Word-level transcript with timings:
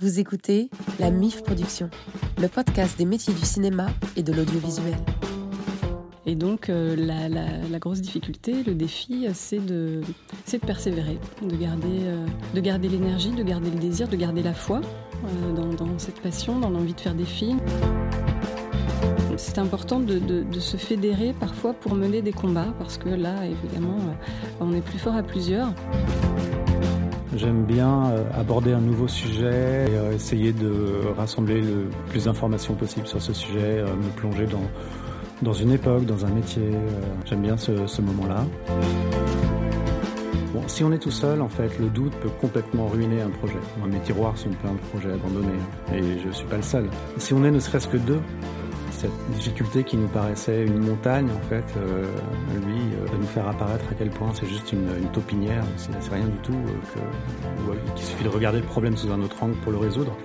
Vous 0.00 0.20
écoutez 0.20 0.70
La 1.00 1.10
MIF 1.10 1.42
Production, 1.42 1.90
le 2.40 2.46
podcast 2.46 2.96
des 2.96 3.04
métiers 3.04 3.34
du 3.34 3.44
cinéma 3.44 3.88
et 4.16 4.22
de 4.22 4.32
l'audiovisuel. 4.32 4.94
Et 6.24 6.36
donc 6.36 6.68
euh, 6.68 6.94
la, 6.94 7.78
grosse 7.80 8.00
difficulté, 8.00 8.62
le 8.62 8.74
défi, 8.74 9.26
euh, 9.26 9.30
c'est 9.34 9.58
de, 9.58 10.02
persévérer, 10.64 11.18
de 11.42 11.56
garder, 11.56 11.88
euh, 12.02 12.24
de 12.54 12.60
garder 12.60 12.88
l'énergie, 12.88 13.32
de 13.32 13.42
garder 13.42 13.70
le 13.70 13.78
désir, 13.78 14.06
de 14.06 14.14
garder 14.14 14.44
la 14.44 14.54
foi 14.54 14.80
dans, 15.56 15.98
cette 15.98 16.20
passion, 16.20 16.60
dans 16.60 16.70
l'envie 16.70 16.94
de 16.94 17.00
faire 17.00 17.14
des 17.14 17.24
films. 17.24 17.58
C'est 19.36 19.58
important 19.58 19.98
de, 19.98 20.18
de- 20.18 20.60
se 20.60 20.76
fédérer 20.76 21.32
parfois 21.32 21.72
pour 21.72 21.96
mener 21.96 22.22
des 22.22 22.32
combats, 22.32 22.72
parce 22.78 22.98
que 22.98 23.08
là, 23.08 23.34
évidemment, 23.46 23.98
on 24.60 24.72
est 24.74 24.80
plus 24.80 24.98
fort 24.98 25.16
à 25.16 25.22
plusieurs. 25.24 25.72
J'aime 27.38 27.64
bien 27.66 28.06
euh, 28.06 28.24
aborder 28.34 28.72
un 28.72 28.80
nouveau 28.80 29.06
sujet 29.06 29.86
et 29.88 29.94
euh, 29.94 30.12
essayer 30.12 30.52
de 30.52 31.06
rassembler 31.16 31.60
le 31.60 31.88
plus 32.08 32.24
d'informations 32.24 32.74
possible 32.74 33.06
sur 33.06 33.22
ce 33.22 33.32
sujet, 33.32 33.78
euh, 33.78 33.94
me 33.94 34.10
plonger 34.16 34.46
dans, 34.46 34.68
dans 35.42 35.52
une 35.52 35.70
époque, 35.70 36.04
dans 36.04 36.26
un 36.26 36.30
métier. 36.30 36.68
J'aime 37.26 37.42
bien 37.42 37.56
ce, 37.56 38.02
moment-là. 38.02 38.44
Bon, 40.52 40.62
si 40.66 40.82
on 40.82 40.90
est 40.90 40.98
tout 40.98 41.12
seul, 41.12 41.40
en 41.40 41.48
fait, 41.48 41.78
le 41.78 41.86
doute 41.86 42.12
peut 42.16 42.30
complètement 42.40 42.88
ruiner 42.88 43.20
un 43.20 43.30
projet. 43.30 43.60
Moi, 43.78 43.86
mes 43.86 44.00
tiroirs 44.00 44.36
sont 44.36 44.50
pleins 44.50 44.72
de 44.72 44.98
projets 44.98 45.12
abandonnés 45.12 45.60
hein, 45.90 45.94
et 45.94 46.18
je 46.18 46.34
suis 46.34 46.46
pas 46.46 46.56
le 46.56 46.62
seul. 46.62 46.90
Si 47.18 47.34
on 47.34 47.44
est 47.44 47.52
ne 47.52 47.60
serait-ce 47.60 47.86
que 47.86 47.98
deux, 47.98 48.20
cette 48.98 49.30
difficulté 49.30 49.84
qui 49.84 49.96
nous 49.96 50.08
paraissait 50.08 50.64
une 50.64 50.78
montagne, 50.78 51.28
en 51.30 51.48
fait, 51.48 51.64
euh, 51.76 52.04
lui, 52.66 52.94
euh, 52.94 53.06
va 53.06 53.16
nous 53.16 53.26
faire 53.26 53.46
apparaître 53.46 53.84
à 53.92 53.94
quel 53.94 54.10
point 54.10 54.32
c'est 54.34 54.46
juste 54.46 54.72
une, 54.72 54.88
une 55.00 55.08
taupinière, 55.12 55.64
c'est 55.76 56.12
rien 56.12 56.26
du 56.26 56.36
tout, 56.38 56.52
euh, 56.52 57.74
qu'il 57.94 58.04
suffit 58.04 58.24
de 58.24 58.28
regarder 58.28 58.58
le 58.58 58.66
problème 58.66 58.96
sous 58.96 59.12
un 59.12 59.22
autre 59.22 59.40
angle 59.40 59.54
pour 59.62 59.70
le 59.70 59.78
résoudre. 59.78 60.16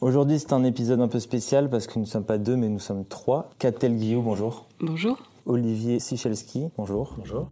Aujourd'hui, 0.00 0.38
c'est 0.38 0.52
un 0.52 0.62
épisode 0.62 1.00
un 1.00 1.08
peu 1.08 1.18
spécial 1.18 1.68
parce 1.68 1.88
que 1.88 1.94
nous 1.96 2.04
ne 2.04 2.10
sommes 2.10 2.26
pas 2.26 2.38
deux, 2.38 2.54
mais 2.54 2.68
nous 2.68 2.78
sommes 2.78 3.04
trois. 3.04 3.50
Catel 3.58 3.96
Guillaume, 3.96 4.24
bonjour. 4.24 4.66
Bonjour. 4.80 5.18
Olivier 5.46 5.98
Sichelski, 5.98 6.68
bonjour. 6.76 7.14
Bonjour. 7.18 7.50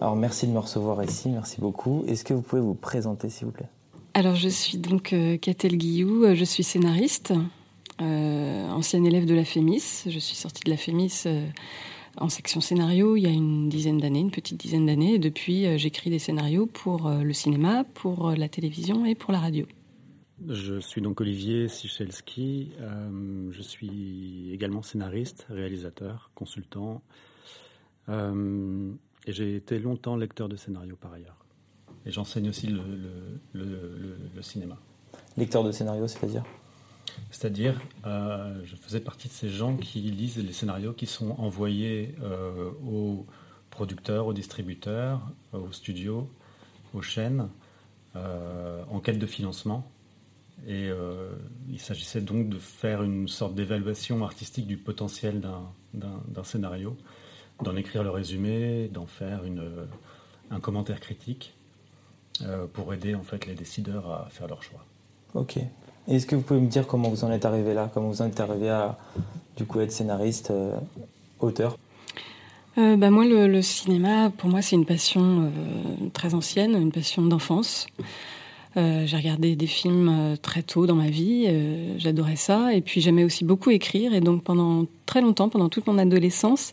Alors, 0.00 0.16
merci 0.16 0.46
de 0.46 0.52
me 0.52 0.58
recevoir 0.58 1.02
ici, 1.04 1.28
merci 1.28 1.60
beaucoup. 1.60 2.04
Est-ce 2.06 2.24
que 2.24 2.32
vous 2.32 2.40
pouvez 2.40 2.62
vous 2.62 2.74
présenter, 2.74 3.28
s'il 3.28 3.46
vous 3.46 3.52
plaît? 3.52 3.68
Alors, 4.14 4.34
je 4.34 4.48
suis 4.48 4.78
donc 4.78 5.12
euh, 5.12 5.36
Catel 5.36 5.76
Guillou, 5.76 6.24
euh, 6.24 6.34
je 6.34 6.44
suis 6.44 6.64
scénariste, 6.64 7.34
euh, 8.00 8.68
ancienne 8.70 9.06
élève 9.06 9.26
de 9.26 9.34
la 9.34 9.44
FEMIS. 9.44 10.04
Je 10.06 10.18
suis 10.18 10.36
sortie 10.36 10.62
de 10.64 10.70
la 10.70 10.76
FEMIS 10.76 11.24
euh, 11.26 11.46
en 12.16 12.28
section 12.28 12.60
scénario 12.60 13.16
il 13.16 13.22
y 13.22 13.26
a 13.26 13.30
une 13.30 13.68
dizaine 13.68 13.98
d'années, 13.98 14.20
une 14.20 14.30
petite 14.30 14.58
dizaine 14.58 14.86
d'années. 14.86 15.14
Et 15.14 15.18
depuis, 15.18 15.66
euh, 15.66 15.76
j'écris 15.76 16.10
des 16.10 16.18
scénarios 16.18 16.66
pour 16.66 17.06
euh, 17.06 17.22
le 17.22 17.32
cinéma, 17.32 17.84
pour 17.94 18.28
euh, 18.28 18.34
la 18.36 18.48
télévision 18.48 19.04
et 19.04 19.14
pour 19.14 19.32
la 19.32 19.38
radio. 19.38 19.66
Je 20.48 20.80
suis 20.80 21.02
donc 21.02 21.20
Olivier 21.20 21.68
Sichelski, 21.68 22.72
euh, 22.80 23.50
je 23.52 23.60
suis 23.62 24.50
également 24.52 24.82
scénariste, 24.82 25.46
réalisateur, 25.50 26.30
consultant, 26.34 27.02
euh, 28.08 28.90
et 29.26 29.32
j'ai 29.32 29.54
été 29.54 29.78
longtemps 29.78 30.16
lecteur 30.16 30.48
de 30.48 30.56
scénarios 30.56 30.96
par 30.96 31.12
ailleurs. 31.12 31.36
Et 32.06 32.10
j'enseigne 32.10 32.48
aussi 32.48 32.68
le, 32.68 32.78
le- 32.82 33.40
le- 33.52 33.98
le- 33.98 34.18
le 34.34 34.42
cinéma. 34.42 34.78
Lecteur 35.36 35.62
de 35.62 35.72
scénario, 35.72 36.06
c'est-à-dire? 36.08 36.42
C'est-à-dire, 37.30 37.78
euh, 38.06 38.60
je 38.64 38.76
faisais 38.76 39.00
partie 39.00 39.28
de 39.28 39.32
ces 39.34 39.50
gens 39.50 39.76
qui 39.76 40.00
lisent 40.00 40.38
les 40.38 40.52
scénarios 40.54 40.94
qui 40.94 41.06
sont 41.06 41.32
envoyés 41.32 42.14
aux 42.86 43.26
producteurs, 43.68 44.26
aux 44.26 44.32
distributeurs, 44.32 45.20
aux 45.52 45.70
studios, 45.72 46.30
aux 46.94 47.02
chaînes, 47.02 47.48
en 48.14 49.00
quête 49.00 49.18
de 49.18 49.26
financement. 49.26 49.90
Et 50.66 50.88
euh, 50.88 51.30
il 51.70 51.80
s'agissait 51.80 52.20
donc 52.20 52.48
de 52.48 52.58
faire 52.58 53.02
une 53.02 53.28
sorte 53.28 53.54
d'évaluation 53.54 54.22
artistique 54.22 54.66
du 54.66 54.76
potentiel 54.76 55.40
d'un- 55.94 56.44
scénario, 56.44 56.96
d'en 57.62 57.76
écrire 57.76 58.02
le 58.02 58.10
résumé, 58.10 58.88
d'en 58.88 59.06
faire 59.06 59.44
une, 59.44 59.62
un 60.50 60.60
commentaire 60.60 61.00
critique 61.00 61.54
euh, 62.42 62.66
pour 62.66 62.92
aider 62.92 63.14
en 63.14 63.22
fait 63.22 63.46
les 63.46 63.54
décideurs 63.54 64.10
à 64.10 64.28
faire 64.30 64.48
leur 64.48 64.62
choix. 64.62 64.84
Ok. 65.34 65.58
Est-ce 66.08 66.26
que 66.26 66.36
vous 66.36 66.42
pouvez 66.42 66.60
me 66.60 66.68
dire 66.68 66.86
comment 66.86 67.08
vous 67.08 67.24
en 67.24 67.30
êtes 67.30 67.44
arrivé 67.44 67.72
là? 67.72 67.90
Comment 67.92 68.08
vous 68.08 68.22
en 68.22 68.26
êtes 68.26 68.40
arrivé 68.40 68.68
à, 68.68 68.98
du 69.56 69.64
coup, 69.64 69.80
être 69.80 69.92
scénariste, 69.92 70.50
euh, 70.50 70.74
auteur? 71.38 71.78
Euh, 72.78 72.96
bah, 72.96 73.10
moi, 73.10 73.24
le, 73.24 73.46
le 73.46 73.62
cinéma, 73.62 74.30
pour 74.30 74.48
moi, 74.48 74.62
c'est 74.62 74.76
une 74.76 74.86
passion 74.86 75.44
euh, 75.44 76.08
très 76.12 76.34
ancienne, 76.34 76.74
une 76.74 76.92
passion 76.92 77.22
d'enfance. 77.22 77.86
Euh, 78.76 79.04
j'ai 79.04 79.16
regardé 79.16 79.56
des 79.56 79.66
films 79.66 80.08
euh, 80.08 80.36
très 80.36 80.62
tôt 80.62 80.86
dans 80.86 80.94
ma 80.94 81.10
vie, 81.10 81.46
euh, 81.48 81.98
j'adorais 81.98 82.36
ça, 82.36 82.72
et 82.72 82.80
puis 82.80 83.00
j'aimais 83.00 83.24
aussi 83.24 83.44
beaucoup 83.44 83.70
écrire, 83.70 84.14
et 84.14 84.20
donc 84.20 84.44
pendant 84.44 84.86
très 85.06 85.20
longtemps, 85.20 85.48
pendant 85.48 85.68
toute 85.68 85.88
mon 85.88 85.98
adolescence, 85.98 86.72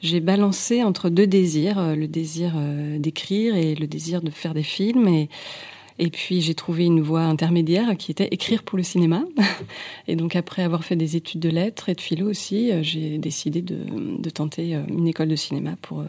j'ai 0.00 0.20
balancé 0.20 0.84
entre 0.84 1.08
deux 1.08 1.26
désirs, 1.26 1.94
le 1.96 2.06
désir 2.08 2.54
d'écrire 2.98 3.54
et 3.54 3.76
le 3.76 3.86
désir 3.86 4.20
de 4.20 4.30
faire 4.30 4.52
des 4.52 4.64
films, 4.64 5.06
et, 5.06 6.10
puis 6.10 6.40
j'ai 6.40 6.54
trouvé 6.54 6.86
une 6.86 7.00
voie 7.00 7.22
intermédiaire 7.22 7.96
qui 7.96 8.10
était 8.10 8.26
écrire 8.32 8.64
pour 8.64 8.76
le 8.76 8.82
cinéma. 8.82 9.22
Et 10.08 10.16
donc 10.16 10.34
après 10.34 10.64
avoir 10.64 10.82
fait 10.82 10.96
des 10.96 11.14
études 11.14 11.38
de 11.38 11.50
lettres 11.50 11.88
et 11.88 11.94
de 11.94 12.00
philo 12.00 12.28
aussi, 12.28 12.72
j'ai 12.82 13.18
décidé 13.18 13.62
de, 13.62 14.30
tenter 14.30 14.74
une 14.88 15.06
école 15.06 15.28
de 15.28 15.36
cinéma 15.36 15.76
pour, 15.80 16.02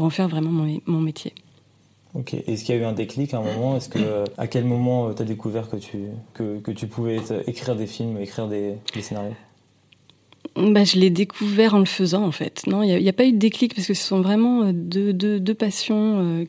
en 0.00 0.10
faire 0.10 0.26
vraiment 0.26 0.66
mon 0.86 1.00
métier. 1.00 1.32
Ok. 2.18 2.34
Est-ce 2.34 2.64
qu'il 2.64 2.74
y 2.74 2.78
a 2.78 2.80
eu 2.80 2.84
un 2.84 2.92
déclic 2.92 3.34
à 3.34 3.38
un 3.38 3.42
moment? 3.42 3.76
Est-ce 3.76 3.88
que, 3.90 3.98
euh, 3.98 4.24
à 4.38 4.46
quel 4.46 4.64
moment 4.64 5.12
tu 5.12 5.20
as 5.20 5.24
découvert 5.24 5.68
que 5.68 5.76
tu, 5.76 5.98
que, 6.34 6.70
tu 6.70 6.86
pouvais 6.86 7.16
être- 7.16 7.46
écrire 7.46 7.76
des 7.76 7.86
films, 7.86 8.18
écrire 8.18 8.48
des, 8.48 8.76
scénarios? 9.00 9.34
Bah, 10.56 10.84
je 10.84 10.98
l'ai 10.98 11.10
découvert 11.10 11.74
en 11.74 11.80
le 11.80 11.84
faisant 11.84 12.24
en 12.24 12.32
fait. 12.32 12.62
Non, 12.66 12.82
il 12.82 13.02
n'y 13.02 13.08
a, 13.08 13.12
pas 13.12 13.26
eu 13.26 13.32
de 13.32 13.38
déclic 13.38 13.74
parce 13.74 13.86
que 13.86 13.92
ce 13.94 14.02
sont 14.02 14.22
vraiment 14.22 14.62
euh, 14.62 14.72
deux, 14.72 15.12
deux, 15.12 15.38
deux 15.38 15.54
passions 15.54 16.20
euh, 16.20 16.44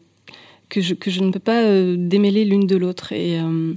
que, 0.69 0.79
je, 0.79 0.94
que 0.94 1.11
je 1.11 1.22
ne 1.22 1.31
peux 1.31 1.39
pas 1.39 1.63
euh, 1.63 1.95
démêler 1.97 2.45
l'une 2.45 2.66
de 2.66 2.77
l'autre. 2.77 3.11
Et, 3.11 3.38
euh, 3.41 3.73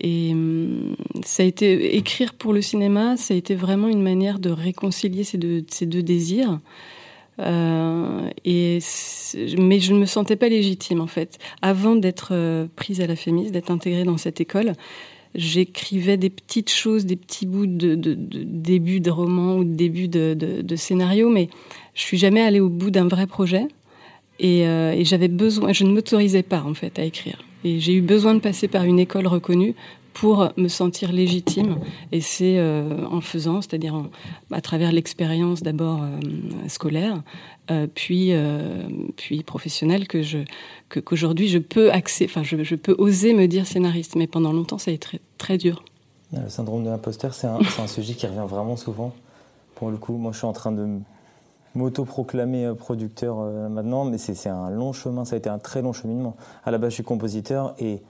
et 0.00 0.32
euh, 0.34 0.94
ça 1.24 1.42
a 1.42 1.46
été 1.46 1.96
écrire 1.96 2.32
pour 2.32 2.54
le 2.54 2.62
cinéma, 2.62 3.18
ça 3.18 3.34
a 3.34 3.36
été 3.36 3.54
vraiment 3.54 3.88
une 3.88 4.02
manière 4.02 4.38
de 4.38 4.48
réconcilier 4.48 5.24
ces 5.24 5.36
deux, 5.36 5.64
ces 5.68 5.84
deux 5.84 6.02
désirs. 6.02 6.60
Euh, 7.40 8.30
et 8.44 8.78
mais 9.58 9.78
je 9.78 9.92
ne 9.92 9.98
me 9.98 10.06
sentais 10.06 10.36
pas 10.36 10.48
légitime 10.48 11.00
en 11.00 11.06
fait. 11.06 11.38
Avant 11.62 11.94
d'être 11.94 12.30
euh, 12.32 12.66
prise 12.76 13.00
à 13.00 13.06
la 13.06 13.16
FEMIS, 13.16 13.50
d'être 13.50 13.70
intégrée 13.70 14.04
dans 14.04 14.16
cette 14.16 14.40
école, 14.40 14.72
j'écrivais 15.34 16.16
des 16.16 16.30
petites 16.30 16.70
choses, 16.70 17.06
des 17.06 17.16
petits 17.16 17.46
bouts 17.46 17.66
de, 17.66 17.94
de, 17.94 18.14
début 18.14 19.00
de 19.00 19.10
roman 19.10 19.56
ou 19.56 19.64
de 19.64 19.74
début 19.74 20.08
de, 20.08 20.34
de, 20.34 20.62
de 20.62 20.76
scénario, 20.76 21.28
mais 21.28 21.48
je 21.94 22.02
suis 22.02 22.18
jamais 22.18 22.40
allée 22.40 22.60
au 22.60 22.68
bout 22.68 22.90
d'un 22.90 23.08
vrai 23.08 23.26
projet. 23.26 23.66
Et, 24.40 24.66
euh, 24.66 24.92
et 24.92 25.04
j'avais 25.04 25.28
besoin, 25.28 25.72
je 25.72 25.84
ne 25.84 25.92
m'autorisais 25.92 26.44
pas 26.44 26.62
en 26.62 26.74
fait 26.74 26.98
à 26.98 27.04
écrire. 27.04 27.42
Et 27.64 27.80
j'ai 27.80 27.94
eu 27.94 28.02
besoin 28.02 28.34
de 28.34 28.40
passer 28.40 28.68
par 28.68 28.84
une 28.84 29.00
école 29.00 29.26
reconnue 29.26 29.74
pour 30.14 30.48
me 30.56 30.68
sentir 30.68 31.12
légitime. 31.12 31.76
Et 32.12 32.20
c'est 32.20 32.58
euh, 32.58 33.06
en 33.10 33.20
faisant, 33.20 33.60
c'est-à-dire 33.62 33.94
à 34.50 34.60
travers 34.60 34.90
l'expérience 34.92 35.62
d'abord 35.62 36.02
euh, 36.02 36.18
scolaire, 36.68 37.22
euh, 37.70 37.86
puis 37.94 38.32
puis 39.16 39.42
professionnelle, 39.42 40.08
que 40.08 40.22
je 40.22 40.38
que- 40.88 41.00
qu'aujourd'hui 41.00 41.48
je 41.48 41.58
peux 41.58 41.90
accé- 41.90 42.28
je, 42.42 42.74
peux 42.74 42.94
oser 42.98 43.34
me 43.34 43.46
dire 43.46 43.66
scénariste. 43.66 44.16
Mais 44.16 44.26
pendant 44.26 44.52
longtemps, 44.52 44.78
ça 44.78 44.90
a 44.90 44.94
été 44.94 45.00
très, 45.00 45.20
très 45.38 45.58
dur. 45.58 45.84
Euh, 46.34 46.42
Le 46.44 46.48
syndrome 46.48 46.84
de 46.84 46.90
l'imposteur, 46.90 47.32
c'est 47.34 47.46
un, 47.46 47.58
c'est 47.62 47.82
un 47.82 47.86
sujet 47.86 48.14
qui 48.14 48.26
revient 48.26 48.46
vraiment 48.48 48.76
souvent. 48.76 49.14
Pour 49.76 49.90
le 49.90 49.96
coup, 49.96 50.14
moi, 50.16 50.32
je 50.32 50.38
suis 50.38 50.46
en 50.46 50.52
train 50.52 50.72
de 50.72 50.98
m'auto-proclamer 51.74 52.72
producteur 52.76 53.36
maintenant, 53.70 54.04
mais 54.04 54.18
c'est 54.18 54.34
c'est 54.34 54.48
un 54.48 54.70
long 54.70 54.92
chemin, 54.92 55.24
ça 55.24 55.36
a 55.36 55.38
été 55.38 55.48
un 55.48 55.58
très 55.58 55.82
long 55.82 55.92
cheminement. 55.92 56.34
À 56.64 56.70
la 56.70 56.78
base, 56.78 56.90
je 56.90 56.94
suis 56.94 57.04
compositeur 57.04 57.74
et 57.78 58.00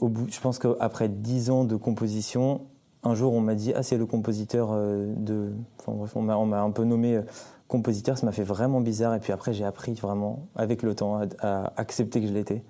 je 0.00 0.40
pense 0.40 0.58
qu'après 0.58 1.08
dix 1.08 1.50
ans 1.50 1.64
de 1.64 1.76
composition, 1.76 2.62
un 3.02 3.14
jour, 3.14 3.32
on 3.32 3.40
m'a 3.40 3.54
dit 3.54 3.72
Ah, 3.74 3.82
c'est 3.82 3.96
le 3.96 4.06
compositeur 4.06 4.70
euh, 4.72 5.12
de. 5.16 5.52
Enfin, 5.80 5.92
bref, 5.92 6.12
on 6.16 6.22
m'a 6.22 6.60
un 6.60 6.70
peu 6.70 6.84
nommé 6.84 7.16
euh, 7.16 7.22
compositeur, 7.68 8.18
ça 8.18 8.26
m'a 8.26 8.32
fait 8.32 8.42
vraiment 8.42 8.80
bizarre. 8.80 9.14
Et 9.14 9.20
puis 9.20 9.32
après, 9.32 9.52
j'ai 9.52 9.64
appris 9.64 9.94
vraiment, 9.94 10.48
avec 10.56 10.82
le 10.82 10.94
temps, 10.94 11.20
à, 11.40 11.72
accepter 11.76 12.20
que 12.20 12.26
je 12.26 12.32
l'étais. 12.32 12.62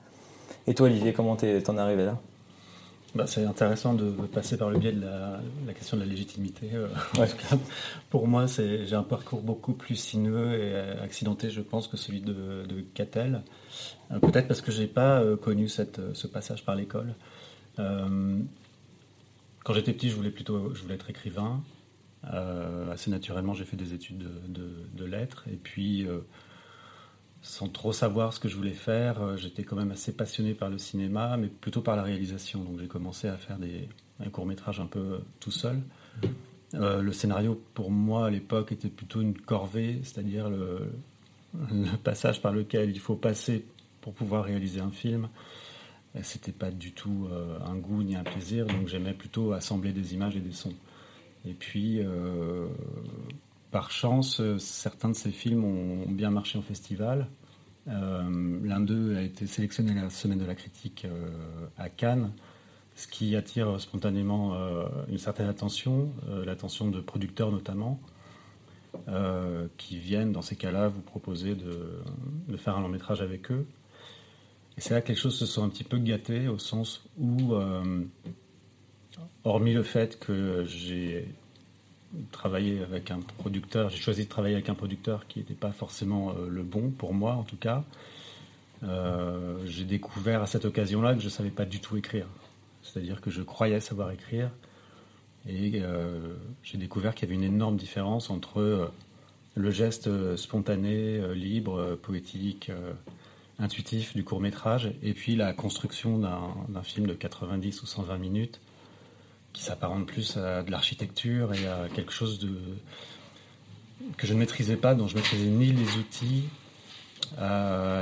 Et 0.67 0.75
toi, 0.75 0.87
Olivier, 0.87 1.13
comment 1.13 1.37
t'en 1.37 1.47
es 1.47 1.79
arrivé 1.79 2.05
là? 2.05 2.19
Bah, 3.15 3.27
c'est 3.27 3.45
intéressant 3.45 3.95
de 3.95 4.11
passer 4.27 4.57
par 4.57 4.71
le 4.71 4.79
biais 4.79 4.93
de 4.93 5.01
la, 5.01 5.41
la 5.67 5.73
question 5.75 5.97
de 5.97 6.03
la 6.03 6.09
légitimité. 6.09 6.71
euh, 6.75 6.87
en 7.17 7.21
Ouais. 7.21 7.29
tout 7.29 7.37
cas, 7.37 7.57
pour 8.09 8.29
moi, 8.29 8.47
c'est- 8.47 8.87
j'ai 8.87 8.95
un 8.95 9.03
parcours 9.03 9.43
beaucoup 9.43 9.73
plus 9.73 9.97
sinueux 9.97 10.53
et 10.55 10.75
euh, 10.75 11.03
accidenté, 11.03 11.51
je 11.51 11.61
pense, 11.61 11.89
que 11.89 11.97
celui 11.97 12.21
de, 12.21 12.65
de 12.69 12.81
Catel. 12.95 13.43
Euh, 14.13 14.21
Peut-être 14.21 14.47
parce 14.47 14.61
que 14.61 14.71
j'ai 14.71 14.87
pas 14.87 15.21
euh, 15.21 15.37
connu 15.37 15.69
cette, 15.69 16.01
ce 16.15 16.27
passage 16.29 16.65
par 16.65 16.77
l'école. 16.77 17.15
Quand 19.65 19.73
j'étais 19.75 19.93
petit, 19.93 20.11
je 20.11 20.15
voulais 20.17 20.31
plutôt 20.31 20.75
je 20.75 20.83
voulais 20.83 20.95
être 20.97 21.09
écrivain. 21.11 21.63
assez 22.93 23.11
naturellement, 23.11 23.55
j'ai 23.55 23.65
fait 23.65 23.77
des 23.77 23.95
études 23.95 24.29
de, 24.49 25.05
lettres. 25.05 25.45
Et 25.51 25.57
puis, 25.57 26.07
sans 27.43 27.69
trop 27.69 27.93
savoir 27.93 28.33
ce 28.33 28.41
que 28.41 28.49
je 28.49 28.57
voulais 28.57 28.73
faire, 28.73 29.37
j'étais 29.37 29.63
quand 29.65 29.77
même 29.77 29.91
assez 29.91 30.13
passionné 30.13 30.55
par 30.55 30.69
le 30.69 30.79
cinéma, 30.79 31.37
mais 31.37 31.49
plutôt 31.49 31.81
par 31.81 31.97
la 31.97 32.03
réalisation. 32.03 32.63
Donc 32.63 32.79
j'ai 32.79 32.87
commencé 32.87 33.29
à 33.29 33.37
faire 33.37 33.59
des, 33.59 33.89
un 34.25 34.29
court 34.29 34.47
métrage 34.47 34.81
un 34.81 34.87
peu 34.87 35.21
tout 35.41 35.51
seul. 35.51 35.81
Euh, 36.75 37.03
le 37.03 37.13
scénario, 37.13 37.61
pour 37.75 37.91
moi, 37.91 38.27
à 38.27 38.31
l'époque, 38.31 38.73
était 38.73 38.89
plutôt 38.89 39.21
une 39.21 39.37
corvée, 39.37 40.01
c'est-à-dire 40.03 40.49
le, 40.49 40.93
passage 42.05 42.41
par 42.41 42.53
lequel 42.53 42.91
il 42.91 43.01
faut 43.01 43.17
passer 43.17 43.65
pour 44.01 44.15
pouvoir 44.15 44.45
réaliser 44.45 44.81
un 44.81 44.91
film. 44.91 45.29
C'était 46.23 46.53
pas 46.53 46.71
du 46.71 46.93
tout 46.93 47.29
euh, 47.31 47.59
un 47.65 47.77
goût 47.77 48.03
ni 48.03 48.17
un 48.17 48.25
plaisir, 48.25 48.67
donc 48.67 48.89
j'aimais 48.89 49.15
plutôt 49.15 49.53
assembler 49.53 49.93
des 49.93 50.15
images 50.15 50.37
et 50.37 50.41
des 50.41 50.53
sons. 50.53 50.75
Et 51.47 51.55
puis, 51.55 52.01
euh, 52.01 52.67
par 53.71 53.91
chance, 53.91 54.43
certains 54.59 55.11
de 55.11 55.15
ces 55.15 55.31
films 55.31 55.65
ont 55.65 56.11
bien 56.11 56.31
marché 56.31 56.59
en 56.59 56.63
festival. 56.63 57.29
L'un 57.87 58.81
d'eux 58.81 59.17
a 59.17 59.23
été 59.23 59.47
sélectionné 59.47 59.95
la 59.95 60.11
Semaine 60.11 60.39
de 60.39 60.45
la 60.45 60.55
critique 60.55 61.07
à 61.79 61.89
Cannes 61.89 62.33
ce 63.01 63.09
qui 63.09 63.35
attire 63.35 63.81
spontanément 63.81 64.55
euh, 64.55 64.85
une 65.09 65.19
certaine 65.19 65.49
attention, 65.49 66.13
euh, 66.29 66.45
l'attention 66.45 66.91
de 66.91 67.01
producteurs 67.01 67.51
notamment, 67.51 67.99
euh, 69.09 69.69
qui 69.79 69.99
viennent 69.99 70.33
dans 70.33 70.43
ces 70.43 70.57
cas-là 70.57 70.89
vous 70.89 71.01
proposer 71.01 71.55
de, 71.55 72.03
faire 72.59 72.77
un 72.77 72.83
long 72.83 72.89
métrage 72.89 73.23
avec 73.23 73.51
eux. 73.51 73.67
Et 74.77 74.83
c'est 74.83 74.93
là 74.93 75.01
que 75.01 75.09
les 75.09 75.15
choses 75.15 75.39
se 75.39 75.47
sont 75.47 75.65
un 75.65 75.71
petit 75.71 75.85
peu 75.85 75.99
gâtées 75.99 76.49
au 76.49 76.59
sens 76.59 77.05
où, 77.19 77.55
hormis 79.45 79.73
le 79.75 79.83
fait 79.83 80.19
que 80.19 80.65
j'ai 80.67 81.35
travaillé 82.33 82.83
avec 82.83 83.11
un 83.11 83.21
producteur, 83.39 83.91
j'ai 83.91 83.99
choisi 83.99 84.25
de 84.25 84.29
travailler 84.29 84.55
avec 84.55 84.69
un 84.69 84.75
producteur 84.75 85.27
qui 85.29 85.39
n'était 85.39 85.55
pas 85.55 85.73
forcément 85.73 86.35
le 86.49 86.63
bon 86.63 86.91
pour 86.91 87.15
moi 87.15 87.35
en 87.35 87.45
tout 87.45 87.57
cas, 87.57 87.85
j'ai 89.65 89.85
découvert 89.85 90.43
à 90.43 90.47
cette 90.47 90.65
occasion-là 90.65 91.15
que 91.15 91.21
je 91.21 91.27
ne 91.27 91.31
savais 91.31 91.51
pas 91.51 91.65
du 91.65 91.81
tout 91.81 91.97
écrire. 91.97 92.27
C'est-à-dire 92.83 93.21
que 93.21 93.31
je 93.31 93.43
croyais 93.43 93.81
savoir 93.81 94.11
écrire 94.11 94.51
et 95.49 95.73
euh, 95.77 96.35
j'ai 96.63 96.79
découvert 96.79 97.15
qu'il 97.15 97.29
y 97.29 97.33
avait 97.33 97.43
une 97.43 97.55
énorme 97.55 97.77
différence 97.77 98.31
entre 98.31 98.61
euh, 98.61 98.87
le 99.55 99.71
geste 99.71 100.07
euh, 100.07 100.37
spontané, 100.37 101.35
libre, 101.35 101.99
poétique, 102.03 102.71
intuitif 103.59 104.15
du 104.15 104.25
court 104.25 104.41
métrage 104.41 104.93
et 105.03 105.13
puis 105.13 105.37
la 105.37 105.53
construction 105.53 106.19
d'un 106.19 106.83
film 106.83 107.07
de 107.07 107.15
90 107.15 107.83
ou 107.83 107.87
120 107.87 108.19
minutes 108.19 108.61
qui 109.53 109.63
s'apparente 109.63 110.07
plus 110.07 110.37
à 110.37 110.63
de 110.63 110.71
l'architecture 110.71 111.55
et 111.55 111.67
à 111.67 111.89
quelque 111.95 112.13
chose 112.13 112.39
de 112.39 112.57
que 114.17 114.27
je 114.27 114.33
ne 114.33 114.39
maîtrisais 114.39 114.77
pas, 114.77 114.95
dont 114.95 115.09
je 115.09 115.15
ne 115.15 115.21
maîtrisais 115.21 115.47
ni 115.47 115.73
les 115.73 115.97
outils 115.97 116.49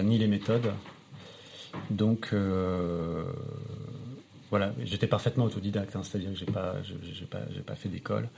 ni 0.04 0.18
les 0.18 0.26
méthodes. 0.26 0.72
Donc 1.90 2.32
voilà, 4.50 4.72
j'étais 4.82 5.06
parfaitement 5.06 5.44
autodidacte, 5.44 5.94
hein, 5.96 6.02
c'est-à-dire 6.02 6.30
que 6.32 6.38
j'ai 6.38 6.46
pas, 6.46 6.76
pas, 7.30 7.40
pas 7.66 7.74
fait 7.74 7.88
d'école. 7.88 8.28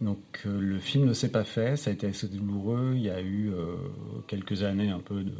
Donc 0.00 0.42
euh, 0.44 0.60
le 0.60 0.78
film 0.78 1.06
ne 1.06 1.14
s'est 1.14 1.30
pas 1.30 1.44
fait, 1.44 1.76
ça 1.76 1.90
a 1.90 1.92
été 1.92 2.06
assez 2.06 2.28
douloureux. 2.28 2.92
Il 2.94 3.02
y 3.02 3.10
a 3.10 3.20
eu 3.20 3.50
euh, 3.50 3.76
quelques 4.26 4.62
années 4.62 4.90
un 4.90 4.98
peu 5.00 5.24
de, 5.24 5.34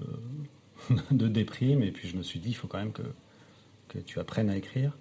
de, 1.10 1.28
déprime, 1.28 1.82
et 1.82 1.90
puis 1.90 2.08
je 2.08 2.16
me 2.16 2.22
suis 2.22 2.40
dit, 2.40 2.50
il 2.50 2.54
faut 2.54 2.66
quand 2.66 2.78
même 2.78 2.92
que, 2.92 3.02
que 3.88 3.98
tu 3.98 4.18
apprennes 4.18 4.48
à 4.48 4.56
écrire. 4.56 4.96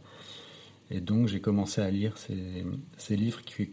Et 0.91 1.01
donc 1.01 1.27
j'ai 1.27 1.39
commencé 1.39 1.81
à 1.81 1.89
lire 1.89 2.17
ces, 2.17 3.15
livres 3.15 3.41
qui 3.41 3.69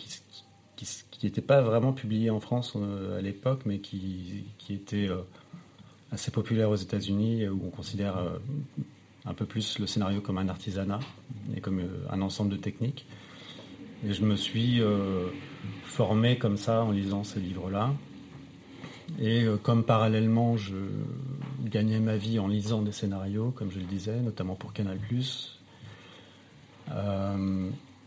n'étaient 1.23 1.41
pas 1.41 1.61
vraiment 1.61 1.93
publiés 1.93 2.31
en 2.31 2.41
France 2.41 2.75
euh, 2.77 3.19
à 3.19 3.21
l'époque, 3.21 3.63
mais 3.67 3.81
qui, 3.81 4.45
étaient 4.71 5.09
assez 6.11 6.31
populaires 6.31 6.71
aux 6.71 6.77
États-Unis, 6.77 7.49
où 7.49 7.61
on 7.67 7.71
considère 7.71 8.17
un 9.25 9.35
peu 9.35 9.47
plus 9.47 9.79
le 9.79 9.87
scénario 9.87 10.21
comme 10.21 10.39
un 10.39 10.49
artisanat 10.49 11.01
et 11.57 11.61
comme 11.61 11.81
euh, 11.81 12.07
un 12.11 12.21
ensemble 12.23 12.51
de 12.51 12.57
techniques. 12.57 13.07
Et 14.07 14.13
je 14.13 14.25
me 14.25 14.35
suis 14.35 14.81
euh, 14.81 15.29
formé 15.85 16.39
comme 16.39 16.57
ça 16.57 16.83
en 16.83 16.91
lisant 16.91 17.23
ces 17.23 17.41
livres-là. 17.41 17.93
Et 19.21 19.45
euh, 19.45 19.57
comme 19.57 19.85
parallèlement, 19.85 20.57
je 20.57 20.77
gagnais 21.65 22.01
ma 22.01 22.17
vie 22.17 22.39
en 22.39 22.49
lisant 22.49 22.83
des 22.83 22.93
scénarios, 22.93 23.53
comme 23.53 23.71
je 23.71 23.79
le 23.79 23.85
disais, 23.85 24.21
notamment 24.21 24.57
pour 24.57 24.73
Canal+, 24.73 24.99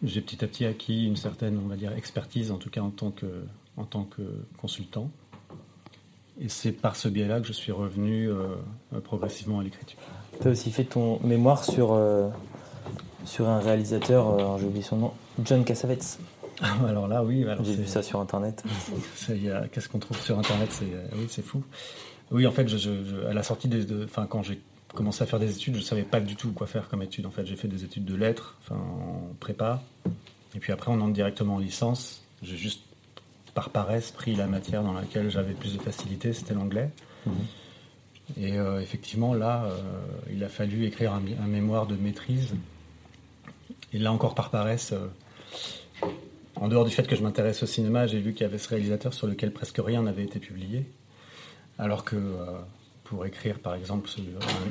j'ai 0.04 0.22
petit 0.22 0.44
à 0.44 0.48
petit 0.48 0.66
acquis 0.66 1.08
une 1.08 1.16
certaine, 1.16 1.60
on 1.64 1.68
va 1.68 1.76
dire, 1.76 1.94
expertise, 1.94 2.52
en 2.52 2.58
tout 2.58 2.70
cas 2.70 2.82
en 2.82 2.92
tant 2.92 3.12
que, 3.12 3.46
en 3.78 3.86
tant 3.86 4.04
que 4.04 4.22
consultant. 4.58 5.10
Et 6.40 6.50
c'est 6.50 6.74
par 6.74 6.96
ce 6.96 7.08
biais-là 7.08 7.40
que 7.40 7.48
je 7.48 7.54
suis 7.54 7.72
revenu 7.72 8.30
progressivement 9.04 9.60
à 9.60 9.64
l'écriture. 9.64 10.00
Tu 10.42 10.48
as 10.48 10.52
aussi 10.52 10.72
fait 10.72 10.84
ton 10.84 11.20
mémoire 11.24 11.64
sur, 11.64 11.94
euh, 11.94 12.30
sur 13.26 13.48
un 13.48 13.60
réalisateur, 13.60 14.30
euh, 14.30 14.58
j'ai 14.60 14.66
oublié 14.66 14.84
son 14.84 14.98
nom, 14.98 15.14
John 15.44 15.64
Cassavetes. 15.64 16.20
Alors 16.88 17.08
là, 17.08 17.24
oui. 17.24 17.46
J'ai 17.64 17.76
vu 17.76 17.88
ça 17.88 18.02
sur 18.02 18.20
Internet. 18.20 18.64
Qu'est-ce 19.72 19.90
qu'on 19.90 20.00
trouve 20.00 20.20
sur 20.20 20.38
Internet 20.40 20.70
C'est 20.72 20.86
euh, 20.86 21.08
oui, 21.16 21.26
c'est 21.30 21.42
fou. 21.42 21.64
Oui, 22.32 22.48
en 22.48 22.52
fait, 22.52 22.68
je, 22.68 23.26
à 23.28 23.34
la 23.34 23.44
sortie 23.44 23.68
des, 23.68 23.86
de, 23.86 24.06
enfin, 24.06 24.26
quand 24.26 24.42
j'ai 24.42 24.60
commencé 24.96 25.22
à 25.24 25.28
faire 25.28 25.40
des 25.40 25.52
études, 25.52 25.76
je 25.76 25.82
savais 25.82 26.04
pas 26.04 26.20
du 26.20 26.36
tout 26.36 26.52
quoi 26.52 26.66
faire 26.66 26.90
comme 26.90 27.04
études. 27.04 27.26
En 27.26 27.32
fait, 27.32 27.46
j'ai 27.46 27.56
fait 27.56 27.68
des 27.68 27.84
études 27.84 28.06
de 28.06 28.16
lettres, 28.16 28.58
enfin, 28.62 28.76
en 28.76 29.34
prépa, 29.40 29.84
et 30.56 30.60
puis 30.60 30.72
après, 30.72 30.92
on 30.92 31.00
entre 31.02 31.14
directement 31.14 31.56
en 31.56 31.60
licence. 31.60 32.24
J'ai 32.42 32.58
juste 32.58 32.82
par 33.54 33.70
paresse 33.70 34.12
pris 34.12 34.36
la 34.36 34.48
matière 34.48 34.84
dans 34.84 34.94
laquelle 34.94 35.30
j'avais 35.30 35.54
plus 35.54 35.74
de 35.74 35.82
facilité, 35.82 36.34
c'était 36.34 36.54
l'anglais. 36.54 36.90
Mhm. 37.26 37.34
Et 38.38 38.58
euh, 38.58 38.82
effectivement, 38.82 39.34
là, 39.34 39.66
euh, 39.66 39.80
il 40.32 40.44
a 40.44 40.50
fallu 40.50 40.86
écrire 40.86 41.14
un, 41.14 41.48
mémoire 41.48 41.86
de 41.86 41.96
maîtrise. 41.96 42.56
Et 43.94 44.00
là 44.00 44.12
encore, 44.12 44.36
par 44.36 44.50
paresse, 44.50 44.94
euh, 44.94 46.08
en 46.56 46.68
dehors 46.68 46.86
du 46.86 46.92
fait 46.92 47.08
que 47.08 47.16
je 47.16 47.22
m'intéresse 47.22 47.64
au 47.64 47.66
cinéma, 47.66 48.08
j'ai 48.08 48.20
vu 48.20 48.34
qu'il 48.34 48.42
y 48.42 48.46
avait 48.46 48.58
ce 48.58 48.70
réalisateur 48.70 49.14
sur 49.14 49.28
lequel 49.28 49.52
presque 49.52 49.80
rien 49.80 50.02
n'avait 50.02 50.24
été 50.24 50.40
publié. 50.40 50.86
Alors 51.78 52.04
que 52.04 52.16
pour 53.06 53.26
écrire, 53.26 53.60
par 53.60 53.76
exemple, 53.76 54.10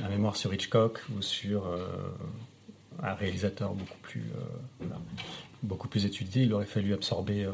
un, 0.05 0.09
mémoire 0.11 0.37
sur 0.37 0.53
Hitchcock 0.53 1.01
ou 1.17 1.23
sur 1.23 1.65
un 3.03 3.15
réalisateur 3.15 3.73
beaucoup 3.73 3.99
plus, 4.03 4.25
beaucoup 5.63 5.89
plus 5.89 6.05
étudié, 6.05 6.43
il 6.43 6.53
aurait 6.53 6.67
fallu 6.67 6.93
absorber 6.93 7.49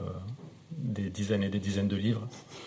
des 0.72 1.10
dizaines 1.10 1.42
et 1.42 1.48
des 1.48 1.58
dizaines 1.58 1.88
de 1.88 1.96
livres. 1.96 2.26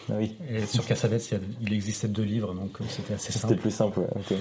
Ah 0.09 0.13
oui. 0.17 0.35
Et 0.49 0.65
sur 0.65 0.85
Cassavetes, 0.85 1.35
il, 1.61 1.73
existait 1.73 2.07
deux 2.07 2.23
livres, 2.23 2.53
donc 2.53 2.79
euh, 2.79 2.85
c'était 2.89 3.13
assez 3.13 3.31
simple. 3.31 3.47
C'était 3.47 3.61
plus 3.61 3.71
simple, 3.71 3.99
ok. 4.15 4.37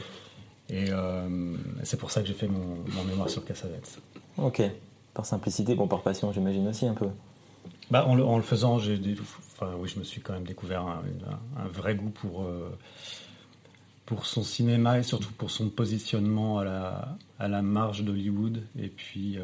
Et 0.69 0.87
euh, 0.91 1.57
c'est 1.83 1.99
pour 1.99 2.11
ça 2.11 2.21
que 2.21 2.27
j'ai 2.27 2.35
fait 2.35 2.49
mon, 2.49 2.79
mémoire 3.05 3.29
sur 3.29 3.45
Cassavetes. 3.45 3.99
Ok. 4.39 4.63
Par 5.15 5.27
simplicité, 5.27 5.75
bon, 5.75 5.87
par 5.87 6.03
passion, 6.03 6.33
j'imagine 6.33 6.67
aussi 6.69 6.87
un 6.87 6.95
peu. 6.95 7.09
Bah, 7.91 8.07
en, 8.07 8.15
le, 8.15 8.43
faisant, 8.43 8.79
j'ai, 8.79 8.99
enfin, 9.55 9.73
oui, 9.79 9.89
je 9.89 9.99
me 9.99 10.05
suis 10.05 10.21
quand 10.21 10.33
même 10.33 10.47
découvert 10.47 10.83
un, 10.83 11.69
vrai 11.69 11.95
goût 11.95 12.11
pour, 12.11 12.43
euh, 12.43 12.71
pour 14.13 14.27
son 14.27 14.43
cinéma 14.43 14.99
et 14.99 15.03
surtout 15.03 15.33
pour 15.33 15.51
son 15.51 15.71
positionnement 15.71 16.59
à 16.59 16.65
la, 16.65 17.17
à 17.39 17.49
la 17.49 17.63
marge 17.63 18.05
d'Hollywood. 18.05 18.63
Et 18.79 18.89
puis 18.89 19.39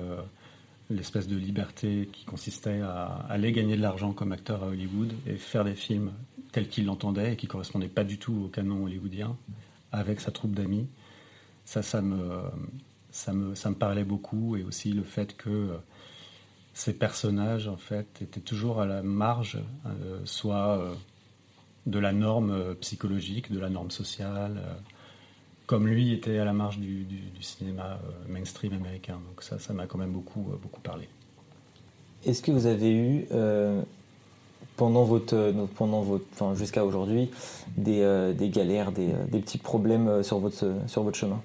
l'espèce 0.91 1.27
de 1.27 1.37
liberté 1.37 2.11
qui 2.13 2.27
consistait 2.27 2.83
à 2.83 3.25
aller 3.31 3.53
gagner 3.53 3.79
de 3.79 3.81
l'argent 3.81 4.13
comme 4.13 4.31
acteur 4.31 4.63
à 4.63 4.67
Hollywood 4.67 5.11
et 5.27 5.37
faire 5.37 5.65
des 5.65 5.75
films 5.75 6.13
tels 6.53 6.69
qu'il 6.69 6.85
l'entendait 6.85 7.33
et 7.33 7.37
qui 7.37 7.47
correspondaient 7.47 7.89
pas 7.89 8.05
du 8.05 8.19
tout 8.19 8.43
au 8.45 8.49
canon 8.49 8.85
hollywoodien 8.85 9.39
avec 9.91 10.21
sa 10.21 10.33
troupe 10.33 10.53
d'amis. 10.53 10.87
Ça, 11.65 11.81
ça 11.81 12.03
me, 12.03 12.43
ça 13.11 13.33
me, 13.33 13.55
ça 13.55 13.71
me 13.71 13.75
parlait 13.75 14.05
beaucoup 14.05 14.55
et 14.55 14.65
aussi 14.65 14.93
le 14.93 15.03
fait 15.03 15.35
que 15.35 15.79
ces 16.75 16.93
personnages 16.93 17.69
en 17.69 17.79
fait 17.79 18.21
étaient 18.21 18.41
toujours 18.41 18.83
à 18.83 18.87
la 18.87 19.03
marge, 19.03 19.61
euh, 19.87 20.21
soit 20.27 20.79
euh, 20.79 20.95
de 21.89 21.99
la 21.99 22.13
norme 22.13 22.77
psychologique, 22.77 23.51
de 23.51 23.59
la 23.59 23.69
norme 23.69 23.91
sociale 23.91 24.63
comme 25.69 25.87
lui 25.87 26.15
était 26.15 26.39
à 26.39 26.47
la 26.47 26.55
marge 26.55 26.79
du, 26.79 27.07
cinéma 27.41 28.01
euh, 28.03 28.33
mainstream 28.33 28.73
américain. 28.73 29.21
Donc 29.29 29.43
ça, 29.43 29.59
ça 29.59 29.75
m'a 29.75 29.87
quand 29.87 29.99
même 29.99 30.13
beaucoup, 30.13 30.47
euh, 30.51 30.57
beaucoup 30.61 30.81
parlé. 30.81 31.07
Est-ce 32.25 32.43
que 32.43 32.51
vous 32.51 32.67
avez 32.67 32.91
eu, 32.91 33.27
euh, 33.33 33.83
pendant 34.77 35.05
votre, 35.05 35.55
pendant 35.77 36.01
votre, 36.01 36.25
enfin, 36.33 36.55
jusqu'à 36.55 36.87
aujourd'hui, 36.87 37.31
des, 37.77 38.33
des, 38.37 38.49
galères, 38.49 38.93
des, 38.93 39.11
des, 39.31 39.41
petits 39.41 39.59
problèmes 39.59 40.23
sur 40.23 40.39
votre, 40.39 40.75
sur 40.87 41.03
votre 41.03 41.17
chemin? 41.17 41.41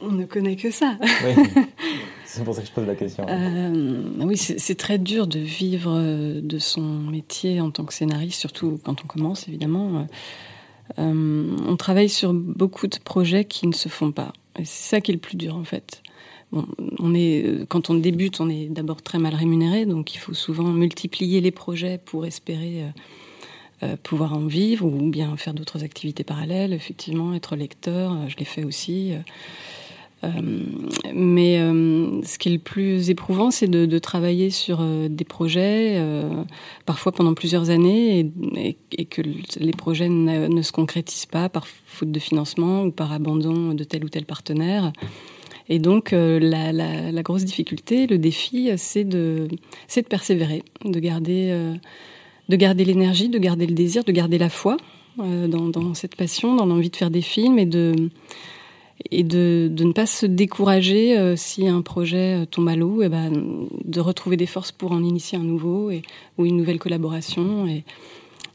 On 0.00 0.10
ne 0.10 0.24
connaît 0.24 0.56
que 0.56 0.70
ça. 0.70 0.96
Oui. 1.02 1.62
C'est 2.34 2.42
pour 2.42 2.54
ça 2.54 2.62
que 2.62 2.66
je 2.66 2.72
pose 2.72 2.86
la 2.86 2.96
question. 2.96 3.24
oui, 4.18 4.36
c'est 4.36 4.74
très 4.74 4.98
dur 4.98 5.28
de 5.28 5.38
vivre 5.38 6.40
de 6.40 6.58
son 6.58 6.82
métier 6.82 7.60
en 7.60 7.70
tant 7.70 7.84
que 7.84 7.94
scénariste, 7.94 8.40
surtout 8.40 8.80
quand 8.82 9.04
on 9.04 9.06
commence, 9.06 9.46
évidemment. 9.46 10.08
Euh, 10.98 11.56
on 11.68 11.76
travaille 11.76 12.08
sur 12.08 12.34
beaucoup 12.34 12.88
de 12.88 12.96
projets 12.98 13.44
qui 13.44 13.68
ne 13.68 13.72
se 13.72 13.88
font 13.88 14.10
pas. 14.10 14.32
Et 14.58 14.64
c'est 14.64 14.96
ça 14.96 15.00
qui 15.00 15.12
est 15.12 15.14
le 15.14 15.20
plus 15.20 15.36
dur 15.36 15.54
en 15.54 15.62
fait. 15.62 16.02
quand 17.68 17.90
on 17.90 17.94
débute, 17.94 18.40
on 18.40 18.48
est 18.48 18.66
d'abord 18.66 19.00
très 19.00 19.20
mal 19.20 19.36
rémunéré, 19.36 19.86
donc 19.86 20.16
il 20.16 20.18
faut 20.18 20.34
souvent 20.34 20.64
multiplier 20.64 21.40
les 21.40 21.52
projets 21.52 21.98
pour 22.04 22.26
espérer 22.26 22.84
pouvoir 24.02 24.32
en 24.32 24.46
vivre 24.46 24.86
ou 24.86 25.08
bien 25.08 25.36
faire 25.36 25.54
d'autres 25.54 25.84
activités 25.84 26.24
parallèles. 26.24 26.72
Effectivement, 26.72 27.32
être 27.32 27.54
lecteur, 27.54 28.28
je 28.28 28.36
l'ai 28.38 28.44
fait 28.44 28.64
aussi. 28.64 29.12
Euh, 30.24 30.30
mais 31.14 31.58
euh, 31.58 32.22
ce 32.22 32.38
qui 32.38 32.48
est 32.48 32.52
le 32.52 32.58
plus 32.58 33.10
éprouvant, 33.10 33.50
c'est 33.50 33.68
de, 33.68 33.98
travailler 33.98 34.50
sur 34.50 34.78
euh, 34.80 35.08
des 35.08 35.24
projets, 35.24 36.00
parfois 36.86 37.12
pendant 37.12 37.34
plusieurs 37.34 37.70
années, 37.70 38.30
et, 38.56 39.04
que 39.04 39.22
les 39.22 39.72
projets 39.72 40.08
ne, 40.08 40.62
se 40.62 40.72
concrétisent 40.72 41.26
pas 41.26 41.48
par 41.48 41.66
faute 41.66 42.10
de 42.10 42.18
financement 42.18 42.84
ou 42.84 42.90
par 42.90 43.12
abandon 43.12 43.74
de 43.74 43.84
tel 43.84 44.04
ou 44.04 44.08
tel 44.08 44.24
partenaire. 44.24 44.92
Et 45.68 45.78
donc, 45.78 46.10
la, 46.12 47.22
grosse 47.22 47.44
difficulté, 47.44 48.06
le 48.06 48.18
défi, 48.18 48.70
c'est 48.76 49.04
de, 49.04 49.48
persévérer, 50.08 50.62
de 50.84 50.98
garder, 51.00 51.76
de 52.48 52.56
garder 52.56 52.84
l'énergie, 52.84 53.28
de 53.28 53.38
garder 53.38 53.66
le 53.66 53.74
désir, 53.74 54.04
de 54.04 54.12
garder 54.12 54.38
la 54.38 54.50
foi 54.50 54.76
dans, 55.16 55.68
dans, 55.68 55.94
cette 55.94 56.16
passion, 56.16 56.56
dans 56.56 56.66
l'envie 56.66 56.90
de 56.90 56.96
faire 56.96 57.10
des 57.10 57.22
films 57.22 57.58
et 57.58 57.66
de 57.66 58.10
et 59.10 59.24
de, 59.24 59.68
de, 59.70 59.84
ne 59.84 59.92
pas 59.92 60.06
se 60.06 60.26
décourager 60.26 61.18
euh, 61.18 61.36
si 61.36 61.66
un 61.68 61.82
projet 61.82 62.42
euh, 62.42 62.46
tombe 62.46 62.68
à 62.68 62.76
l'eau, 62.76 63.02
et 63.02 63.08
ben, 63.08 63.32
de 63.84 64.00
retrouver 64.00 64.36
des 64.36 64.46
forces 64.46 64.72
pour 64.72 64.92
en 64.92 65.02
initier 65.02 65.38
un 65.38 65.42
nouveau 65.42 65.90
et, 65.90 66.02
ou 66.38 66.46
une 66.46 66.56
nouvelle 66.56 66.78
collaboration. 66.78 67.66
Et, 67.66 67.84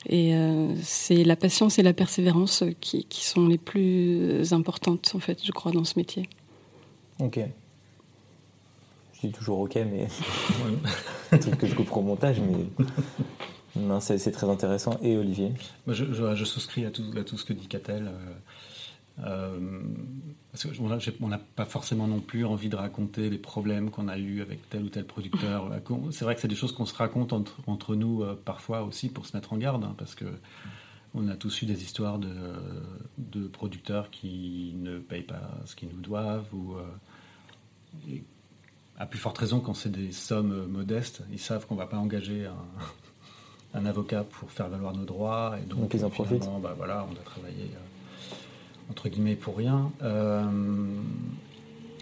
et 0.08 0.34
euh, 0.36 0.74
c'est 0.81 1.24
la 1.24 1.36
patience 1.36 1.77
et 1.77 1.84
la 1.84 1.93
persévérance 1.93 2.63
qui, 2.79 3.05
qui, 3.05 3.25
sont 3.25 3.48
les 3.48 3.58
plus 3.58 4.53
importantes, 4.53 5.12
en 5.13 5.19
fait, 5.19 5.39
je 5.43 5.51
crois, 5.51 5.72
dans 5.72 5.84
ce 5.84 5.98
métier. 5.98 6.29
Ok. 7.19 7.39
Je 9.22 9.27
dis 9.27 9.34
toujours 9.34 9.60
ok, 9.60 9.75
mais 9.75 10.08
un 11.31 11.38
truc 11.38 11.58
que 11.58 11.67
je 11.67 11.75
comprends 11.75 12.00
au 12.00 12.03
montage, 12.03 12.39
mais 12.39 14.00
c'est 14.00 14.31
très 14.31 14.50
intéressant. 14.50 14.98
Et 15.01 15.17
Olivier? 15.17 15.51
Je, 15.88 16.05
je, 16.13 16.46
souscris 16.46 16.86
à 16.86 16.91
tout, 16.91 17.03
à 17.17 17.24
tout, 17.24 17.38
ce 17.38 17.43
que 17.43 17.51
dit 17.51 17.67
Catel. 17.67 18.08
Euh, 18.08 18.34
parce 19.21 20.65
qu'on 20.65 21.27
n'a 21.27 21.38
pas 21.38 21.65
forcément 21.65 22.07
non 22.07 22.19
plus 22.19 22.45
envie 22.45 22.69
de 22.69 22.75
raconter 22.75 23.29
les 23.29 23.38
problèmes 23.38 23.91
qu'on 23.91 24.07
a 24.07 24.17
eus 24.17 24.41
avec 24.41 24.67
tel 24.69 24.83
ou 24.83 24.89
tel 24.89 25.05
producteur. 25.05 25.69
C'est 26.11 26.25
vrai 26.25 26.35
que 26.35 26.41
c'est 26.41 26.47
des 26.47 26.55
choses 26.55 26.71
qu'on 26.71 26.85
se 26.85 26.95
raconte 26.95 27.33
entre, 27.33 27.57
entre 27.67 27.95
nous 27.95 28.23
euh, 28.23 28.39
parfois 28.43 28.83
aussi 28.83 29.09
pour 29.09 29.25
se 29.25 29.35
mettre 29.35 29.53
en 29.53 29.57
garde, 29.57 29.83
hein, 29.83 29.95
parce 29.97 30.15
que 30.15 30.25
on 31.15 31.27
a 31.27 31.35
tous 31.35 31.63
eu 31.63 31.65
des 31.65 31.81
histoires 31.81 32.19
de, 32.19 32.29
de, 33.17 33.47
producteurs 33.47 34.11
qui 34.11 34.75
ne 34.77 34.99
payent 34.99 35.23
pas 35.23 35.57
ce 35.65 35.75
qu'ils 35.75 35.89
nous 35.89 36.01
doivent, 36.01 36.45
ou 36.53 36.75
euh, 36.75 38.17
à 38.99 39.07
plus 39.07 39.17
forte 39.17 39.39
raison 39.39 39.59
quand 39.59 39.73
c'est 39.73 39.91
des 39.91 40.11
sommes 40.11 40.67
modestes, 40.67 41.23
ils 41.31 41.39
savent 41.39 41.65
qu'on 41.65 41.73
ne 41.73 41.79
va 41.79 41.88
pas 41.88 41.97
engager 41.97 42.45
un, 42.45 42.53
un, 43.79 43.85
avocat 43.88 44.23
pour 44.23 44.51
faire 44.51 44.69
valoir 44.69 44.93
nos 44.93 45.05
droits, 45.05 45.57
et 45.59 45.65
donc, 45.65 45.91
ils 45.95 46.05
en 46.05 46.11
profitent. 46.11 46.47
Bah, 46.61 46.75
voilà, 46.77 47.07
on 47.09 47.13
a 47.13 47.23
travaillé 47.23 47.71
entre 48.89 49.10
guillemets 49.10 49.36
pour 49.36 49.58
rien. 49.58 49.91
Euh, 50.01 50.43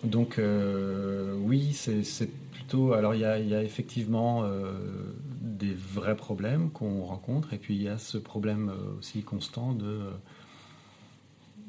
donc 0.03 0.39
euh, 0.39 1.35
oui, 1.39 1.73
c'est 1.73 2.31
plutôt. 2.51 2.93
Alors 2.93 3.15
il 3.15 3.21
y 3.21 3.25
a, 3.25 3.63
effectivement 3.63 4.43
euh, 4.43 4.71
des 5.41 5.73
vrais 5.73 6.15
problèmes 6.15 6.69
qu'on 6.71 7.03
rencontre, 7.03 7.53
et 7.53 7.57
puis 7.57 7.75
il 7.75 7.81
y 7.81 7.89
a 7.89 7.97
ce 7.97 8.17
problème 8.17 8.71
aussi 8.97 9.23
constant 9.23 9.75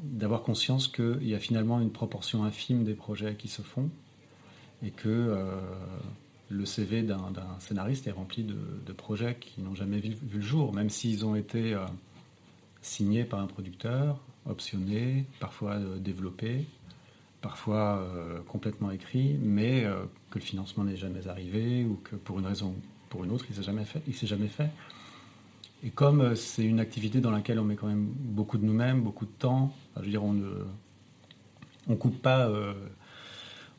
d'avoir 0.02 0.42
conscience 0.42 0.88
qu'il 0.88 1.26
y 1.26 1.34
a 1.34 1.38
finalement 1.38 1.80
une 1.80 1.90
proportion 1.90 2.44
infime 2.44 2.84
des 2.84 2.94
projets 2.94 3.34
qui 3.34 3.48
se 3.48 3.62
font, 3.62 3.90
et 4.82 4.90
que 4.90 5.36
le 6.50 6.66
CV 6.66 7.02
d'un 7.02 7.32
scénariste 7.58 8.06
est 8.06 8.12
rempli 8.12 8.44
de, 8.44 8.92
projets 8.92 9.36
qui 9.40 9.60
n'ont 9.60 9.74
jamais 9.74 9.98
vu, 9.98 10.16
le 10.32 10.40
jour, 10.40 10.74
même 10.74 10.90
s'ils 10.90 11.24
ont 11.24 11.34
été 11.34 11.76
signés 12.82 13.24
par 13.24 13.40
un 13.40 13.46
producteur, 13.46 14.20
optionné, 14.48 15.24
parfois 15.40 15.72
euh, 15.72 15.98
développé, 15.98 16.66
parfois 17.40 17.98
euh, 17.98 18.40
complètement 18.48 18.90
écrit, 18.90 19.38
mais 19.40 19.84
euh, 19.84 20.04
que 20.30 20.38
le 20.38 20.44
financement 20.44 20.84
n'est 20.84 20.96
jamais 20.96 21.28
arrivé 21.28 21.84
ou 21.84 22.00
que 22.02 22.16
pour 22.16 22.38
une 22.38 22.46
raison 22.46 22.68
ou 22.68 22.82
pour 23.08 23.24
une 23.24 23.30
autre, 23.30 23.44
il 23.48 23.52
ne 23.52 23.62
s'est 24.12 24.26
jamais 24.26 24.48
fait. 24.48 24.70
Et 25.84 25.90
comme 25.90 26.34
c'est 26.34 26.64
une 26.64 26.80
activité 26.80 27.20
dans 27.20 27.30
laquelle 27.30 27.58
on 27.60 27.64
met 27.64 27.76
quand 27.76 27.86
même 27.86 28.06
beaucoup 28.06 28.58
de 28.58 28.64
nous-mêmes, 28.64 29.02
beaucoup 29.02 29.26
de 29.26 29.30
temps, 29.30 29.72
je 29.96 30.02
veux 30.02 30.10
dire, 30.10 30.24
on 30.24 30.32
ne 30.32 30.50
on 31.88 31.94
coupe 31.94 32.20
pas, 32.20 32.50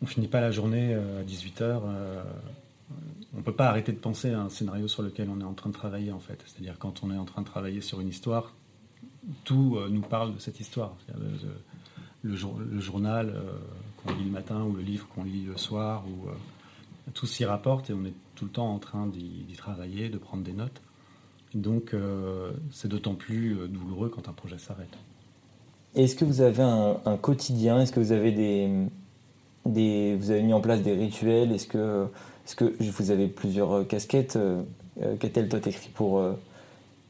on 0.02 0.06
finit 0.06 0.30
pas 0.30 0.40
la 0.40 0.50
journée 0.50 0.94
à 0.94 1.24
18 1.24 1.62
h 1.62 1.82
on 3.38 3.42
peut 3.42 3.54
pas 3.54 3.68
arrêter 3.68 3.92
de 3.92 3.98
penser 3.98 4.32
à 4.32 4.42
un 4.42 4.50
scénario 4.50 4.88
sur 4.88 5.04
lequel 5.04 5.30
on 5.30 5.40
est 5.42 5.46
en 5.46 5.54
train 5.54 5.70
de 5.70 5.76
travailler 5.76 6.12
en 6.12 6.20
fait. 6.20 6.44
C'est-à-dire 6.46 6.78
quand 6.80 7.04
on 7.04 7.12
est 7.12 7.18
en 7.18 7.26
train 7.26 7.42
de 7.42 7.48
travailler 7.48 7.82
sur 7.82 8.00
une 8.00 8.08
histoire, 8.08 8.54
tout 9.44 9.78
euh, 9.78 9.90
nous 9.90 10.02
parle 10.02 10.36
de 10.36 10.40
cette 10.40 10.60
histoire. 10.60 10.96
Le, 12.24 12.36
journal 12.80 13.30
euh, 13.30 13.54
qu'on 13.98 14.14
lit 14.14 14.26
le 14.26 14.32
matin 14.32 14.64
ou 14.64 14.74
le 14.74 14.82
livre 14.82 15.08
qu'on 15.08 15.24
lit 15.24 15.46
le 15.46 15.58
soir, 15.58 16.04
ou, 16.08 16.28
euh, 16.28 16.34
tout 17.14 17.26
s'y 17.26 17.46
rapporte 17.46 17.90
et 17.90 17.94
on 17.94 18.06
est 18.06 18.14
tout 18.36 18.46
le 18.46 18.52
temps 18.52 18.72
en 18.74 18.80
train 18.80 19.08
d'y 19.08 19.54
travailler, 19.58 20.10
de 20.10 20.18
prendre 20.18 20.44
des 20.44 20.54
notes. 20.54 20.82
Donc 21.56 21.96
c'est 22.70 22.88
d'autant 22.88 23.16
plus 23.16 23.58
douloureux 23.68 24.10
quand 24.10 24.30
un 24.30 24.34
projet 24.34 24.60
s'arrête. 24.60 24.96
Est-ce 25.96 26.16
que 26.16 26.24
vous 26.24 26.42
avez 26.42 26.62
un, 26.62 27.18
quotidien? 27.18 27.82
Est-ce 27.82 27.92
que 27.92 28.00
vous 28.00 28.12
avez 28.12 28.32
des, 28.32 30.16
vous 30.16 30.30
avez 30.30 30.44
mis 30.44 30.54
en 30.54 30.62
place 30.62 30.84
des 30.84 30.94
rituels? 30.94 31.52
Est-ce 31.52 31.66
que, 31.66 32.08
est 32.46 32.56
que 32.56 32.76
vous 32.92 33.10
avez 33.10 33.28
plusieurs 33.28 33.88
casquettes 33.88 34.38
Qu'a-t-elle 35.20 35.50
toi 35.50 35.60
écrit 35.66 35.90
pour 35.90 36.22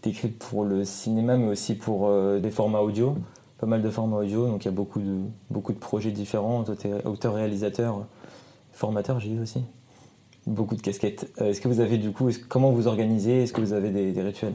écrite 0.08 0.38
pour 0.38 0.64
le 0.64 0.86
cinéma, 0.86 1.38
mais 1.38 1.48
aussi 1.48 1.76
pour 1.76 2.08
euh, 2.08 2.40
des 2.40 2.52
formats 2.52 2.82
audio, 2.82 3.16
pas 3.60 3.68
mal 3.68 3.82
de 3.82 3.90
formats 3.90 4.18
audio. 4.18 4.48
Donc 4.48 4.64
il 4.64 4.68
y 4.68 4.70
a 4.70 4.74
beaucoup 4.74 5.00
de, 5.00 5.20
beaucoup 5.50 5.74
de 5.74 5.78
projets 5.78 6.12
différents, 6.12 6.64
auteurs, 7.06 7.34
réalisateurs, 7.34 8.06
formateurs, 8.72 9.20
j'ai 9.20 9.32
eu 9.32 9.40
aussi. 9.40 9.62
Beaucoup 10.48 10.76
de 10.76 10.82
casquettes. 10.82 11.32
Euh, 11.42 11.50
est-ce 11.50 11.62
que 11.62 11.68
vous 11.68 11.80
avez 11.80 11.98
du 11.98 12.12
coup, 12.12 12.30
comment 12.48 12.72
vous 12.72 12.88
organisez? 12.88 13.44
Est-ce 13.44 13.54
que 13.54 13.62
vous 13.62 13.74
avez 13.74 13.90
des, 13.90 14.22
rituels? 14.22 14.54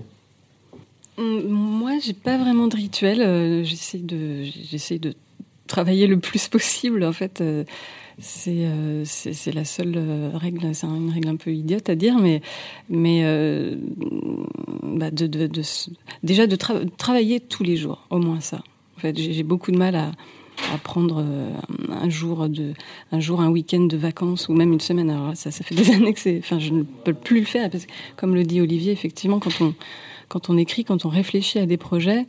Hum, 1.19 1.47
Moi, 1.49 1.99
j'ai 2.01 2.15
pas 2.15 2.39
vraiment 2.39 2.67
de 2.67 2.77
rituel. 2.77 3.21
Euh, 3.21 3.63
j'essaie 3.65 3.99
de, 3.99 4.43
j'essaie 4.43 4.99
de 4.99 5.15
travailler 5.67 6.07
le 6.07 6.19
plus 6.19 6.49
possible 6.49 7.05
en 7.05 7.13
fait. 7.13 7.43
Euh, 8.47 9.03
c'est 9.05 9.53
la 9.53 9.65
seule 9.65 9.95
euh, 9.97 10.31
règle, 10.35 10.75
c'est 10.75 10.87
une 10.87 11.11
règle 11.11 11.29
un 11.29 11.37
peu 11.37 11.53
idiote 11.53 11.89
à 11.89 11.95
dire, 11.95 12.17
mais 12.19 12.41
euh, 13.25 13.77
bah 14.83 15.11
déjà 16.23 16.47
de 16.47 16.57
travailler 16.97 17.41
tous 17.41 17.65
les 17.65 17.77
jours, 17.77 18.07
au 18.11 18.19
moins 18.19 18.41
ça. 18.41 18.63
En 18.97 19.01
fait, 19.01 19.19
j'ai 19.19 19.43
beaucoup 19.43 19.73
de 19.73 19.79
mal 19.79 19.97
à, 19.97 20.13
prendre 20.85 21.25
un 21.91 22.09
jour 22.09 22.43
un 22.43 23.51
week-end 23.51 23.81
de 23.81 23.97
vacances 23.97 24.49
ou 24.49 24.55
même 24.55 24.73
une 24.73 24.81
semaine. 24.81 25.11
Alors 25.11 25.37
ça, 25.37 25.51
ça 25.51 25.65
fait 25.65 25.75
des 25.75 25.91
années 25.95 26.13
que 26.15 26.21
c'est, 26.21 26.39
enfin, 26.39 26.61
je 26.61 26.71
ne 26.71 26.85
peux 26.85 27.15
plus 27.15 27.41
le 27.41 27.47
faire 27.47 27.69
parce 27.71 27.87
que, 27.87 27.93
comme 28.17 28.35
le 28.35 28.45
dit 28.45 28.61
Olivier, 28.61 28.93
effectivement, 28.93 29.41
quand 29.41 30.51
on 30.51 30.57
écrit, 30.57 30.85
quand 30.85 31.05
on 31.05 31.09
réfléchit 31.09 31.59
à 31.59 31.67
des 31.67 31.77
projets, 31.77 32.25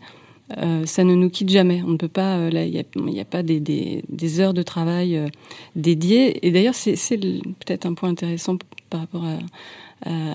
euh, 0.57 0.85
ça 0.85 1.03
ne 1.03 1.15
nous 1.15 1.29
quitte 1.29 1.49
jamais. 1.49 1.81
On 1.83 1.89
ne 1.91 1.97
peut 1.97 2.07
pas. 2.07 2.37
Euh, 2.37 2.49
là, 2.49 2.65
il 2.65 2.71
n'y 2.95 3.19
a, 3.19 3.25
pas 3.25 3.43
des, 3.43 3.59
des, 3.59 4.39
heures 4.39 4.53
de 4.53 4.61
travail 4.61 5.17
euh, 5.17 5.27
dédiées. 5.75 6.45
Et 6.45 6.51
d'ailleurs, 6.51 6.75
c'est 6.75 6.95
peut-être 7.17 7.85
un 7.85 7.93
point 7.93 8.09
intéressant 8.09 8.57
par 8.89 9.01
rapport 9.01 9.25
à, 9.25 9.37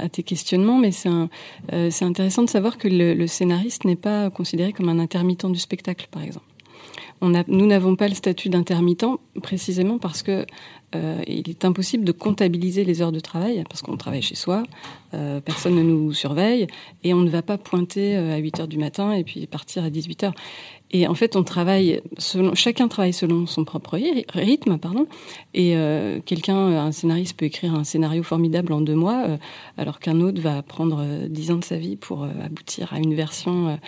à, 0.02 0.08
tes 0.08 0.22
questionnements, 0.22 0.78
mais 0.78 0.90
c'est 0.90 2.04
intéressant 2.04 2.42
de 2.42 2.50
savoir 2.50 2.76
que 2.76 2.88
le, 2.88 3.14
le 3.14 3.26
scénariste 3.26 3.84
n'est 3.84 3.96
pas 3.96 4.30
considéré 4.30 4.72
comme 4.72 4.88
un 4.88 4.98
intermittent 4.98 5.46
du 5.46 5.58
spectacle, 5.58 6.08
par 6.10 6.22
exemple. 6.22 6.49
Nous 7.22 7.66
n'avons 7.66 7.96
pas 7.96 8.08
le 8.08 8.14
statut 8.14 8.48
d'intermittent 8.48 9.04
précisément 9.42 9.98
parce 9.98 10.22
que 10.22 10.46
euh, 10.94 11.22
il 11.26 11.48
est 11.48 11.64
impossible 11.64 12.04
de 12.04 12.12
comptabiliser 12.12 12.82
les 12.82 13.02
heures 13.02 13.12
de 13.12 13.20
travail 13.20 13.62
parce 13.68 13.82
qu'on 13.82 13.96
travaille 13.96 14.22
chez 14.22 14.34
soi, 14.34 14.64
euh, 15.14 15.40
personne 15.40 15.74
ne 15.74 15.82
nous 15.82 16.12
surveille 16.12 16.66
et 17.04 17.14
on 17.14 17.20
ne 17.20 17.30
va 17.30 17.42
pas 17.42 17.58
pointer 17.58 18.16
euh, 18.16 18.34
à 18.34 18.38
8 18.38 18.60
heures 18.60 18.68
du 18.68 18.78
matin 18.78 19.12
et 19.12 19.22
puis 19.22 19.46
partir 19.46 19.84
à 19.84 19.90
18 19.90 20.24
heures. 20.24 20.34
Et 20.92 21.06
en 21.06 21.14
fait, 21.14 21.36
on 21.36 21.44
travaille 21.44 22.00
selon, 22.18 22.54
chacun 22.54 22.88
travaille 22.88 23.12
selon 23.12 23.46
son 23.46 23.64
propre 23.64 23.98
rythme, 24.34 24.78
pardon. 24.78 25.06
Et 25.54 25.76
euh, 25.76 26.20
quelqu'un, 26.24 26.56
un 26.56 26.92
scénariste 26.92 27.36
peut 27.36 27.46
écrire 27.46 27.74
un 27.74 27.84
scénario 27.84 28.22
formidable 28.22 28.72
en 28.72 28.80
deux 28.80 28.96
mois, 28.96 29.24
euh, 29.28 29.36
alors 29.78 30.00
qu'un 30.00 30.20
autre 30.20 30.40
va 30.40 30.62
prendre 30.62 31.00
euh, 31.00 31.28
dix 31.28 31.52
ans 31.52 31.58
de 31.58 31.64
sa 31.64 31.76
vie 31.76 31.96
pour 31.96 32.24
aboutir 32.24 32.92
à 32.92 32.98
une 32.98 33.14
version 33.14 33.78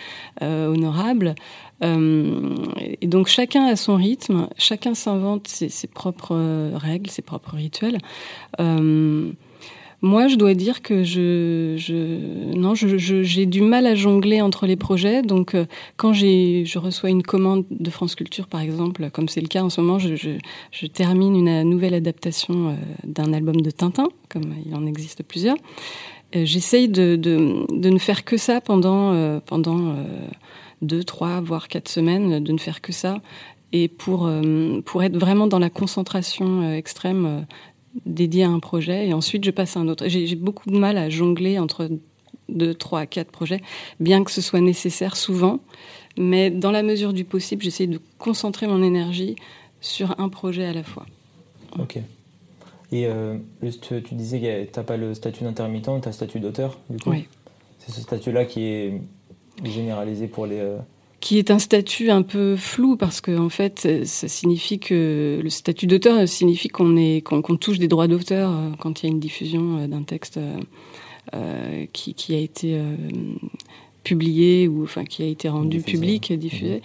honorable. 0.41 1.35
et 1.81 3.07
donc 3.07 3.27
chacun 3.27 3.65
a 3.65 3.75
son 3.75 3.95
rythme, 3.95 4.47
chacun 4.57 4.93
s'invente 4.93 5.47
ses, 5.47 5.87
propres 5.87 6.71
règles, 6.75 7.09
ses 7.09 7.21
propres 7.21 7.55
rituels. 7.55 7.97
Moi, 10.03 10.27
je 10.27 10.35
dois 10.35 10.53
dire 10.53 10.81
que 10.81 11.01
je, 11.03 11.77
non, 12.57 12.73
j'ai 12.75 13.45
du 13.45 13.61
mal 13.61 13.87
à 13.87 13.95
jongler 13.95 14.41
entre 14.41 14.67
les 14.67 14.75
projets. 14.75 15.21
Donc, 15.21 15.55
euh, 15.55 15.65
quand 15.95 16.11
je 16.11 16.77
reçois 16.77 17.09
une 17.09 17.23
commande 17.23 17.63
de 17.71 17.89
France 17.89 18.13
Culture, 18.13 18.47
par 18.47 18.59
exemple, 18.59 19.09
comme 19.11 19.29
c'est 19.29 19.39
le 19.39 19.47
cas 19.47 19.63
en 19.63 19.69
ce 19.69 19.79
moment, 19.79 19.99
je, 19.99 20.87
termine 20.87 21.37
une 21.37 21.69
nouvelle 21.69 21.93
adaptation 21.93 22.71
euh, 22.71 22.73
d'un 23.05 23.31
album 23.31 23.61
de 23.61 23.71
Tintin, 23.71 24.09
comme 24.27 24.53
il 24.65 24.75
en 24.75 24.85
existe 24.85 25.23
plusieurs. 25.23 25.55
Euh, 26.35 26.43
j'essaye 26.43 26.89
de, 26.89 27.15
ne 27.71 27.97
faire 27.97 28.25
que 28.25 28.35
ça 28.35 28.59
pendant 28.59 29.39
pendant 29.45 29.95
deux, 30.81 31.05
trois, 31.05 31.39
voire 31.39 31.69
quatre 31.69 31.87
semaines, 31.87 32.43
de 32.43 32.51
ne 32.51 32.57
faire 32.57 32.81
que 32.81 32.91
ça 32.91 33.21
et 33.71 33.87
pour 33.87 34.29
pour 34.85 35.01
être 35.01 35.17
vraiment 35.17 35.47
dans 35.47 35.59
la 35.59 35.69
concentration 35.69 36.73
extrême 36.73 37.45
dédié 38.05 38.43
à 38.43 38.49
un 38.49 38.59
projet 38.59 39.07
et 39.07 39.13
ensuite 39.13 39.43
je 39.45 39.51
passe 39.51 39.77
à 39.77 39.79
un 39.79 39.87
autre. 39.87 40.07
J'ai 40.07 40.35
beaucoup 40.35 40.69
de 40.69 40.77
mal 40.77 40.97
à 40.97 41.09
jongler 41.09 41.59
entre 41.59 41.89
deux, 42.49 42.73
trois, 42.73 43.05
quatre 43.05 43.31
projets, 43.31 43.61
bien 43.99 44.23
que 44.23 44.31
ce 44.31 44.41
soit 44.41 44.61
nécessaire 44.61 45.15
souvent. 45.15 45.59
Mais 46.17 46.51
dans 46.51 46.71
la 46.71 46.83
mesure 46.83 47.13
du 47.13 47.23
possible, 47.23 47.63
j'essaie 47.63 47.87
de 47.87 47.99
concentrer 48.19 48.67
mon 48.67 48.83
énergie 48.83 49.35
sur 49.81 50.19
un 50.19 50.29
projet 50.29 50.65
à 50.65 50.73
la 50.73 50.83
fois. 50.83 51.05
Ok. 51.79 51.97
Et 52.91 53.07
euh, 53.07 53.37
juste, 53.63 54.03
tu 54.03 54.13
disais 54.13 54.39
que 54.39 54.65
tu 54.65 54.79
n'as 54.79 54.83
pas 54.83 54.97
le 54.97 55.15
statut 55.15 55.43
d'intermittent, 55.43 55.85
tu 55.85 55.89
as 55.89 56.11
le 56.11 56.11
statut 56.11 56.39
d'auteur, 56.39 56.79
du 56.89 56.97
coup? 56.97 57.09
Oui. 57.09 57.27
C'est 57.79 57.91
ce 57.91 58.01
statut-là 58.01 58.45
qui 58.45 58.61
est 58.61 59.01
généralisé 59.63 60.27
pour 60.27 60.45
les, 60.45 60.59
euh, 60.59 60.77
qui 61.23 61.39
est 61.39 61.51
un 61.51 61.59
statut 61.59 62.09
un 62.09 62.21
peu 62.21 62.57
flou 62.57 62.97
parce 62.97 63.21
que 63.21 63.31
en 63.39 63.47
fait, 63.47 64.03
ça 64.03 64.27
signifie 64.27 64.77
que 64.77 65.39
le 65.41 65.49
statut 65.49 65.87
d'auteur 65.87 66.27
signifie 66.27 66.67
qu'on 66.67 66.97
est 66.97 67.21
qu'on 67.23 67.41
touche 67.55 67.79
des 67.79 67.87
droits 67.87 68.09
d'auteur 68.09 68.51
euh, 68.51 68.71
quand 68.77 69.01
il 69.01 69.05
y 69.05 69.09
a 69.09 69.13
une 69.13 69.21
diffusion 69.21 69.77
euh, 69.77 69.87
d'un 69.87 70.03
texte 70.03 70.37
euh, 71.33 71.85
qui, 71.93 72.13
qui, 72.13 72.35
a 72.35 72.39
été 72.39 72.77
publié 74.03 74.67
ou 74.67 74.83
enfin 74.83 75.05
qui 75.05 75.23
a 75.23 75.25
été 75.25 75.47
rendu 75.47 75.79
public, 75.79 76.33
diffusé. 76.33 76.81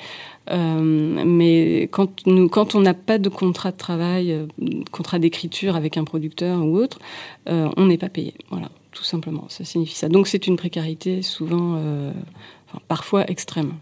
Euh, 0.52 1.24
mais 1.26 1.88
quand 1.90 2.24
nous, 2.28 2.48
quand 2.48 2.76
on 2.76 2.80
n'a 2.80 2.94
pas 2.94 3.18
de 3.18 3.28
contrat 3.28 3.72
de 3.72 3.76
travail, 3.76 4.46
contrat 4.92 5.18
d'écriture 5.18 5.74
avec 5.74 5.96
un 5.96 6.04
producteur 6.04 6.64
ou 6.64 6.76
autre, 6.76 7.00
on 7.46 7.86
n'est 7.86 7.98
pas 7.98 8.08
payé. 8.08 8.34
Voilà, 8.50 8.70
tout 8.92 9.02
simplement. 9.02 9.46
Ça 9.48 9.64
signifie 9.64 9.96
ça. 9.96 10.08
Donc 10.08 10.28
c'est 10.28 10.46
une 10.46 10.56
précarité 10.56 11.22
souvent, 11.22 11.72
enfin, 11.72 12.80
parfois 12.86 13.28
extrême. 13.28 13.72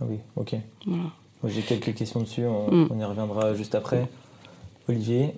Ah 0.00 0.04
oui, 0.08 0.18
ok. 0.36 0.56
J'ai 1.44 1.62
quelques 1.62 1.94
questions 1.94 2.20
dessus, 2.20 2.42
mm. 2.42 2.88
on, 2.90 2.98
y 2.98 3.04
reviendra 3.04 3.54
juste 3.54 3.74
après. 3.74 4.08
Olivier, 4.88 5.34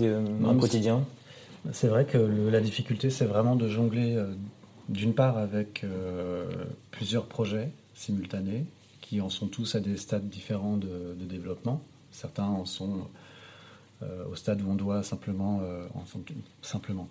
euh, 0.00 0.26
un 0.44 0.58
quotidien 0.58 1.04
C'est 1.72 1.88
vrai 1.88 2.04
que 2.04 2.18
la 2.18 2.60
difficulté, 2.60 3.10
c'est 3.10 3.24
vraiment 3.24 3.56
de 3.56 3.68
jongler 3.68 4.16
euh, 4.16 4.32
d'une 4.88 5.14
part 5.14 5.38
avec 5.38 5.82
euh, 5.84 6.46
plusieurs 6.90 7.26
projets 7.26 7.70
simultanés 7.94 8.64
qui 9.00 9.20
en 9.20 9.30
sont 9.30 9.46
tous 9.46 9.74
à 9.74 9.80
des 9.80 9.96
stades 9.96 10.28
différents 10.28 10.76
de, 10.76 11.14
développement. 11.28 11.80
Certains 12.10 12.44
en 12.44 12.64
sont 12.64 13.06
au 14.30 14.34
stade 14.34 14.60
où 14.60 14.70
on 14.70 14.74
doit 14.74 15.02
simplement, 15.02 15.60
simplement 16.62 17.08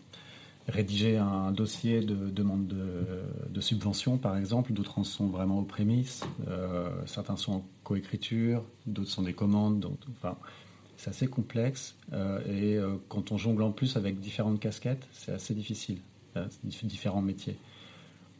rédiger 0.68 1.18
un 1.18 1.52
dossier 1.52 2.02
de 2.02 2.30
demande 2.30 2.68
de, 2.68 3.62
subvention, 3.62 4.18
par 4.18 4.38
exemple. 4.38 4.74
D'autres 4.74 5.00
en 5.00 5.04
sont 5.04 5.28
vraiment 5.28 5.60
aux 5.60 5.64
prémices. 5.64 6.24
Euh, 6.48 6.90
certains 7.06 7.38
sont 7.38 7.54
en 7.54 7.66
coécriture, 7.84 8.64
d'autres 8.86 9.10
sont 9.10 9.22
des 9.22 9.34
commandes. 9.34 9.80
Donc, 9.80 9.98
enfin, 10.18 10.38
c'est 10.98 11.10
assez 11.10 11.28
complexe. 11.28 11.96
Euh, 12.14 12.40
et 12.46 12.76
euh, 12.78 12.96
quand 13.10 13.32
on 13.32 13.38
jongle 13.38 13.64
en 13.64 13.72
plus 13.72 13.98
avec 13.98 14.20
différentes 14.20 14.60
casquettes, 14.60 15.08
c'est 15.12 15.32
assez 15.32 15.54
difficile. 15.54 15.98
différents 16.84 17.22
métiers. 17.22 17.58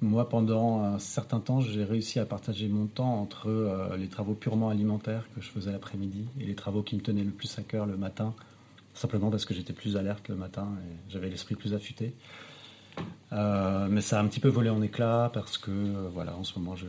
Moi, 0.02 0.28
pendant 0.28 0.82
un 0.82 1.00
certain 1.00 1.40
temps, 1.40 1.62
j'ai 1.62 1.86
réussi 1.86 2.20
à 2.20 2.26
partager 2.26 2.68
mon 2.68 2.88
temps 2.88 3.22
entre 3.22 3.96
les 3.98 4.10
travaux 4.10 4.34
purement 4.34 4.68
alimentaires 4.68 5.24
que 5.34 5.42
je 5.42 5.48
faisais 5.48 5.72
l'après-midi 5.72 6.26
et 6.42 6.46
les 6.46 6.56
travaux 6.56 6.84
qui 6.84 6.98
me 6.98 7.02
tenaient 7.02 7.24
le 7.24 7.32
plus 7.32 7.58
à 7.58 7.62
cœur 7.62 7.86
le 7.86 7.96
matin, 7.96 8.34
simplement 8.94 9.30
parce 9.30 9.46
que 9.46 9.54
j'étais 9.54 9.74
plus 9.74 9.98
alerte 9.98 10.30
le 10.30 10.36
matin 10.36 10.68
et 10.88 11.12
j'avais 11.12 11.30
l'esprit 11.30 11.56
plus 11.56 11.74
affûté. 11.74 12.16
Euh, 13.32 13.88
mais 13.90 14.02
ça 14.02 14.20
a 14.20 14.24
un 14.24 14.28
petit 14.28 14.40
peu 14.40 14.50
volé 14.50 14.70
en 14.70 14.82
éclats 14.82 15.32
parce 15.34 15.58
que 15.58 15.72
euh, 15.72 16.10
voilà, 16.14 16.36
en 16.36 16.44
ce 16.44 16.58
moment 16.60 16.76
je, 16.76 16.86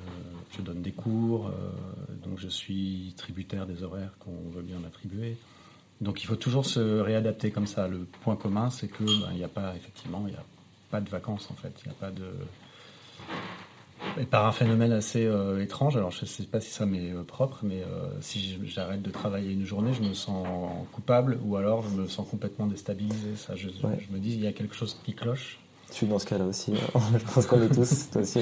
donne 0.61 0.83
des 0.83 0.93
cours, 0.93 1.47
euh, 1.49 1.53
donc 2.23 2.39
je 2.39 2.49
suis 2.49 3.15
tributaire 3.17 3.67
des 3.67 3.83
horaires 3.83 4.13
qu'on 4.19 4.51
veut 4.51 4.63
bien 4.63 4.79
m'attribuer. 4.79 5.39
Donc 6.03 6.23
il 6.23 6.27
faut 6.27 6.37
toujours 6.37 6.67
se 6.67 7.01
réadapter 7.01 7.51
comme 7.51 7.67
ça. 7.67 7.89
Le 7.89 8.01
point 8.23 8.37
commun, 8.37 8.69
c'est 8.69 8.89
que 8.89 9.05
ben, 9.05 9.29
il 9.31 9.39
n'y 9.39 9.45
a 9.45 9.49
pas 9.49 9.75
effectivement, 9.75 10.25
il 10.27 10.33
n'y 10.33 10.39
a 10.39 10.45
pas 10.91 11.01
de 11.01 11.09
vacances 11.09 11.51
en 11.51 11.55
fait, 11.55 11.73
il 11.85 11.89
n'y 11.89 11.95
a 11.95 11.99
pas 11.99 12.11
de 12.11 12.27
et 14.19 14.25
par 14.27 14.47
un 14.47 14.53
phénomène 14.53 14.93
assez 14.93 15.25
euh, 15.25 15.63
étrange, 15.63 15.97
alors 15.97 16.11
je 16.11 16.23
ne 16.23 16.27
sais 16.27 16.45
pas 16.45 16.61
si 16.61 16.71
ça 16.71 16.87
m'est 16.87 17.13
euh, 17.13 17.23
propre, 17.23 17.61
mais 17.63 17.83
euh, 17.83 18.09
si 18.21 18.59
j'arrête 18.65 19.03
de 19.03 19.11
travailler 19.11 19.53
une 19.53 19.65
journée, 19.65 19.93
je 19.93 20.03
me 20.03 20.15
sens 20.15 20.47
coupable 20.93 21.39
ou 21.45 21.57
alors 21.57 21.83
je 21.83 22.01
me 22.01 22.07
sens 22.07 22.29
complètement 22.29 22.67
déstabilisé. 22.67 23.37
Ça, 23.37 23.55
je, 23.57 23.69
me 23.69 24.19
dis, 24.19 24.35
il 24.35 24.41
y 24.41 24.47
a 24.47 24.53
quelque 24.53 24.75
chose 24.75 24.97
qui 25.05 25.15
cloche. 25.15 25.59
Je 25.91 25.95
suis 25.95 26.07
dans 26.07 26.19
ce 26.19 26.27
cas-là 26.27 26.45
aussi, 26.45 26.75
je 26.95 27.33
pense 27.33 27.47
qu'on 27.47 27.63
est 27.63 27.75
tous. 27.75 28.11
Toi 28.11 28.23
aussi, 28.23 28.41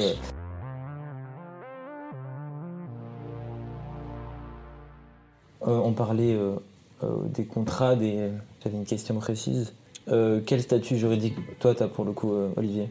on 5.60 5.92
parlait 5.92 6.36
des 7.26 7.44
contrats, 7.46 7.94
des... 7.96 8.30
j'avais 8.62 8.76
une 8.76 8.84
question 8.84 9.16
précise. 9.16 9.72
quel 10.06 10.62
statut 10.62 10.98
juridique 10.98 11.34
toi 11.60 11.74
tu 11.74 11.82
as 11.82 11.88
pour 11.88 12.04
le 12.04 12.12
coup, 12.12 12.32
Olivier? 12.56 12.88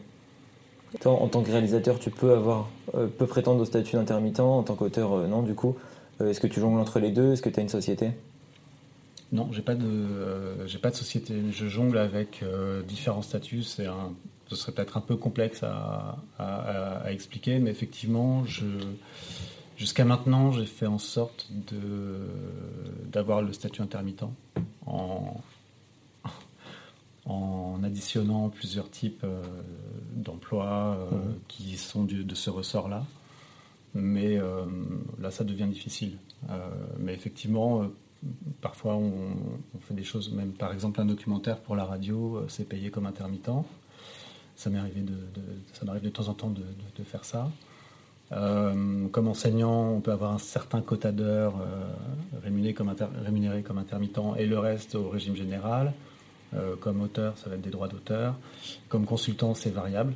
En 1.04 1.28
tant 1.28 1.42
que 1.42 1.50
réalisateur, 1.50 1.98
tu 1.98 2.10
peux 2.10 2.32
avoir, 2.32 2.68
euh, 2.94 3.08
prétendre 3.08 3.60
au 3.60 3.64
statut 3.64 3.96
d'intermittent. 3.96 4.40
En 4.40 4.62
tant 4.62 4.74
qu'auteur, 4.74 5.12
euh, 5.12 5.26
non, 5.26 5.42
du 5.42 5.54
coup. 5.54 5.76
Euh, 6.20 6.30
est-ce 6.30 6.40
que 6.40 6.46
tu 6.46 6.60
jongles 6.60 6.80
entre 6.80 6.98
les 7.00 7.10
deux? 7.10 7.32
Est-ce 7.32 7.42
que 7.42 7.48
tu 7.48 7.58
as 7.60 7.62
une 7.62 7.68
société? 7.68 8.10
Non, 9.32 9.48
j'ai 9.50 9.62
pas 9.62 9.74
de, 9.74 10.78
pas 10.82 10.90
de 10.90 10.94
société. 10.94 11.34
Je 11.50 11.66
jongle 11.66 11.96
avec 11.96 12.44
différents 12.86 13.22
statuts. 13.22 13.62
Ce 13.62 13.82
serait 14.50 14.72
peut-être 14.72 14.98
un 14.98 15.00
peu 15.00 15.16
complexe 15.16 15.62
à, 15.62 17.10
expliquer, 17.10 17.58
mais 17.58 17.70
effectivement, 17.70 18.44
jusqu'à 19.78 20.04
maintenant, 20.04 20.52
j'ai 20.52 20.66
fait 20.66 20.84
en 20.84 20.98
sorte 20.98 21.50
d'avoir 23.10 23.40
le 23.40 23.54
statut 23.54 23.80
intermittent 23.80 24.26
en, 24.84 25.40
en 27.24 27.80
additionnant 27.82 28.50
plusieurs 28.50 28.90
types 28.90 29.24
d'emplois 30.14 30.96
euh, 30.98 31.10
mhm. 31.10 31.34
qui 31.48 31.76
sont 31.76 32.04
de 32.04 32.34
ce 32.34 32.50
ressort-là. 32.50 33.04
Mais 33.94 34.38
euh, 34.38 34.64
là, 35.20 35.30
ça 35.30 35.44
devient 35.44 35.66
difficile. 35.66 36.16
mais 36.98 37.12
effectivement, 37.12 37.86
parfois, 38.60 38.94
on, 38.96 39.34
fait 39.80 39.94
des 39.94 40.04
choses, 40.04 40.32
même 40.32 40.52
par 40.52 40.72
exemple 40.72 41.00
un 41.00 41.04
documentaire 41.04 41.58
pour 41.58 41.76
la 41.76 41.84
radio, 41.84 42.44
c'est 42.48 42.68
payé 42.68 42.90
comme 42.90 43.06
intermittent. 43.06 43.50
Ça 44.56 44.70
m'arrive 44.70 45.04
de, 45.04 45.12
de, 45.12 45.98
de, 45.98 46.08
temps 46.08 46.28
en 46.28 46.34
temps 46.34 46.50
de, 46.50 47.04
faire 47.04 47.24
ça. 47.24 47.50
comme 48.30 49.28
enseignant, 49.28 49.90
on 49.90 50.00
peut 50.00 50.12
avoir 50.12 50.32
un 50.32 50.38
certain 50.38 50.80
quota 50.80 51.12
d'heures 51.12 51.56
rémunéré, 52.42 52.72
comme 52.72 52.94
rémunéré 53.24 53.62
comme 53.62 53.78
intermittent 53.78 54.38
et 54.38 54.46
le 54.46 54.58
reste 54.58 54.94
au 54.94 55.10
régime 55.10 55.36
général. 55.36 55.92
Euh, 56.54 56.76
comme 56.76 57.00
auteur, 57.00 57.36
ça 57.38 57.48
va 57.48 57.56
être 57.56 57.62
des 57.62 57.70
droits 57.70 57.88
d'auteur. 57.88 58.34
Comme 58.88 59.06
consultant, 59.06 59.54
c'est 59.54 59.70
variable. 59.70 60.14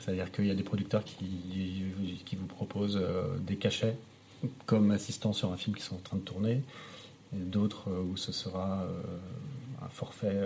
C'est-à-dire 0.00 0.32
qu'il 0.32 0.46
y 0.46 0.50
a 0.50 0.54
des 0.54 0.62
producteurs 0.62 1.04
qui, 1.04 1.84
qui 2.24 2.36
vous 2.36 2.46
proposent 2.46 2.98
euh, 3.00 3.36
des 3.38 3.56
cachets 3.56 3.96
comme 4.64 4.90
assistant 4.90 5.34
sur 5.34 5.52
un 5.52 5.58
film 5.58 5.76
qui 5.76 5.82
sont 5.82 5.96
en 5.96 6.02
train 6.02 6.16
de 6.16 6.22
tourner, 6.22 6.62
d'autres 7.32 7.90
euh, 7.90 8.02
où 8.02 8.16
ce 8.16 8.32
sera 8.32 8.86
un 9.82 9.88
forfait, 9.90 10.38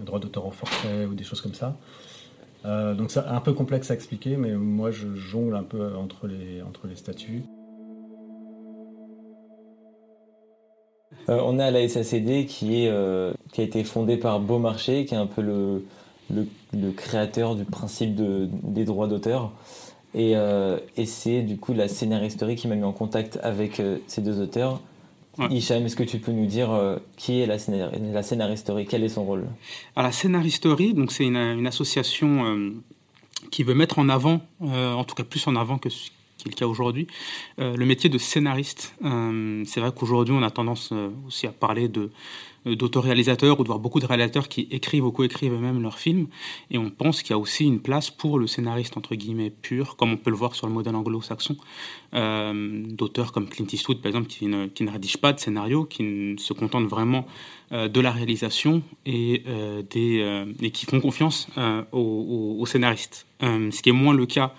un 0.00 0.04
droit 0.04 0.18
d'auteur 0.18 0.46
au 0.46 0.50
forfait 0.50 1.04
ou 1.04 1.14
des 1.14 1.24
choses 1.24 1.42
comme 1.42 1.52
ça. 1.52 1.76
donc 2.64 3.10
c'est 3.10 3.20
un 3.20 3.40
peu 3.40 3.52
complexe 3.52 3.90
à 3.90 3.94
expliquer, 3.94 4.38
mais 4.38 4.52
moi 4.54 4.90
je 4.90 5.14
jongle 5.14 5.56
un 5.56 5.62
peu 5.62 5.94
entre 5.94 6.26
les, 6.26 6.62
entre 6.62 6.86
les 6.86 6.96
statuts. 6.96 7.42
Euh, 11.28 11.40
on 11.44 11.58
à 11.58 11.70
la 11.70 11.88
SACD 11.88 12.46
qui, 12.46 12.84
est, 12.84 12.90
qui 13.56 13.62
a 13.62 13.64
été 13.64 13.84
fondée 13.84 14.18
par 14.18 14.38
Beaumarchais, 14.38 15.06
qui 15.06 15.14
est 15.14 15.16
un 15.16 15.24
peu 15.24 15.40
le, 15.40 15.82
le, 16.30 16.90
créateur 16.92 17.54
du 17.54 17.64
principe 17.64 18.14
de, 18.14 18.50
des 18.62 18.84
droits 18.84 19.06
d'auteur. 19.06 19.50
Et, 20.12 20.32
euh, 20.36 20.78
et 20.98 21.06
c'est 21.06 21.40
du 21.40 21.56
coup 21.56 21.72
la 21.72 21.88
scénaristerie 21.88 22.56
qui 22.56 22.68
m'a 22.68 22.74
mis 22.74 22.84
en 22.84 22.92
contact 22.92 23.38
avec 23.42 23.80
ces 24.08 24.20
deux 24.20 24.42
auteurs. 24.42 24.82
Hicham, 25.50 25.86
est-ce 25.86 25.96
que 25.96 26.02
tu 26.02 26.18
peux 26.18 26.32
nous 26.32 26.44
dire 26.44 26.68
qui 27.16 27.40
est 27.40 27.46
la, 27.46 27.56
la 28.12 28.22
scénaristerie? 28.22 28.84
Quel 28.84 29.02
est 29.02 29.08
son 29.08 29.24
rôle? 29.24 29.46
Alors, 29.94 30.08
La 30.08 30.12
scénaristerie, 30.12 30.92
donc 30.92 31.10
c'est 31.10 31.24
une, 31.24 31.36
une, 31.36 31.66
association 31.66 32.74
qui 33.50 33.62
veut 33.62 33.74
mettre 33.74 33.98
en 33.98 34.10
avant, 34.10 34.42
en 34.60 35.04
tout 35.04 35.14
cas 35.14 35.24
plus 35.24 35.46
en 35.46 35.56
avant 35.56 35.78
que 35.78 35.88
qui 36.36 36.48
est 36.48 36.50
le 36.50 36.56
cas 36.56 36.66
aujourd'hui, 36.66 37.06
euh, 37.58 37.76
le 37.76 37.86
métier 37.86 38.10
de 38.10 38.18
scénariste. 38.18 38.94
Euh, 39.04 39.62
c'est 39.66 39.80
vrai 39.80 39.90
qu'aujourd'hui, 39.96 40.34
on 40.36 40.42
a 40.42 40.50
tendance 40.50 40.90
euh, 40.92 41.10
aussi 41.26 41.46
à 41.46 41.52
parler 41.52 41.88
de, 41.88 42.10
d'autoréalisateurs 42.66 43.58
ou 43.60 43.62
de 43.62 43.68
voir 43.68 43.78
beaucoup 43.78 44.00
de 44.00 44.06
réalisateurs 44.06 44.48
qui 44.48 44.68
écrivent 44.70 45.04
ou 45.04 45.12
coécrivent 45.12 45.54
eux-mêmes 45.54 45.80
leurs 45.82 45.98
films. 45.98 46.26
Et 46.70 46.78
on 46.78 46.90
pense 46.90 47.22
qu'il 47.22 47.30
y 47.30 47.34
a 47.34 47.38
aussi 47.38 47.64
une 47.64 47.80
place 47.80 48.10
pour 48.10 48.38
le 48.38 48.46
scénariste, 48.46 48.96
entre 48.96 49.14
guillemets, 49.14 49.50
pur, 49.50 49.96
comme 49.96 50.12
on 50.12 50.16
peut 50.16 50.30
le 50.30 50.36
voir 50.36 50.54
sur 50.54 50.66
le 50.66 50.72
modèle 50.72 50.94
anglo-saxon, 50.94 51.56
euh, 52.14 52.82
d'auteurs 52.86 53.32
comme 53.32 53.48
Clint 53.48 53.66
Eastwood, 53.72 54.00
par 54.02 54.10
exemple, 54.10 54.28
qui 54.28 54.46
ne, 54.46 54.66
qui 54.66 54.84
ne 54.84 54.90
rédigent 54.90 55.18
pas 55.18 55.32
de 55.32 55.40
scénario, 55.40 55.84
qui 55.84 56.02
ne 56.02 56.36
se 56.36 56.52
contentent 56.52 56.88
vraiment 56.88 57.26
euh, 57.72 57.88
de 57.88 58.00
la 58.00 58.12
réalisation 58.12 58.82
et, 59.06 59.42
euh, 59.48 59.82
des, 59.90 60.20
euh, 60.20 60.44
et 60.62 60.70
qui 60.70 60.86
font 60.86 61.00
confiance 61.00 61.48
euh, 61.58 61.82
aux, 61.90 62.56
aux, 62.60 62.66
scénaristes. 62.66 63.26
ce 63.40 63.82
qui 63.82 63.88
est 63.88 63.92
moins 63.92 64.14
le 64.14 64.26
cas 64.26 64.54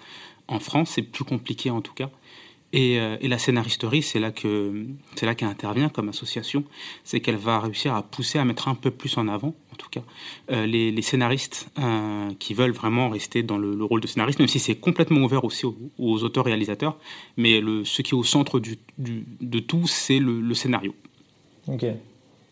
en 0.50 0.60
France, 0.60 0.91
c'est 0.96 1.04
plus 1.04 1.24
compliqué 1.24 1.70
en 1.70 1.82
tout 1.82 1.93
cas. 1.93 2.10
Et, 2.73 2.99
euh, 2.99 3.15
et, 3.21 3.30
la 3.30 3.38
scénaristerie, 3.38 4.01
c'est 4.01 4.19
là 4.19 4.32
que 4.32 4.86
c'est 5.15 5.25
là 5.25 5.36
qu'elle 5.36 5.47
intervient 5.47 5.88
comme 5.88 6.10
association, 6.10 6.65
c'est 7.06 7.21
qu'elle 7.21 7.38
va 7.38 7.60
réussir 7.62 7.95
à 7.95 8.03
pousser 8.03 8.39
à 8.39 8.45
mettre 8.45 8.67
un 8.67 8.75
peu 8.75 8.91
plus 8.91 9.17
en 9.17 9.30
avant, 9.30 9.56
en 9.71 9.75
tout 9.77 9.88
cas, 9.89 10.01
euh, 10.51 10.65
les, 10.65 11.01
scénaristes 11.01 11.69
euh, 11.80 12.30
qui 12.39 12.53
veulent 12.53 12.73
vraiment 12.73 13.10
rester 13.10 13.41
dans 13.41 13.58
le, 13.58 13.73
le 13.73 13.84
rôle 13.86 14.01
de 14.01 14.08
scénariste, 14.08 14.39
même 14.39 14.49
si 14.49 14.60
c'est 14.60 14.75
complètement 14.75 15.21
ouvert 15.21 15.45
aussi 15.45 15.65
aux, 15.65 16.23
auteurs-réalisateurs. 16.23 16.97
Mais 17.38 17.62
le, 17.62 17.86
ce 17.86 18.01
qui 18.01 18.12
est 18.12 18.17
au 18.17 18.23
centre 18.23 18.60
de 18.60 19.60
tout, 19.60 19.88
c'est 19.88 20.19
le, 20.19 20.41
le, 20.41 20.53
scénario. 20.53 20.93
Ok. 21.67 21.86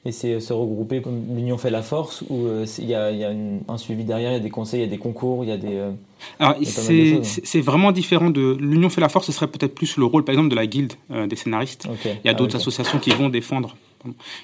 Et 0.05 0.11
c'est 0.11 0.39
se 0.39 0.53
regrouper 0.53 1.01
comme 1.01 1.23
l'union 1.35 1.57
fait 1.57 1.71
la 1.71 1.81
force 1.81 2.23
ou 2.29 2.47
il 2.77 2.85
y 2.85 2.93
a, 2.93 3.11
y 3.11 3.23
a 3.23 3.31
une, 3.31 3.61
un 3.67 3.77
suivi 3.77 4.03
derrière, 4.03 4.31
il 4.31 4.35
y 4.35 4.37
a 4.37 4.39
des 4.39 4.51
conseils, 4.51 4.81
il 4.81 4.83
y 4.83 4.87
a 4.87 4.89
des 4.89 4.99
concours, 4.99 5.43
il 5.43 5.49
y 5.49 5.51
a 5.51 5.57
des. 5.57 5.73
Euh, 5.73 5.91
Alors 6.39 6.55
c'est 6.61 7.61
vraiment 7.61 7.91
différent 7.91 8.29
de 8.29 8.55
l'union 8.59 8.89
fait 8.89 9.01
la 9.01 9.09
force. 9.09 9.25
Ce 9.25 9.31
serait 9.31 9.47
peut-être 9.47 9.73
plus 9.73 9.97
le 9.97 10.05
rôle, 10.05 10.23
par 10.23 10.33
exemple, 10.33 10.49
de 10.49 10.55
la 10.55 10.67
guilde 10.67 10.93
euh, 11.11 11.25
des 11.25 11.35
scénaristes. 11.35 11.87
Okay. 11.91 12.19
Il 12.23 12.27
y 12.27 12.29
a 12.29 12.33
d'autres 12.33 12.55
ah, 12.55 12.57
okay. 12.57 12.63
associations 12.63 12.99
qui 12.99 13.09
vont 13.11 13.29
défendre 13.29 13.75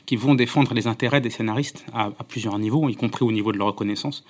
qui 0.06 0.16
vont 0.16 0.36
défendre 0.36 0.74
les 0.74 0.88
intérêts 0.88 1.22
des 1.22 1.30
scénaristes 1.30 1.86
à, 1.94 2.06
à, 2.06 2.24
plusieurs 2.24 2.58
niveaux, 2.60 2.88
y 2.90 2.96
compris 2.96 3.26
au 3.26 3.32
niveau 3.32 3.52
de 3.52 3.58
leur 3.58 3.68
reconnaissance. 3.68 4.24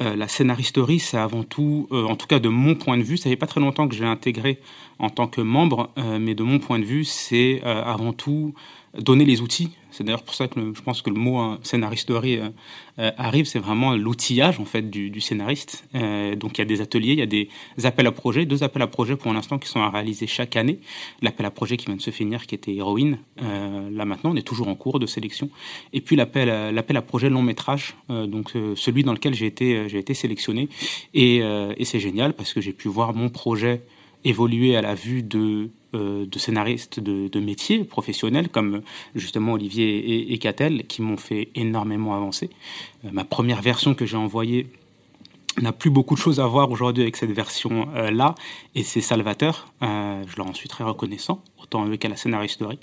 Euh, 0.00 0.16
la 0.16 0.28
scénaristerie, 0.28 1.00
c'est 1.00 1.18
avant 1.18 1.42
tout, 1.42 1.88
euh, 1.92 2.04
en 2.04 2.16
tout 2.16 2.26
cas 2.26 2.38
de 2.38 2.48
mon 2.48 2.74
point 2.74 2.98
de 2.98 3.02
vue, 3.02 3.16
ça 3.16 3.30
fait 3.30 3.36
pas 3.36 3.46
très 3.46 3.60
longtemps 3.60 3.88
que 3.88 3.94
j'ai 3.94 4.04
intégré 4.04 4.60
en 4.98 5.10
tant 5.10 5.26
que 5.26 5.40
membre, 5.40 5.90
euh, 5.98 6.18
mais 6.20 6.34
de 6.34 6.42
mon 6.42 6.58
point 6.58 6.78
de 6.78 6.84
vue, 6.84 7.04
c'est 7.04 7.60
euh, 7.64 7.82
avant 7.84 8.12
tout 8.12 8.54
donner 8.98 9.24
les 9.24 9.42
outils. 9.42 9.70
C'est 9.96 10.04
d'ailleurs 10.04 10.24
pour 10.24 10.34
ça 10.34 10.46
que 10.46 10.60
je 10.74 10.82
pense 10.82 11.00
que 11.00 11.08
le 11.08 11.16
mot 11.16 11.38
hein, 11.38 11.58
scénaristerie 11.62 12.36
euh, 12.36 12.50
euh, 12.98 13.10
arrive. 13.16 13.46
C'est 13.46 13.58
vraiment 13.58 13.96
l'outillage 13.96 14.60
en 14.60 14.66
fait 14.66 14.90
du, 14.90 15.20
scénariste. 15.22 15.84
Euh, 15.94 16.36
donc 16.36 16.58
il 16.58 16.60
y 16.60 16.62
a 16.62 16.66
des 16.66 16.82
ateliers, 16.82 17.12
il 17.12 17.18
y 17.18 17.22
a 17.22 17.26
des 17.26 17.48
appels 17.84 18.06
à 18.06 18.12
projets, 18.12 18.44
deux 18.44 18.62
appels 18.62 18.82
à 18.82 18.86
projets 18.86 19.16
pour 19.16 19.32
l'instant 19.32 19.58
qui 19.58 19.68
sont 19.68 19.80
à 19.80 19.88
réaliser 19.88 20.26
chaque 20.26 20.54
année. 20.54 20.80
L'appel 21.22 21.46
à 21.46 21.50
projet 21.50 21.78
qui 21.78 21.86
vient 21.86 21.96
de 21.96 22.02
se 22.02 22.10
finir, 22.10 22.46
qui 22.46 22.54
était 22.54 22.74
héroïne. 22.74 23.18
Euh, 23.42 23.88
là 23.90 24.04
maintenant, 24.04 24.32
on 24.32 24.36
est 24.36 24.46
toujours 24.46 24.68
en 24.68 24.74
cours 24.74 24.98
de 24.98 25.06
sélection. 25.06 25.48
Et 25.94 26.02
puis 26.02 26.14
l'appel 26.14 26.50
à 26.50 27.02
projet 27.02 27.30
long 27.30 27.42
métrage, 27.42 27.94
donc 28.08 28.52
celui 28.74 29.02
dans 29.02 29.14
lequel 29.14 29.32
j'ai 29.32 29.46
été 29.46 29.88
j'ai 29.88 29.98
été 29.98 30.12
sélectionné. 30.12 30.68
Et, 31.14 31.42
c'est 31.84 32.00
génial 32.00 32.34
parce 32.34 32.52
que 32.52 32.60
j'ai 32.60 32.72
pu 32.72 32.88
voir 32.88 33.14
mon 33.14 33.28
projet 33.28 33.82
évoluer 34.24 34.76
à 34.76 34.82
la 34.82 34.94
vue 34.94 35.22
de 35.22 35.70
de 35.96 36.38
scénaristes 36.38 37.00
de, 37.00 37.40
métiers 37.40 37.84
professionnels 37.84 38.48
comme 38.48 38.82
justement 39.14 39.52
Olivier 39.52 39.98
et, 39.98 40.32
et 40.32 40.38
Catel 40.38 40.86
qui 40.86 41.02
m'ont 41.02 41.16
fait 41.16 41.48
énormément 41.54 42.14
avancer. 42.14 42.50
Euh, 43.04 43.10
ma 43.12 43.24
première 43.24 43.62
version 43.62 43.94
que 43.94 44.06
j'ai 44.06 44.16
envoyée 44.16 44.66
n'a 45.62 45.72
plus 45.72 45.90
beaucoup 45.90 46.14
de 46.14 46.20
choses 46.20 46.40
à 46.40 46.46
voir 46.46 46.70
aujourd'hui 46.70 47.02
avec 47.02 47.16
cette 47.16 47.30
version 47.30 47.88
euh, 47.94 48.10
là 48.10 48.34
et 48.74 48.82
c'est 48.82 49.00
salvateur 49.00 49.68
euh, 49.82 50.22
je 50.26 50.36
leur 50.36 50.46
en 50.46 50.54
suis 50.54 50.68
très 50.68 50.84
reconnaissant 50.84 51.42
autant 51.62 51.82
avec 51.82 52.00
qu'à 52.00 52.08
la 52.08 52.16
scénaristerie 52.16 52.78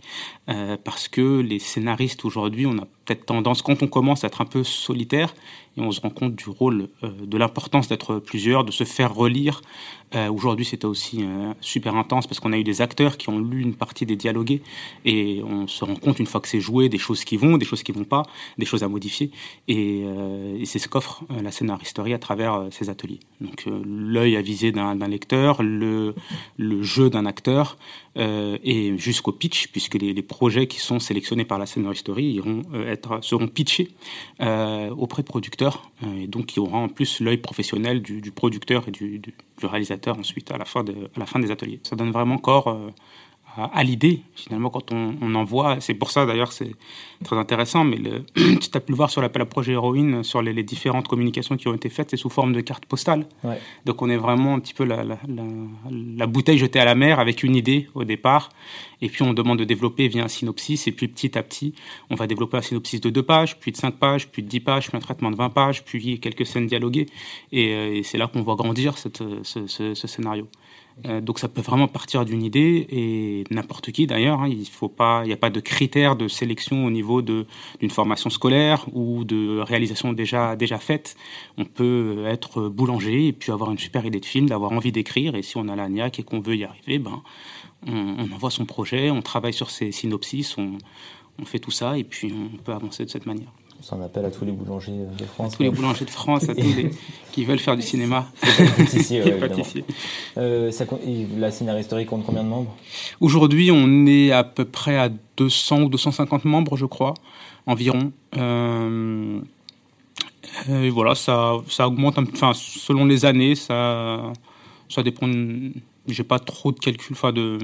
euh, 0.49 0.77
parce 0.83 1.07
que 1.07 1.39
les 1.39 1.59
scénaristes 1.59 2.25
aujourd'hui 2.25 2.65
on 2.65 2.77
a 2.77 2.87
peut-être 3.05 3.25
tendance 3.25 3.61
quand 3.61 3.83
on 3.83 3.87
commence 3.87 4.23
à 4.23 4.27
être 4.27 4.41
un 4.41 4.45
peu 4.45 4.63
solitaire 4.63 5.33
et 5.75 5.81
on 5.81 5.91
se 5.91 6.01
rend 6.01 6.09
compte 6.09 6.35
du 6.35 6.49
rôle 6.49 6.87
euh, 7.03 7.09
de 7.25 7.37
l'importance 7.37 7.87
d'être 7.87 8.19
plusieurs 8.19 8.63
de 8.63 8.71
se 8.71 8.83
faire 8.83 9.13
relire 9.13 9.61
euh, 10.15 10.31
aujourd'hui 10.31 10.65
c'était 10.65 10.85
aussi 10.85 11.23
euh, 11.23 11.53
super 11.61 11.95
intense 11.95 12.27
parce 12.27 12.39
qu'on 12.39 12.53
a 12.53 12.57
eu 12.57 12.63
des 12.63 12.81
acteurs 12.81 13.17
qui 13.17 13.29
ont 13.29 13.39
lu 13.39 13.61
une 13.61 13.73
partie 13.73 14.05
des 14.05 14.15
dialogués 14.15 14.61
et 15.05 15.41
on 15.43 15.67
se 15.67 15.83
rend 15.83 15.95
compte 15.95 16.19
une 16.19 16.27
fois 16.27 16.41
que 16.41 16.47
c'est 16.47 16.59
joué 16.59 16.89
des 16.89 16.97
choses 16.97 17.23
qui 17.23 17.37
vont 17.37 17.57
des 17.57 17.65
choses 17.65 17.83
qui 17.83 17.91
vont 17.91 18.03
pas 18.03 18.23
des 18.57 18.65
choses 18.65 18.83
à 18.83 18.87
modifier 18.87 19.31
et, 19.67 20.03
c'est 20.65 20.79
ce 20.79 20.87
qu'offre 20.87 21.23
la 21.29 21.51
scénaristerie 21.51 22.13
à 22.13 22.19
travers 22.19 22.67
ces 22.71 22.89
ateliers. 22.89 23.19
Donc 23.41 23.65
l'œil 23.85 24.37
avisé 24.37 24.71
d'un 24.71 25.07
lecteur 25.07 25.61
le, 25.61 26.15
jeu 26.81 27.09
d'un 27.09 27.25
acteur 27.25 27.77
et 28.15 28.97
jusqu'au 28.97 29.31
pitch, 29.31 29.67
puisque 29.67 29.95
les, 29.95 30.21
projets 30.21 30.67
qui 30.67 30.79
sont 30.79 30.99
sélectionnés 30.99 31.45
par 31.45 31.59
la 31.59 31.65
scénaristerie 31.65 32.25
iront 32.25 32.61
euh, 32.73 32.92
seront 33.21 33.47
pitchés 33.47 33.89
euh, 34.41 34.89
auprès 34.89 35.21
de 35.21 35.27
producteurs, 35.27 35.91
euh, 36.03 36.23
et 36.23 36.27
donc 36.27 36.55
y 36.55 36.59
aura 36.59 36.77
en 36.77 36.89
plus 36.89 37.19
l'œil 37.19 37.37
professionnel 37.37 38.01
du, 38.01 38.21
du, 38.21 38.31
producteur 38.31 38.87
et 38.87 38.91
du, 38.91 39.21
réalisateur 39.61 40.17
ensuite 40.19 40.51
à 40.51 40.57
la 40.57 40.65
fin, 40.65 40.81
à 40.81 41.19
la 41.19 41.25
fin 41.25 41.39
des 41.39 41.51
ateliers. 41.51 41.79
Ça 41.83 41.95
donne 41.95 42.11
vraiment 42.11 42.37
corps 42.37 42.67
euh, 42.67 42.89
à, 43.55 43.65
à 43.65 43.83
l'idée 43.83 44.21
finalement 44.35 44.69
quand 44.69 44.91
on, 44.91 45.15
on 45.21 45.35
en 45.35 45.43
voit. 45.43 45.79
C'est 45.79 45.93
pour 45.93 46.11
ça 46.11 46.25
d'ailleurs 46.25 46.51
c'est 46.51 46.71
très 47.23 47.37
intéressant. 47.37 47.83
Mais 47.83 47.97
le, 47.97 48.23
tu 48.35 48.69
as 48.73 48.79
pu 48.79 48.91
le 48.91 48.95
voir 48.95 49.09
sur 49.09 49.21
l'appel 49.21 49.41
à 49.41 49.45
projet 49.45 49.73
héroïne, 49.73 50.23
sur 50.23 50.41
les, 50.41 50.53
les, 50.53 50.63
différentes 50.63 51.07
communications 51.07 51.57
qui 51.57 51.67
ont 51.67 51.73
été 51.73 51.89
faites, 51.89 52.11
c'est 52.11 52.17
sous 52.17 52.29
forme 52.29 52.53
de 52.53 52.61
carte 52.61 52.85
postale. 52.85 53.25
Ouais. 53.43 53.59
Donc 53.85 54.01
on 54.01 54.09
est 54.09 54.17
vraiment 54.17 54.55
un 54.55 54.59
petit 54.59 54.73
peu 54.73 54.83
la, 54.83 55.03
la, 55.03 55.17
la, 55.27 55.43
la, 56.17 56.27
bouteille 56.27 56.57
jetée 56.57 56.79
à 56.79 56.85
la 56.85 56.95
mer 56.95 57.19
avec 57.19 57.43
une 57.43 57.55
idée 57.55 57.89
au 57.95 58.03
départ. 58.03 58.49
Et 59.01 59.09
puis 59.09 59.23
on 59.23 59.33
demande 59.33 59.59
de 59.59 59.65
développer 59.65 60.07
via 60.07 60.23
un 60.23 60.27
synopsis. 60.27 60.87
Et 60.87 60.91
puis 60.91 61.07
petit 61.07 61.37
à 61.37 61.43
petit, 61.43 61.73
on 62.09 62.15
va 62.15 62.27
développer 62.27 62.57
un 62.57 62.61
synopsis 62.61 63.01
de 63.01 63.09
deux 63.09 63.23
pages, 63.23 63.59
puis 63.59 63.71
de 63.71 63.77
cinq 63.77 63.95
pages, 63.95 64.29
puis 64.29 64.43
de 64.43 64.47
dix 64.47 64.59
pages, 64.59 64.87
puis 64.87 64.97
un 64.97 65.01
traitement 65.01 65.31
de 65.31 65.35
20 65.35 65.49
pages, 65.49 65.83
puis 65.83 66.19
quelques 66.19 66.45
scènes 66.45 66.67
dialoguées. 66.67 67.07
Et, 67.51 67.73
euh, 67.73 67.95
et 67.95 68.03
c'est 68.03 68.17
là 68.17 68.27
qu'on 68.27 68.41
voit 68.41 68.55
grandir 68.55 68.97
cette, 68.97 69.23
ce, 69.43 69.67
ce, 69.67 69.93
ce 69.93 70.07
scénario. 70.07 70.47
Euh, 71.05 71.21
donc 71.21 71.39
ça 71.39 71.47
peut 71.47 71.61
vraiment 71.61 71.87
partir 71.87 72.23
d'une 72.25 72.43
idée 72.43 72.87
et 72.89 73.43
n'importe 73.51 73.91
qui 73.91 74.07
d'ailleurs. 74.07 74.41
Hein, 74.41 74.47
il 74.47 74.65
faut 74.67 74.89
pas, 74.89 75.21
il 75.23 75.27
n'y 75.27 75.33
a 75.33 75.37
pas 75.37 75.49
de 75.49 75.59
critères 75.59 76.15
de 76.15 76.27
sélection 76.27 76.85
au 76.85 76.91
niveau 76.91 77.21
de 77.21 77.45
d'une 77.79 77.89
formation 77.89 78.29
scolaire 78.29 78.85
ou 78.93 79.23
de 79.23 79.59
réalisation 79.59 80.13
déjà 80.13 80.55
déjà 80.55 80.77
faite. 80.77 81.15
On 81.57 81.65
peut 81.65 82.25
être 82.27 82.69
boulanger 82.69 83.27
et 83.27 83.33
puis 83.33 83.51
avoir 83.51 83.71
une 83.71 83.79
super 83.79 84.05
idée 84.05 84.19
de 84.19 84.25
film, 84.25 84.47
d'avoir 84.47 84.71
envie 84.71 84.91
d'écrire. 84.91 85.35
Et 85.35 85.41
si 85.41 85.57
on 85.57 85.67
a 85.67 85.75
la 85.75 85.89
niaque 85.89 86.19
et 86.19 86.23
qu'on 86.23 86.39
veut 86.39 86.55
y 86.55 86.63
arriver, 86.63 86.99
ben 86.99 87.21
on, 87.85 88.31
envoie 88.31 88.51
son 88.51 88.65
projet, 88.65 89.09
on 89.09 89.21
travaille 89.21 89.53
sur 89.53 89.69
ses 89.69 89.91
synopsis, 89.91 90.57
on 90.57 91.45
fait 91.45 91.59
tout 91.59 91.71
ça 91.71 91.97
et 91.97 92.03
puis 92.03 92.33
on 92.33 92.57
peut 92.57 92.73
avancer 92.73 93.03
de 93.03 93.09
cette 93.09 93.25
manière. 93.25 93.51
C'est 93.81 93.95
un 93.95 94.01
appel 94.01 94.23
à 94.23 94.31
tous 94.31 94.45
les 94.45 94.51
boulangers 94.51 94.93
de 95.17 95.25
France. 95.25 95.53
À 95.53 95.57
tous 95.57 95.63
les 95.63 95.69
boulangers 95.69 96.05
de 96.05 96.09
France, 96.09 96.43
à 96.47 96.55
tous 96.55 96.61
les 96.61 96.91
qui 97.31 97.43
veulent 97.43 97.59
faire 97.59 97.75
du 97.75 97.81
cinéma. 97.81 98.27
pâtissiers, 98.77 99.23
ouais, 99.23 99.39
pâtissier. 99.39 99.83
euh, 100.37 100.71
ça, 100.71 100.85
la 101.37 101.51
scénaristerie 101.51 102.05
compte 102.05 102.25
combien 102.25 102.43
de 102.43 102.49
membres? 102.49 102.75
Aujourd'hui, 103.19 103.71
on 103.71 104.05
est 104.05 104.31
à 104.31 104.43
peu 104.43 104.65
près 104.65 104.97
à 104.97 105.09
200 105.37 105.83
ou 105.83 105.89
250 105.89 106.45
membres, 106.45 106.77
je 106.77 106.85
crois, 106.85 107.13
environ. 107.65 108.11
Euh, 108.37 109.41
et 110.69 110.89
voilà, 110.89 111.15
ça, 111.15 111.55
ça 111.67 111.87
augmente, 111.87 112.17
enfin, 112.19 112.53
selon 112.53 113.05
les 113.05 113.25
années, 113.25 113.55
ça, 113.55 114.31
ça 114.87 115.03
dépend. 115.03 115.29
J'ai 116.07 116.23
pas 116.23 116.39
trop 116.39 116.71
de 116.71 116.79
calculs, 116.79 117.15
enfin, 117.15 117.33
de, 117.33 117.57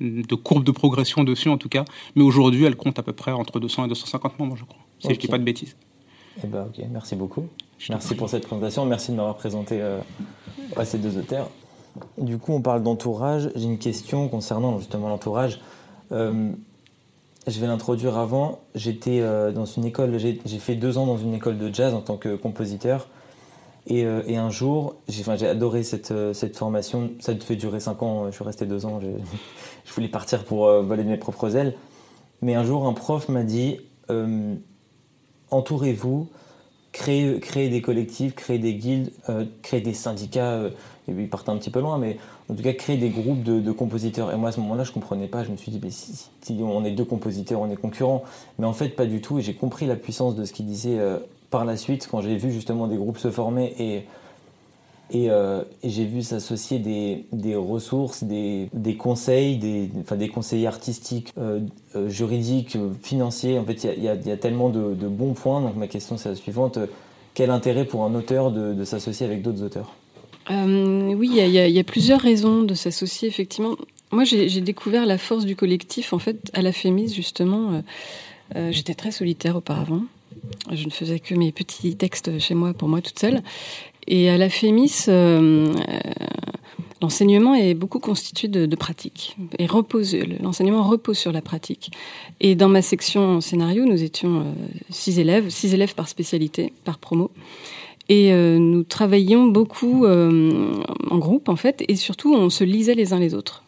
de 0.00 0.34
courbe 0.34 0.64
de 0.64 0.70
progression 0.70 1.24
dessus 1.24 1.48
en 1.48 1.58
tout 1.58 1.68
cas. 1.68 1.84
Mais 2.14 2.22
aujourd'hui, 2.22 2.64
elle 2.64 2.76
compte 2.76 2.98
à 2.98 3.02
peu 3.02 3.12
près 3.12 3.32
entre 3.32 3.60
200 3.60 3.86
et 3.86 3.88
250 3.88 4.38
membres, 4.38 4.56
je 4.56 4.64
crois 4.64 4.80
si 5.00 5.06
okay. 5.06 5.14
je 5.14 5.20
dis 5.20 5.28
pas 5.28 5.38
de 5.38 5.44
bêtises. 5.44 5.76
Eh 6.42 6.46
ben, 6.46 6.66
ok, 6.66 6.84
merci 6.90 7.16
beaucoup. 7.16 7.46
Je 7.78 7.92
merci 7.92 8.14
pour 8.14 8.28
cette 8.28 8.46
présentation. 8.46 8.86
Merci 8.86 9.10
de 9.10 9.16
m'avoir 9.16 9.36
présenté 9.36 9.80
euh, 9.80 9.98
à 10.76 10.84
ces 10.84 10.98
deux 10.98 11.18
auteurs. 11.18 11.50
Du 12.18 12.38
coup, 12.38 12.52
on 12.52 12.62
parle 12.62 12.82
d'entourage. 12.82 13.50
J'ai 13.56 13.64
une 13.64 13.78
question 13.78 14.28
concernant 14.28 14.78
justement 14.78 15.08
l'entourage. 15.08 15.60
Euh, 16.12 16.52
je 17.46 17.58
vais 17.58 17.66
l'introduire 17.66 18.16
avant. 18.16 18.60
J'étais 18.74 19.20
euh, 19.20 19.50
dans 19.50 19.64
une 19.64 19.84
école, 19.84 20.18
j'ai 20.18 20.58
fait 20.58 20.76
deux 20.76 20.98
ans 20.98 21.06
dans 21.06 21.18
une 21.18 21.34
école 21.34 21.58
de 21.58 21.74
jazz 21.74 21.94
en 21.94 22.00
tant 22.00 22.16
que 22.16 22.36
compositeur. 22.36 23.08
Et, 23.86 24.04
euh, 24.04 24.22
et 24.26 24.36
un 24.36 24.50
jour, 24.50 24.96
j'ai 25.08 25.22
enfin, 25.22 25.42
adoré 25.44 25.82
cette, 25.82 26.10
euh, 26.10 26.32
cette 26.32 26.56
formation. 26.56 27.10
Ça 27.20 27.34
devait 27.34 27.56
durer 27.56 27.80
cinq 27.80 28.02
ans. 28.02 28.26
Je 28.26 28.34
suis 28.34 28.44
resté 28.44 28.66
deux 28.66 28.86
ans. 28.86 29.00
Je, 29.00 29.92
voulais 29.94 30.08
partir 30.08 30.44
pour 30.44 30.66
euh, 30.66 30.82
voler 30.82 31.02
de 31.02 31.08
mes 31.08 31.16
propres 31.16 31.56
ailes. 31.56 31.74
Mais 32.42 32.54
un 32.54 32.64
jour, 32.64 32.86
un 32.86 32.92
prof 32.92 33.28
m'a 33.28 33.42
dit 33.42 33.80
entourez-vous, 35.50 36.28
créez, 36.92 37.68
des 37.68 37.82
collectifs, 37.82 38.34
créez 38.34 38.58
des 38.58 38.74
guildes, 38.74 39.12
euh, 39.28 39.44
créez 39.62 39.80
des 39.80 39.94
syndicats, 39.94 40.52
euh, 40.52 40.70
et 41.08 41.26
partent 41.26 41.48
un 41.48 41.56
petit 41.56 41.70
peu 41.70 41.80
loin, 41.80 41.98
mais 41.98 42.18
en 42.48 42.54
tout 42.54 42.62
cas 42.62 42.72
créez 42.72 42.96
des 42.96 43.10
groupes 43.10 43.42
de, 43.42 43.72
compositeurs. 43.72 44.32
Et 44.32 44.36
moi 44.36 44.50
à 44.50 44.52
ce 44.52 44.60
moment-là, 44.60 44.84
je 44.84 44.92
comprenais 44.92 45.26
pas, 45.26 45.44
je 45.44 45.50
me 45.50 45.56
suis 45.56 45.72
dit, 45.72 45.80
si, 45.90 46.28
si, 46.40 46.60
on 46.62 46.84
est 46.84 46.92
deux 46.92 47.04
compositeurs, 47.04 47.60
on 47.60 47.70
est 47.70 47.76
concurrents. 47.76 48.22
Mais 48.58 48.66
en 48.66 48.72
fait, 48.72 48.90
pas 48.90 49.06
du 49.06 49.20
tout, 49.20 49.38
et 49.38 49.42
j'ai 49.42 49.54
compris 49.54 49.86
la 49.86 49.96
puissance 49.96 50.34
de 50.34 50.44
ce 50.44 50.52
qu'il 50.52 50.66
disait 50.66 50.98
euh, 50.98 51.18
par 51.50 51.64
la 51.64 51.76
suite, 51.76 52.08
quand 52.10 52.20
j'ai 52.20 52.36
vu 52.36 52.52
justement 52.52 52.86
des 52.86 52.96
groupes 52.96 53.18
se 53.18 53.30
former, 53.30 53.74
et 53.78 54.06
Et, 55.12 55.28
euh, 55.28 55.62
et 55.82 55.90
j'ai 55.90 56.04
vu 56.04 56.22
s'associer 56.22 56.78
des, 56.78 57.24
des, 57.32 57.56
ressources, 57.56 58.22
des, 58.22 58.68
des 58.72 58.96
conseils, 58.96 59.56
des, 59.56 59.90
enfin, 60.00 60.16
des 60.16 60.28
conseillers 60.28 60.68
artistiques, 60.68 61.32
euh, 61.36 61.60
euh 61.96 62.08
juridiques, 62.08 62.78
financiers. 63.02 63.58
En 63.58 63.64
fait, 63.64 63.84
il 63.96 64.02
y 64.04 64.08
a, 64.08 64.36
tellement 64.36 64.70
de, 64.70 64.94
de, 64.94 65.08
bons 65.08 65.34
points. 65.34 65.60
Donc 65.60 65.76
ma 65.76 65.88
question 65.88 66.16
c'est 66.16 66.28
la 66.28 66.36
suivante. 66.36 66.78
Quel 67.34 67.50
intérêt 67.50 67.84
pour 67.84 68.04
un 68.04 68.14
auteur 68.14 68.52
de, 68.52 68.72
de 68.72 68.84
s'associer 68.84 69.26
avec 69.26 69.42
d'autres 69.42 69.62
auteurs? 69.62 69.94
Oui, 70.48 71.30
il 71.32 71.46
y, 71.46 71.58
y, 71.58 71.78
a 71.78 71.84
plusieurs 71.84 72.20
raisons 72.20 72.62
de 72.62 72.74
s'associer, 72.74 73.28
effectivement. 73.28 73.76
Moi, 74.10 74.24
j'ai 74.24 74.60
découvert 74.60 75.06
la 75.06 75.16
force 75.16 75.44
du 75.44 75.54
collectif, 75.54 76.12
en 76.12 76.18
fait, 76.18 76.50
à 76.54 76.62
la 76.62 76.72
Fémis, 76.72 77.14
justement. 77.14 77.82
J'étais 78.70 78.94
très 78.94 79.12
solitaire 79.12 79.54
auparavant. 79.54 80.02
Je 80.72 80.84
ne 80.86 80.90
faisais 80.90 81.20
que 81.20 81.34
mes 81.34 81.52
petits 81.52 81.94
textes 81.94 82.38
chez 82.40 82.54
moi, 82.54 82.74
pour 82.74 82.88
moi, 82.88 83.00
toute 83.00 83.18
seule. 83.18 83.42
Et 84.12 84.28
à 84.28 84.36
la 84.36 84.50
FEMIS, 84.50 85.04
euh, 85.06 85.72
l'enseignement 87.00 87.54
est 87.54 87.74
beaucoup 87.74 88.00
constitué 88.00 88.48
de, 88.48 88.66
de 88.66 88.76
pratique 88.76 89.36
et 89.60 89.66
repose. 89.66 90.16
L'enseignement 90.42 90.82
repose 90.82 91.16
sur 91.16 91.30
la 91.30 91.40
pratique. 91.40 91.92
Et 92.40 92.56
dans 92.56 92.68
ma 92.68 92.82
section 92.82 93.40
scénario, 93.40 93.84
nous 93.84 94.02
étions 94.02 94.40
euh, 94.40 94.52
six 94.90 95.20
élèves, 95.20 95.48
six 95.48 95.74
élèves 95.74 95.94
par 95.94 96.08
spécialité, 96.08 96.72
par 96.84 96.98
promo. 96.98 97.30
Et 98.08 98.32
euh, 98.32 98.58
nous 98.58 98.82
travaillions 98.82 99.46
beaucoup 99.46 100.04
euh, 100.04 100.74
en 101.08 101.18
groupe, 101.18 101.48
en 101.48 101.54
fait, 101.54 101.84
et 101.86 101.94
surtout, 101.94 102.34
on 102.34 102.50
se 102.50 102.64
lisait 102.64 102.96
les 102.96 103.12
uns 103.12 103.20
les 103.20 103.34
autres. 103.34 103.62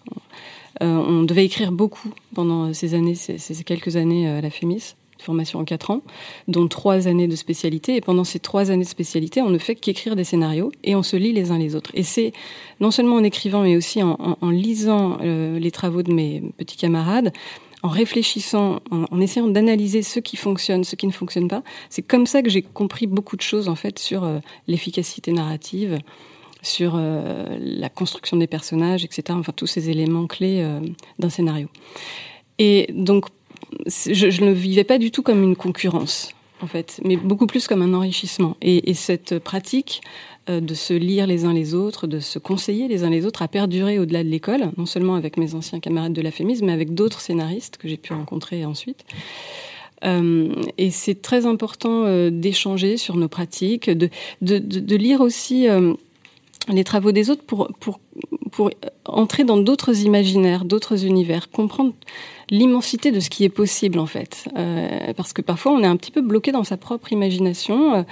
Euh, 0.82 0.86
on 0.86 1.22
devait 1.22 1.44
écrire 1.44 1.70
beaucoup 1.70 2.10
pendant 2.34 2.74
ces 2.74 2.94
années, 2.94 3.14
ces, 3.14 3.38
ces 3.38 3.62
quelques 3.62 3.94
années 3.94 4.28
à 4.28 4.40
la 4.40 4.50
FEMIS 4.50 4.96
formation 5.22 5.60
en 5.60 5.64
quatre 5.64 5.90
ans, 5.90 6.02
dont 6.48 6.68
trois 6.68 7.08
années 7.08 7.28
de 7.28 7.36
spécialité. 7.36 7.96
Et 7.96 8.00
pendant 8.00 8.24
ces 8.24 8.38
trois 8.38 8.70
années 8.70 8.84
de 8.84 8.88
spécialité, 8.88 9.42
on 9.42 9.50
ne 9.50 9.58
fait 9.58 9.74
qu'écrire 9.74 10.16
des 10.16 10.24
scénarios 10.24 10.70
et 10.84 10.94
on 10.94 11.02
se 11.02 11.16
lit 11.16 11.32
les 11.32 11.50
uns 11.50 11.58
les 11.58 11.74
autres. 11.74 11.90
Et 11.94 12.02
c'est 12.02 12.32
non 12.80 12.90
seulement 12.90 13.16
en 13.16 13.24
écrivant, 13.24 13.62
mais 13.62 13.76
aussi 13.76 14.02
en, 14.02 14.36
lisant 14.50 15.18
euh, 15.22 15.58
les 15.58 15.70
travaux 15.70 16.02
de 16.02 16.12
mes 16.12 16.42
petits 16.58 16.76
camarades, 16.76 17.32
en 17.82 17.88
réfléchissant, 17.88 18.80
en, 18.90 19.20
essayant 19.20 19.48
d'analyser 19.48 20.02
ce 20.02 20.20
qui 20.20 20.36
fonctionne, 20.36 20.84
ce 20.84 20.94
qui 20.94 21.06
ne 21.06 21.12
fonctionne 21.12 21.48
pas. 21.48 21.62
C'est 21.90 22.02
comme 22.02 22.26
ça 22.26 22.42
que 22.42 22.50
j'ai 22.50 22.62
compris 22.62 23.06
beaucoup 23.06 23.36
de 23.36 23.42
choses 23.42 23.68
en 23.68 23.74
fait 23.74 23.98
sur 23.98 24.24
euh, 24.24 24.38
l'efficacité 24.68 25.32
narrative, 25.32 25.98
sur 26.62 26.94
euh, 26.94 27.56
la 27.60 27.88
construction 27.88 28.36
des 28.36 28.46
personnages, 28.46 29.04
etc. 29.04 29.24
Enfin 29.30 29.52
tous 29.54 29.66
ces 29.66 29.90
éléments 29.90 30.26
clés 30.26 30.64
d'un 31.18 31.30
scénario. 31.30 31.68
Et 32.58 32.88
donc 32.92 33.26
je, 33.86 34.44
ne 34.44 34.52
vivais 34.52 34.84
pas 34.84 34.98
du 34.98 35.10
tout 35.10 35.22
comme 35.22 35.42
une 35.42 35.56
concurrence, 35.56 36.34
en 36.60 36.66
fait, 36.66 37.00
mais 37.04 37.16
beaucoup 37.16 37.46
plus 37.46 37.66
comme 37.66 37.82
un 37.82 37.94
enrichissement. 37.94 38.56
Et, 38.62 38.90
et 38.90 38.94
cette 38.94 39.38
pratique 39.38 40.02
euh, 40.50 40.60
de 40.60 40.74
se 40.74 40.92
lire 40.92 41.28
les 41.28 41.44
uns 41.44 41.52
les 41.52 41.72
autres, 41.72 42.08
de 42.08 42.18
se 42.18 42.40
conseiller 42.40 42.88
les 42.88 43.04
uns 43.04 43.10
les 43.10 43.26
autres, 43.26 43.42
a 43.42 43.48
perduré 43.48 44.00
au-delà 44.00 44.24
de 44.24 44.28
l'école, 44.28 44.72
non 44.76 44.86
seulement 44.86 45.14
avec 45.14 45.36
mes 45.36 45.54
anciens 45.54 45.78
camarades 45.78 46.12
de 46.12 46.20
la 46.20 46.32
FEMIS, 46.32 46.62
mais 46.62 46.72
avec 46.72 46.94
d'autres 46.94 47.20
scénaristes 47.20 47.76
que 47.76 47.86
j'ai 47.86 47.96
pu 47.96 48.12
rencontrer 48.12 48.64
ensuite. 48.64 49.04
Euh, 50.04 50.52
et 50.78 50.90
c'est 50.90 51.22
très 51.22 51.46
important 51.46 52.06
euh, 52.06 52.30
d'échanger 52.30 52.96
sur 52.96 53.16
nos 53.16 53.28
pratiques, 53.28 53.88
de, 53.88 54.10
lire 54.96 55.20
aussi 55.20 55.68
les 56.68 56.84
travaux 56.84 57.12
des 57.12 57.30
autres 57.30 57.44
pour, 57.44 57.68
pour 57.78 58.70
entrer 59.04 59.44
dans 59.44 59.58
d'autres 59.58 60.00
imaginaires, 60.00 60.64
d'autres 60.64 61.04
univers, 61.04 61.50
comprendre 61.50 61.92
l'immensité 62.52 63.10
de 63.10 63.18
ce 63.18 63.30
qui 63.30 63.44
est 63.44 63.48
possible 63.48 63.98
en 63.98 64.06
fait. 64.06 64.44
Euh, 64.56 65.12
parce 65.16 65.32
que 65.32 65.40
parfois 65.42 65.72
on 65.72 65.82
est 65.82 65.86
un 65.86 65.96
petit 65.96 66.12
peu 66.12 66.20
bloqué 66.20 66.52
dans 66.52 66.64
sa 66.64 66.76
propre 66.76 67.10
imagination, 67.10 68.04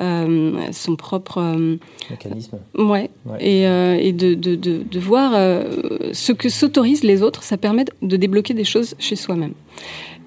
euh, 0.00 0.60
son 0.70 0.96
propre 0.96 1.38
euh, 1.38 1.76
mécanisme. 2.10 2.58
Ouais. 2.74 3.10
ouais. 3.24 3.38
Et, 3.40 3.66
euh, 3.66 3.96
et 3.98 4.12
de, 4.12 4.34
de, 4.34 4.54
de, 4.54 4.82
de, 4.88 5.00
voir 5.00 5.32
euh, 5.34 6.12
ce 6.12 6.32
que 6.32 6.50
s'autorisent 6.50 7.04
les 7.04 7.22
autres, 7.22 7.42
ça 7.42 7.56
permet 7.56 7.86
de 8.02 8.16
débloquer 8.16 8.52
des 8.52 8.64
choses 8.64 8.94
chez 8.98 9.16
soi-même. 9.16 9.54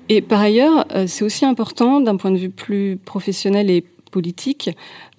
Et 0.09 0.21
par 0.21 0.41
ailleurs, 0.41 0.87
euh, 0.95 1.05
c'est 1.07 1.23
aussi 1.23 1.45
important 1.45 2.01
d'un 2.01 2.17
point 2.17 2.31
de 2.31 2.37
vue 2.37 2.49
plus 2.49 2.97
professionnel 2.97 3.69
et 3.69 3.83
politique, 4.09 4.71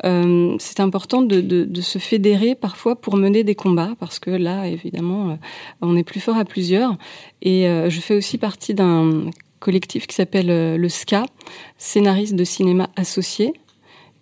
euh, 0.04 0.54
c'est 0.58 0.80
important 0.80 1.22
de, 1.22 1.80
se 1.80 1.98
fédérer 1.98 2.54
parfois 2.54 2.96
pour 2.96 3.16
mener 3.16 3.44
des 3.44 3.54
combats, 3.54 3.94
parce 3.98 4.18
que 4.18 4.30
là, 4.30 4.66
évidemment, 4.66 5.30
euh, 5.30 5.34
on 5.80 5.96
est 5.96 6.02
plus 6.02 6.20
fort 6.20 6.36
à 6.36 6.44
plusieurs. 6.44 6.96
Et 7.42 7.66
euh, 7.66 7.88
je 7.88 8.00
fais 8.00 8.14
aussi 8.14 8.36
partie 8.36 8.74
d'un 8.74 9.30
collectif 9.58 10.06
qui 10.06 10.14
s'appelle 10.14 10.76
le 10.76 10.88
SCA, 10.88 11.24
scénariste 11.76 12.34
de 12.34 12.44
cinéma 12.44 12.88
associé, 12.96 13.52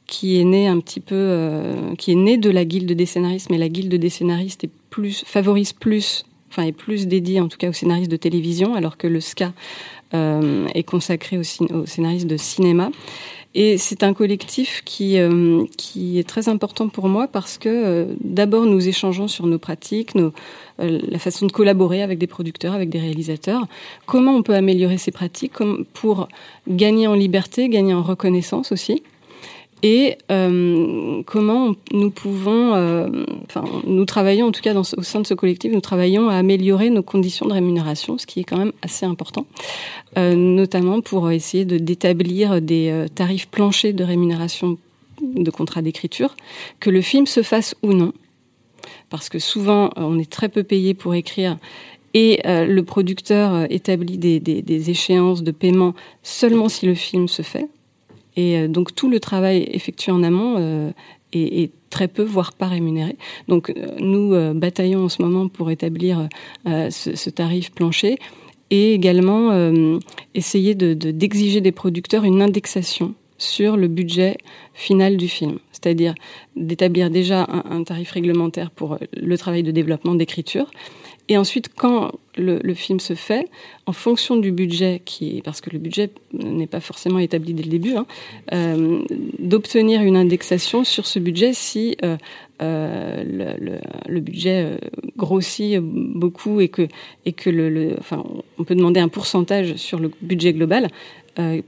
qui 0.06 0.40
est 0.40 0.44
né 0.44 0.66
un 0.66 0.80
petit 0.80 1.00
peu, 1.00 1.74
qui 1.96 2.10
est 2.10 2.16
né 2.16 2.38
de 2.38 2.50
la 2.50 2.64
guilde 2.64 2.90
des 2.90 3.06
scénaristes, 3.06 3.48
mais 3.50 3.58
la 3.58 3.68
guilde 3.68 3.94
des 3.94 4.08
scénaristes 4.08 4.64
est 4.64 4.70
plus, 4.90 5.22
favorise 5.24 5.72
plus, 5.72 6.24
enfin 6.50 6.64
est 6.64 6.72
plus 6.72 7.06
dédiée 7.06 7.40
en 7.40 7.46
tout 7.46 7.58
cas 7.58 7.68
aux 7.68 7.72
scénaristes 7.72 8.10
de 8.10 8.16
télévision, 8.16 8.74
alors 8.74 8.96
que 8.96 9.06
le 9.06 9.20
SCA 9.20 9.52
est 10.12 10.82
consacré 10.82 11.38
aux, 11.38 11.62
aux 11.72 11.86
scénaristes 11.86 12.26
de 12.26 12.36
cinéma. 12.36 12.90
Et 13.54 13.78
c'est 13.78 14.02
un 14.02 14.12
collectif 14.12 14.82
qui, 14.84 15.18
euh, 15.18 15.64
qui 15.78 16.18
est 16.18 16.28
très 16.28 16.48
important 16.48 16.88
pour 16.88 17.08
moi 17.08 17.28
parce 17.28 17.56
que 17.56 17.68
euh, 17.68 18.14
d'abord 18.22 18.66
nous 18.66 18.88
échangeons 18.88 19.26
sur 19.26 19.46
nos 19.46 19.58
pratiques, 19.58 20.14
nos, 20.14 20.32
euh, 20.80 21.00
la 21.08 21.18
façon 21.18 21.46
de 21.46 21.52
collaborer 21.52 22.02
avec 22.02 22.18
des 22.18 22.26
producteurs, 22.26 22.74
avec 22.74 22.90
des 22.90 23.00
réalisateurs, 23.00 23.66
comment 24.04 24.34
on 24.34 24.42
peut 24.42 24.54
améliorer 24.54 24.98
ces 24.98 25.12
pratiques? 25.12 25.52
Comme 25.52 25.86
pour 25.94 26.28
gagner 26.68 27.06
en 27.06 27.14
liberté, 27.14 27.68
gagner 27.68 27.94
en 27.94 28.02
reconnaissance 28.02 28.70
aussi 28.70 29.02
et 29.82 30.18
euh, 30.30 31.22
comment 31.24 31.74
nous 31.92 32.10
pouvons, 32.10 32.74
euh, 32.74 33.24
enfin, 33.44 33.64
nous 33.86 34.04
travaillons 34.04 34.46
en 34.46 34.52
tout 34.52 34.60
cas 34.60 34.74
au 34.74 34.82
sein 34.82 35.20
de 35.20 35.26
ce 35.26 35.34
collectif, 35.34 35.72
nous 35.72 35.80
travaillons 35.80 36.28
à 36.28 36.34
améliorer 36.34 36.90
nos 36.90 37.02
conditions 37.02 37.46
de 37.46 37.52
rémunération, 37.52 38.18
ce 38.18 38.26
qui 38.26 38.40
est 38.40 38.44
quand 38.44 38.56
même 38.56 38.72
assez 38.82 39.06
important, 39.06 39.46
euh, 40.16 40.34
notamment 40.34 41.00
pour 41.00 41.30
essayer 41.30 41.64
de 41.64 41.78
d'établir 41.78 42.60
des 42.60 42.90
euh, 42.90 43.06
tarifs 43.06 43.48
planchers 43.48 43.94
de 43.94 44.02
rémunération 44.02 44.78
de 45.22 45.50
contrat 45.50 45.82
d'écriture, 45.82 46.34
que 46.80 46.90
le 46.90 47.00
film 47.00 47.26
se 47.26 47.42
fasse 47.42 47.76
ou 47.82 47.92
non, 47.92 48.12
parce 49.10 49.28
que 49.28 49.38
souvent 49.38 49.86
euh, 49.86 49.90
on 49.98 50.18
est 50.18 50.30
très 50.30 50.48
peu 50.48 50.64
payé 50.64 50.94
pour 50.94 51.14
écrire 51.14 51.56
et 52.14 52.40
euh, 52.46 52.64
le 52.64 52.82
producteur 52.82 53.70
établit 53.70 54.18
des 54.18 54.90
échéances 54.90 55.42
de 55.42 55.50
paiement 55.52 55.94
seulement 56.22 56.68
si 56.68 56.86
le 56.86 56.94
film 56.94 57.28
se 57.28 57.42
fait. 57.42 57.68
Et 58.36 58.58
euh, 58.58 58.68
donc 58.68 58.94
tout 58.94 59.08
le 59.08 59.20
travail 59.20 59.68
effectué 59.70 60.12
en 60.12 60.22
amont 60.22 60.56
euh, 60.58 60.90
est, 61.32 61.72
très 61.90 62.08
peu, 62.08 62.22
voire 62.22 62.52
pas 62.52 62.66
rémunéré. 62.66 63.16
Donc 63.48 63.70
euh, 63.70 63.96
nous 63.98 64.34
bataillons 64.54 65.04
en 65.04 65.08
ce 65.08 65.22
moment 65.22 65.48
pour 65.48 65.70
établir 65.70 66.28
ce, 66.66 67.30
tarif 67.30 67.72
plancher 67.72 68.18
et 68.70 68.92
également 68.92 69.50
essayer 70.34 70.74
d'exiger 70.74 71.60
de, 71.60 71.64
de, 71.64 71.64
des 71.64 71.72
producteurs 71.72 72.24
une 72.24 72.42
indexation 72.42 73.14
sur 73.38 73.76
le 73.76 73.88
budget 73.88 74.36
final 74.74 75.16
du 75.16 75.28
film, 75.28 75.58
c'est-à-dire 75.72 76.14
d'établir 76.56 77.08
déjà 77.08 77.46
un, 77.48 77.82
tarif 77.84 78.10
réglementaire 78.10 78.70
pour 78.70 78.98
le 79.16 79.38
travail 79.38 79.62
de 79.62 79.70
développement 79.70 80.14
d'écriture, 80.14 80.70
et 81.28 81.36
ensuite, 81.36 81.68
quand 81.74 82.12
le, 82.36 82.74
film 82.74 83.00
se 83.00 83.14
fait, 83.14 83.48
en 83.86 83.92
fonction 83.92 84.36
du 84.36 84.50
budget, 84.50 85.02
qui 85.04 85.38
est, 85.38 85.42
parce 85.42 85.60
que 85.60 85.68
le 85.70 85.78
budget 85.78 86.10
n'est 86.32 86.66
pas 86.66 86.80
forcément 86.80 87.18
établi 87.18 87.52
dès 87.52 87.62
le 87.62 87.68
début, 87.68 87.96
hein, 87.96 88.06
euh, 88.54 89.02
d'obtenir 89.38 90.00
une 90.00 90.16
indexation 90.16 90.84
sur 90.84 91.06
ce 91.06 91.18
budget 91.18 91.52
si 91.52 91.98
euh, 92.02 92.16
euh, 92.62 93.78
le, 94.06 94.20
budget 94.20 94.78
grossit 95.16 95.78
beaucoup 95.80 96.60
et 96.60 96.68
que, 96.68 96.88
le, 97.50 97.96
enfin, 97.98 98.24
on 98.58 98.64
peut 98.64 98.74
demander 98.74 99.00
un 99.00 99.08
pourcentage 99.08 99.74
sur 99.76 99.98
le 99.98 100.10
budget 100.22 100.52
global 100.54 100.88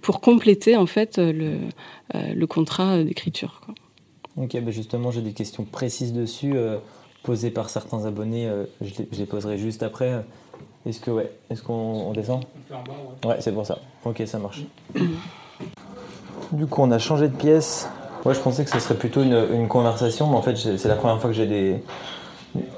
pour 0.01 0.20
compléter 0.20 0.77
en 0.77 0.87
fait 0.87 1.18
le, 1.18 2.46
contrat 2.46 3.05
d'écriture. 3.05 3.61
Ok, 4.37 4.53
ben 4.53 4.70
justement, 4.70 5.11
j'ai 5.11 5.20
des 5.20 5.33
questions 5.33 5.64
précises 5.64 6.12
dessus 6.12 6.55
posées 7.23 7.51
par 7.51 7.71
certains 7.71 8.05
abonnés. 8.05 8.49
Euh, 8.49 8.65
je, 8.81 8.95
les, 8.99 9.09
je, 9.13 9.19
les, 9.19 9.27
poserai 9.27 9.59
juste 9.59 9.83
après. 9.83 10.25
Est-ce 10.87 11.01
que 11.01 11.11
ouais, 11.11 11.31
est-ce 11.51 11.63
qu'on 11.63 12.13
descend? 12.13 12.45
On 12.71 12.75
bas, 12.75 12.93
Ouais, 13.25 13.31
ouais 13.31 13.37
c'est 13.41 13.53
pour 13.53 13.67
ça. 13.67 13.79
Ok, 14.05 14.23
ça 14.27 14.39
marche. 14.39 14.63
du 16.53 16.67
coup, 16.67 16.83
on 16.83 16.91
a 16.91 16.99
changé 16.99 17.29
de 17.29 17.37
pièce. 17.37 17.89
Ouais, 18.25 18.35
je 18.35 18.41
pensais 18.41 18.65
que 18.65 18.71
ce 18.71 18.79
serait 18.81 18.97
plutôt 18.97 19.23
une, 19.23 19.47
une 19.53 19.69
conversation, 19.69 20.27
mais 20.29 20.37
en 20.37 20.43
fait, 20.43 20.57
c'est 20.57 20.89
la 20.89 20.97
première 20.97 21.21
fois 21.21 21.31
que 21.31 21.37
j'ai 21.37 21.47
des 21.47 21.83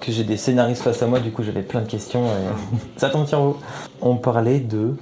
que 0.01 0.13
j'ai 0.13 0.25
des 0.25 0.37
scénaristes 0.37 0.83
face 0.83 1.03
à 1.03 1.07
moi. 1.07 1.21
Du 1.21 1.31
coup, 1.31 1.43
j'avais 1.43 1.63
plein 1.63 1.81
de 1.81 1.89
questions. 1.89 2.27
Et... 2.27 2.97
ça 2.97 3.11
tombe 3.11 3.27
sur 3.27 3.41
vous. 3.41 3.57
On 4.01 4.17
parlait 4.17 4.61
de 4.61 4.97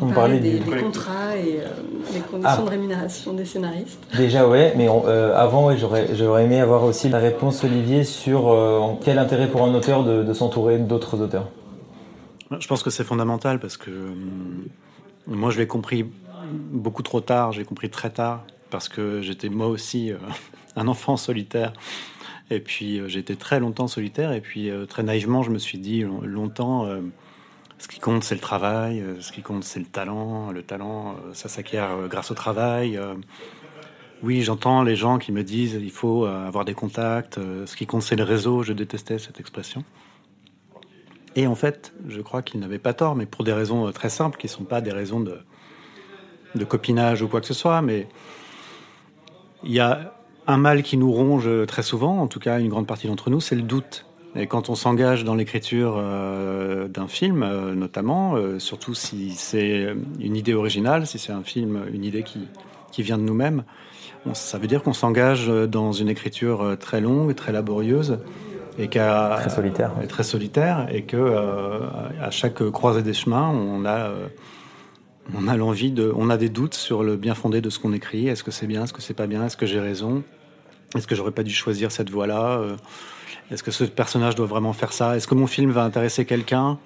on 0.00 0.08
parlait 0.10 0.38
des, 0.38 0.58
des 0.58 0.76
contrats 0.76 1.36
et 1.36 1.60
euh, 1.60 1.68
les 2.12 2.20
conditions 2.20 2.62
ah. 2.62 2.62
de 2.62 2.70
rémunération 2.70 3.32
des 3.32 3.44
scénaristes. 3.44 4.02
Déjà, 4.16 4.46
ouais, 4.48 4.74
mais 4.76 4.88
on, 4.88 5.06
euh, 5.06 5.36
avant, 5.36 5.66
ouais, 5.66 5.76
j'aurais 5.76 6.44
aimé 6.44 6.60
avoir 6.60 6.84
aussi 6.84 7.08
la 7.08 7.18
réponse, 7.18 7.64
Olivier, 7.64 8.04
sur 8.04 8.52
euh, 8.52 8.94
quel 9.04 9.18
intérêt 9.18 9.48
pour 9.48 9.62
un 9.62 9.74
auteur 9.74 10.04
de, 10.04 10.22
de 10.22 10.32
s'entourer 10.32 10.78
d'autres 10.78 11.20
auteurs? 11.20 11.48
Je 12.58 12.66
pense 12.66 12.82
que 12.82 12.90
c'est 12.90 13.04
fondamental 13.04 13.58
parce 13.58 13.76
que 13.76 13.90
moi, 15.26 15.50
je 15.50 15.58
l'ai 15.58 15.66
compris 15.66 16.06
beaucoup 16.72 17.02
trop 17.02 17.20
tard, 17.20 17.52
j'ai 17.52 17.64
compris 17.64 17.90
très 17.90 18.10
tard, 18.10 18.44
parce 18.70 18.88
que 18.88 19.22
j'étais 19.22 19.48
moi 19.48 19.66
aussi 19.68 20.12
un 20.76 20.88
enfant 20.88 21.16
solitaire 21.16 21.72
Et 22.50 22.60
puis 22.60 23.00
j'étais 23.08 23.36
très 23.36 23.60
longtemps 23.60 23.88
solitaire. 23.88 24.32
Et 24.32 24.40
puis 24.40 24.70
très 24.88 25.02
naïvement, 25.02 25.42
je 25.42 25.50
me 25.50 25.58
suis 25.58 25.78
dit 25.78 26.04
longtemps, 26.22 26.86
ce 27.78 27.88
qui 27.88 28.00
compte 28.00 28.24
c'est 28.24 28.34
le 28.34 28.40
travail, 28.40 29.02
ce 29.20 29.32
qui 29.32 29.42
compte 29.42 29.64
c'est 29.64 29.80
le 29.80 29.86
talent. 29.86 30.50
Le 30.50 30.62
talent, 30.62 31.16
ça 31.32 31.48
s'acquiert 31.48 32.08
grâce 32.08 32.30
au 32.30 32.34
travail. 32.34 32.98
Oui, 34.22 34.42
j'entends 34.42 34.82
les 34.82 34.96
gens 34.96 35.18
qui 35.18 35.32
me 35.32 35.42
disent 35.42 35.74
il 35.74 35.90
faut 35.90 36.24
avoir 36.24 36.64
des 36.64 36.74
contacts. 36.74 37.38
Ce 37.66 37.76
qui 37.76 37.86
compte 37.86 38.02
c'est 38.02 38.16
le 38.16 38.24
réseau. 38.24 38.62
Je 38.62 38.72
détestais 38.72 39.18
cette 39.18 39.40
expression. 39.40 39.84
Et 41.36 41.46
en 41.46 41.56
fait, 41.56 41.92
je 42.08 42.20
crois 42.20 42.42
qu'ils 42.42 42.60
n'avaient 42.60 42.78
pas 42.78 42.94
tort, 42.94 43.16
mais 43.16 43.26
pour 43.26 43.44
des 43.44 43.52
raisons 43.52 43.90
très 43.90 44.08
simples, 44.08 44.38
qui 44.38 44.46
ne 44.46 44.52
sont 44.52 44.64
pas 44.64 44.80
des 44.80 44.92
raisons 44.92 45.20
de 45.20 46.64
copinage 46.64 47.22
ou 47.22 47.28
quoi 47.28 47.40
que 47.40 47.46
ce 47.46 47.54
soit, 47.54 47.82
mais 47.82 48.06
il 49.64 49.72
y 49.72 49.80
a 49.80 50.14
un 50.46 50.58
mal 50.58 50.82
qui 50.82 50.96
nous 50.96 51.10
ronge 51.10 51.48
très 51.66 51.82
souvent, 51.82 52.20
en 52.20 52.28
tout 52.28 52.38
cas 52.38 52.60
une 52.60 52.68
grande 52.68 52.86
partie 52.86 53.08
d'entre 53.08 53.30
nous, 53.30 53.40
c'est 53.40 53.56
le 53.56 53.62
doute. 53.62 54.06
Et 54.36 54.46
quand 54.48 54.68
on 54.68 54.74
s'engage 54.74 55.24
dans 55.24 55.36
l'écriture 55.36 55.94
euh, 55.96 56.88
d'un 56.88 57.06
film, 57.06 57.42
euh, 57.42 57.74
notamment, 57.74 58.34
euh, 58.34 58.58
surtout 58.58 58.94
si 58.94 59.30
c'est 59.32 59.94
une 60.18 60.36
idée 60.36 60.54
originale, 60.54 61.06
si 61.06 61.18
c'est 61.18 61.32
un 61.32 61.44
film, 61.44 61.84
une 61.92 62.04
idée 62.04 62.24
qui, 62.24 62.48
qui 62.90 63.02
vient 63.02 63.16
de 63.16 63.22
nous-mêmes, 63.22 63.62
ça 64.32 64.58
veut 64.58 64.66
dire 64.66 64.82
qu'on 64.82 64.92
s'engage 64.94 65.48
dans 65.48 65.92
une 65.92 66.08
écriture 66.08 66.76
très 66.80 67.02
longue, 67.02 67.34
très 67.34 67.52
laborieuse, 67.52 68.18
et 68.78 68.88
qu'à 68.88 69.36
très 69.38 69.50
solitaire, 69.50 69.92
très 70.08 70.22
solitaire, 70.22 70.88
et 70.90 71.02
que 71.02 71.82
à 72.22 72.30
chaque 72.30 72.70
croisée 72.70 73.02
des 73.02 73.12
chemins, 73.12 73.50
on 73.50 73.84
a 73.84 74.10
on 75.34 75.46
a 75.46 75.58
l'envie 75.58 75.92
de, 75.92 76.10
on 76.16 76.30
a 76.30 76.38
des 76.38 76.48
doutes 76.48 76.74
sur 76.74 77.02
le 77.02 77.16
bien 77.16 77.34
fondé 77.34 77.60
de 77.60 77.68
ce 77.68 77.78
qu'on 77.78 77.92
écrit. 77.92 78.28
Est-ce 78.28 78.42
que 78.42 78.50
c'est 78.50 78.66
bien, 78.66 78.84
est-ce 78.84 78.94
que 78.94 79.02
c'est 79.02 79.12
pas 79.12 79.26
bien, 79.26 79.44
est-ce 79.44 79.58
que 79.58 79.66
j'ai 79.66 79.80
raison, 79.80 80.22
est-ce 80.96 81.06
que 81.06 81.14
j'aurais 81.14 81.32
pas 81.32 81.42
dû 81.42 81.52
choisir 81.52 81.92
cette 81.92 82.08
voie-là, 82.08 82.62
est-ce 83.50 83.62
que 83.62 83.70
ce 83.70 83.84
personnage 83.84 84.34
doit 84.34 84.46
vraiment 84.46 84.72
faire 84.72 84.92
ça, 84.92 85.16
est-ce 85.16 85.26
que 85.26 85.34
mon 85.34 85.46
film 85.46 85.70
va 85.70 85.84
intéresser 85.84 86.24
quelqu'un, 86.24 86.78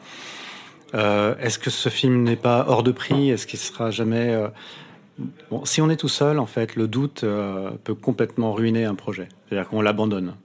euh, 0.94 1.34
est-ce 1.40 1.58
que 1.58 1.70
ce 1.70 1.88
film 1.88 2.22
n'est 2.22 2.36
pas 2.36 2.66
hors 2.68 2.82
de 2.82 2.92
prix, 2.92 3.30
est-ce 3.30 3.46
qu'il 3.46 3.58
sera 3.58 3.90
jamais 3.90 4.32
euh, 4.32 4.48
Bon, 5.50 5.64
si 5.64 5.82
on 5.82 5.90
est 5.90 5.96
tout 5.96 6.08
seul, 6.08 6.38
en 6.38 6.46
fait, 6.46 6.76
le 6.76 6.86
doute 6.86 7.24
peut 7.82 7.94
complètement 7.96 8.52
ruiner 8.52 8.84
un 8.84 8.94
projet. 8.94 9.28
C'est-à-dire 9.48 9.68
qu'on 9.68 9.80
l'abandonne. 9.80 10.36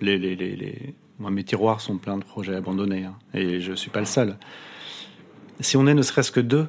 Les, 0.00 0.16
les, 0.16 0.36
les, 0.36 0.54
les... 0.54 0.94
Mes 1.18 1.42
tiroirs 1.42 1.80
sont 1.80 1.98
pleins 1.98 2.18
de 2.18 2.24
projets 2.24 2.54
abandonnés, 2.54 3.04
hein, 3.04 3.14
et 3.34 3.60
je 3.60 3.72
suis 3.72 3.90
pas 3.90 3.98
le 3.98 4.06
seul. 4.06 4.36
Si 5.58 5.76
on 5.76 5.88
est 5.88 5.94
ne 5.94 6.02
serait-ce 6.02 6.30
que 6.30 6.38
deux 6.38 6.68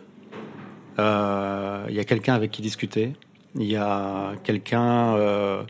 euh, 1.00 1.86
il 1.90 1.96
y 1.96 2.00
a 2.00 2.04
quelqu'un 2.04 2.36
avec 2.36 2.52
qui 2.52 2.62
discuter. 2.62 3.14
Il 3.56 3.66
y 3.66 3.76
a 3.76 4.34
quelqu'un 4.44 5.16
euh, 5.16 5.64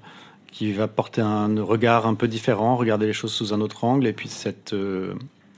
qui 0.54 0.72
va 0.72 0.88
porter 0.88 1.22
un 1.22 1.62
regard 1.62 2.06
un 2.06 2.14
peu 2.14 2.28
différent, 2.28 2.78
regarder 2.78 3.08
les 3.08 3.14
choses 3.14 3.34
sous 3.34 3.54
un 3.54 3.60
autre 3.60 3.84
angle. 3.84 4.08
Et 4.08 4.14
puis 4.14 4.30
cette 4.30 4.74
euh, 4.74 5.14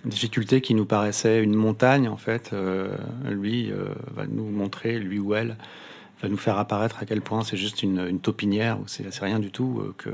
difficulté 0.06 0.62
qui 0.62 0.74
nous 0.74 0.86
paraissait 0.86 1.44
une 1.44 1.54
montagne, 1.54 2.08
en 2.08 2.18
fait, 2.18 2.56
lui 3.30 3.72
va 4.16 4.26
nous 4.28 4.50
montrer, 4.50 4.98
lui 5.00 5.20
ou 5.20 5.34
elle, 5.34 5.58
va 6.22 6.30
nous 6.30 6.38
faire 6.38 6.58
apparaître 6.58 7.00
à 7.02 7.06
quel 7.06 7.22
point 7.22 7.44
c'est 7.44 7.58
juste 7.58 7.84
une, 7.84 8.00
une, 8.08 8.20
taupinière, 8.20 8.80
ou 8.80 8.84
c'est 8.88 9.20
rien 9.20 9.40
du 9.40 9.52
tout, 9.52 9.94
que, 9.98 10.12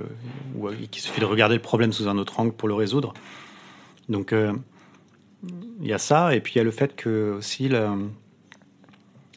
ou 0.56 0.70
qu'il 0.90 1.02
suffit 1.02 1.22
de 1.22 1.26
regarder 1.26 1.56
le 1.56 1.62
problème 1.62 1.94
sous 1.94 2.08
un 2.08 2.18
autre 2.18 2.40
angle 2.40 2.54
pour 2.54 2.68
le 2.68 2.74
résoudre. 2.74 3.14
Donc 4.10 4.34
il 5.82 5.88
y 5.88 5.94
a 5.94 5.98
ça, 5.98 6.36
et 6.36 6.42
puis 6.42 6.54
il 6.56 6.58
y 6.58 6.62
a 6.62 6.64
le 6.64 6.72
fait 6.72 6.96
que 6.96 7.36
aussi 7.38 7.70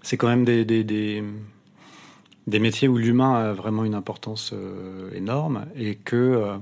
c'est 0.02 0.16
quand 0.16 0.28
même 0.28 0.44
des, 0.44 1.24
métiers 2.58 2.88
où 2.88 2.96
l'humain 2.96 3.34
a 3.34 3.52
vraiment 3.52 3.84
une 3.84 3.94
importance 3.94 4.52
euh, 4.52 5.10
énorme 5.14 5.66
et 5.76 5.94
que 5.94 6.16
euh, 6.16 6.56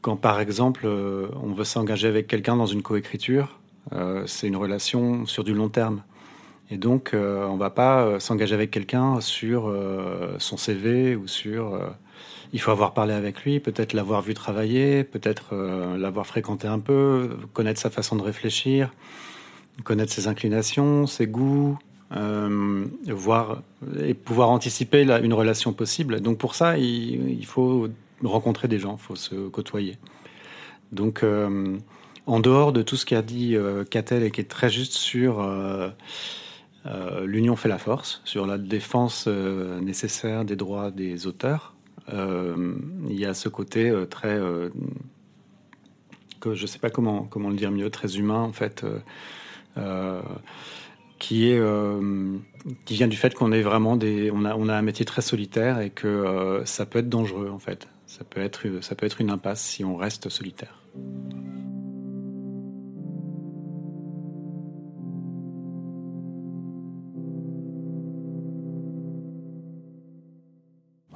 quand 0.00 0.16
par 0.16 0.40
exemple 0.40 0.82
euh, 0.84 1.28
on 1.42 1.52
veut 1.52 1.64
s'engager 1.64 2.08
avec 2.08 2.26
quelqu'un 2.26 2.56
dans 2.56 2.66
une 2.66 2.82
coécriture, 2.82 3.58
c'est 4.26 4.46
une 4.46 4.56
relation 4.56 5.26
sur 5.26 5.42
du 5.42 5.54
long 5.54 5.68
terme. 5.68 6.02
Et 6.70 6.76
donc 6.78 7.14
on 7.14 7.56
va 7.56 7.68
pas 7.68 8.20
s'engager 8.20 8.54
avec 8.54 8.70
quelqu'un 8.70 9.20
sur 9.20 9.74
son 10.38 10.56
CV 10.56 11.16
ou 11.16 11.26
sur... 11.26 11.78
il 12.52 12.60
faut 12.60 12.70
avoir 12.70 12.94
parlé 12.94 13.12
avec 13.12 13.42
lui, 13.42 13.58
peut-être 13.58 13.92
l'avoir 13.92 14.22
vu 14.22 14.34
travailler, 14.34 15.02
peut-être 15.02 15.54
l'avoir 15.98 16.26
fréquenté 16.26 16.68
un 16.68 16.78
peu, 16.78 17.36
connaître 17.52 17.80
sa 17.80 17.90
façon 17.90 18.14
de 18.14 18.22
réfléchir, 18.22 18.94
connaître 19.82 20.12
ses 20.12 20.28
inclinations, 20.28 21.06
ses 21.06 21.26
goûts, 21.26 21.76
euh, 22.14 22.84
voir 23.06 23.62
et 24.02 24.14
pouvoir 24.14 24.50
anticiper 24.50 25.02
une 25.02 25.32
relation 25.32 25.72
possible. 25.72 26.20
Donc 26.20 26.38
pour 26.38 26.54
ça, 26.54 26.76
il, 26.78 27.46
faut 27.46 27.88
rencontrer 28.22 28.68
des 28.68 28.78
gens, 28.78 28.98
il 29.00 29.02
faut 29.02 29.16
se 29.16 29.48
côtoyer. 29.48 29.96
Donc 30.92 31.22
euh, 31.22 31.78
en 32.26 32.40
dehors 32.40 32.72
de 32.72 32.82
tout 32.82 32.96
ce 32.96 33.06
qu'a 33.06 33.22
dit 33.22 33.56
euh, 33.56 33.84
Catel 33.84 34.22
et 34.22 34.30
qui 34.30 34.42
est 34.42 34.50
très 34.50 34.68
juste 34.68 34.92
sur 34.92 35.40
euh, 35.40 35.90
l'union 37.24 37.56
fait 37.56 37.68
la 37.68 37.78
force, 37.78 38.20
sur 38.24 38.46
la 38.46 38.58
défense 38.58 39.26
nécessaire 39.26 40.44
des 40.44 40.56
droits 40.56 40.90
des 40.90 41.26
auteurs, 41.26 41.74
il 42.08 43.18
y 43.18 43.24
a 43.24 43.34
ce 43.34 43.48
côté 43.48 43.92
très 44.10 44.38
que 46.40 46.54
je 46.54 46.66
sais 46.66 46.80
pas 46.80 46.90
comment 46.90 47.22
comment 47.22 47.50
le 47.50 47.56
dire 47.56 47.70
mieux, 47.70 47.88
très 47.88 48.16
humain 48.18 48.40
en 48.40 48.52
fait 48.52 48.84
qui 51.22 51.52
est 51.52 51.58
euh, 51.58 52.36
qui 52.84 52.94
vient 52.94 53.06
du 53.06 53.16
fait 53.16 53.32
qu'on 53.32 53.52
est 53.52 53.62
vraiment 53.62 53.94
des 53.96 54.32
on 54.32 54.44
a 54.44 54.56
on 54.56 54.68
a 54.68 54.74
un 54.74 54.82
métier 54.82 55.04
très 55.04 55.22
solitaire 55.22 55.78
et 55.78 55.90
que 55.90 56.08
euh, 56.08 56.64
ça 56.64 56.84
peut 56.84 56.98
être 56.98 57.08
dangereux 57.08 57.48
en 57.54 57.60
fait. 57.60 57.86
Ça 58.08 58.24
peut 58.28 58.40
être 58.40 58.62
ça 58.80 58.96
peut 58.96 59.06
être 59.06 59.20
une 59.20 59.30
impasse 59.30 59.62
si 59.62 59.84
on 59.84 59.96
reste 59.96 60.28
solitaire. 60.28 60.80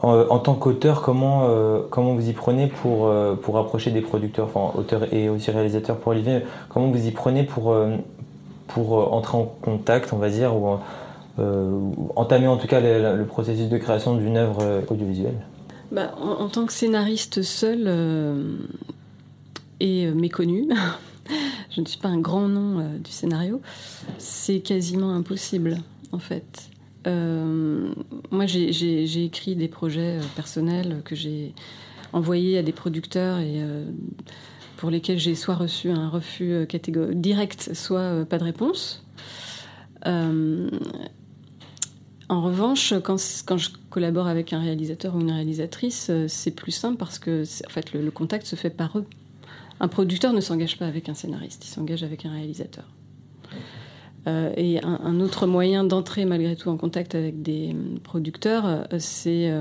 En, 0.02 0.38
tant 0.38 0.54
qu'auteur, 0.54 1.02
comment, 1.02 1.48
euh, 1.48 1.80
comment 1.90 2.14
vous 2.14 2.28
y 2.28 2.32
prenez 2.32 2.68
pour, 2.68 3.12
pour 3.42 3.58
approcher 3.58 3.90
des 3.90 4.02
producteurs, 4.02 4.46
enfin 4.46 4.78
auteurs 4.78 5.12
et 5.12 5.28
aussi 5.28 5.50
réalisateurs 5.50 5.96
pour 5.96 6.12
Olivier, 6.12 6.42
comment 6.68 6.92
vous 6.92 7.08
y 7.08 7.10
prenez 7.10 7.42
pour, 7.42 7.74
pour 8.68 8.98
euh, 8.98 9.04
entrer 9.04 9.36
en 9.36 9.44
contact, 9.44 10.12
on 10.12 10.18
va 10.18 10.30
dire, 10.30 10.56
ou 10.56 10.78
euh, 11.38 11.80
entamer 12.14 12.46
en 12.46 12.56
tout 12.56 12.66
cas 12.66 12.80
le, 12.80 13.24
processus 13.24 13.68
de 13.68 13.78
création 13.78 14.16
d'une 14.16 14.36
œuvre 14.36 14.62
euh, 14.62 14.80
audiovisuelle 14.88 15.36
bah, 15.92 16.14
en, 16.20 16.48
tant 16.48 16.66
que 16.66 16.72
scénariste 16.72 17.42
seul 17.42 17.88
et 19.78 20.06
méconnu, 20.06 20.68
je 21.70 21.80
ne 21.80 21.86
suis 21.86 21.98
pas 21.98 22.08
un 22.08 22.18
grand 22.18 22.48
nom 22.48 22.84
du 22.98 23.10
scénario, 23.10 23.60
c'est 24.18 24.58
quasiment 24.58 25.12
impossible 25.12 25.76
en 26.10 26.18
fait. 26.18 26.70
moi, 27.04 28.46
j'ai 28.46 29.24
écrit 29.24 29.54
des 29.54 29.68
projets 29.68 30.18
personnels 30.34 31.02
que 31.04 31.14
j'ai 31.14 31.54
envoyés 32.12 32.58
à 32.58 32.62
des 32.64 32.72
producteurs 32.72 33.38
et 33.38 33.62
pour 34.76 34.90
lesquels 34.90 35.18
j'ai 35.18 35.34
soit 35.34 35.54
reçu 35.54 35.90
un 35.90 36.08
refus 36.08 36.52
euh, 36.52 36.66
direct, 37.14 37.74
soit 37.74 38.00
euh, 38.00 38.24
pas 38.24 38.38
de 38.38 38.44
réponse. 38.44 39.04
Euh, 40.06 40.70
en 42.28 42.42
revanche, 42.42 42.94
quand, 43.02 43.16
je 43.56 43.70
collabore 43.88 44.26
avec 44.26 44.52
un 44.52 44.60
réalisateur 44.60 45.14
ou 45.14 45.20
une 45.20 45.30
réalisatrice, 45.30 46.10
c'est 46.26 46.50
plus 46.50 46.72
simple 46.72 46.96
parce 46.96 47.18
que 47.18 47.44
en 47.66 47.70
fait, 47.70 47.92
le, 47.92 48.10
contact 48.10 48.46
se 48.46 48.56
fait 48.56 48.70
par 48.70 48.98
eux. 48.98 49.06
Un 49.78 49.88
producteur 49.88 50.32
ne 50.32 50.40
s'engage 50.40 50.76
pas 50.76 50.86
avec 50.86 51.08
un 51.08 51.14
scénariste, 51.14 51.64
il 51.64 51.68
s'engage 51.68 52.02
avec 52.02 52.26
un 52.26 52.32
réalisateur. 52.32 52.84
et 54.26 54.80
un, 54.82 55.20
autre 55.20 55.46
moyen 55.46 55.84
d'entrer 55.84 56.24
malgré 56.24 56.56
tout 56.56 56.68
en 56.68 56.76
contact 56.76 57.14
avec 57.14 57.42
des 57.42 57.76
producteurs, 58.02 58.88
c'est 58.98 59.52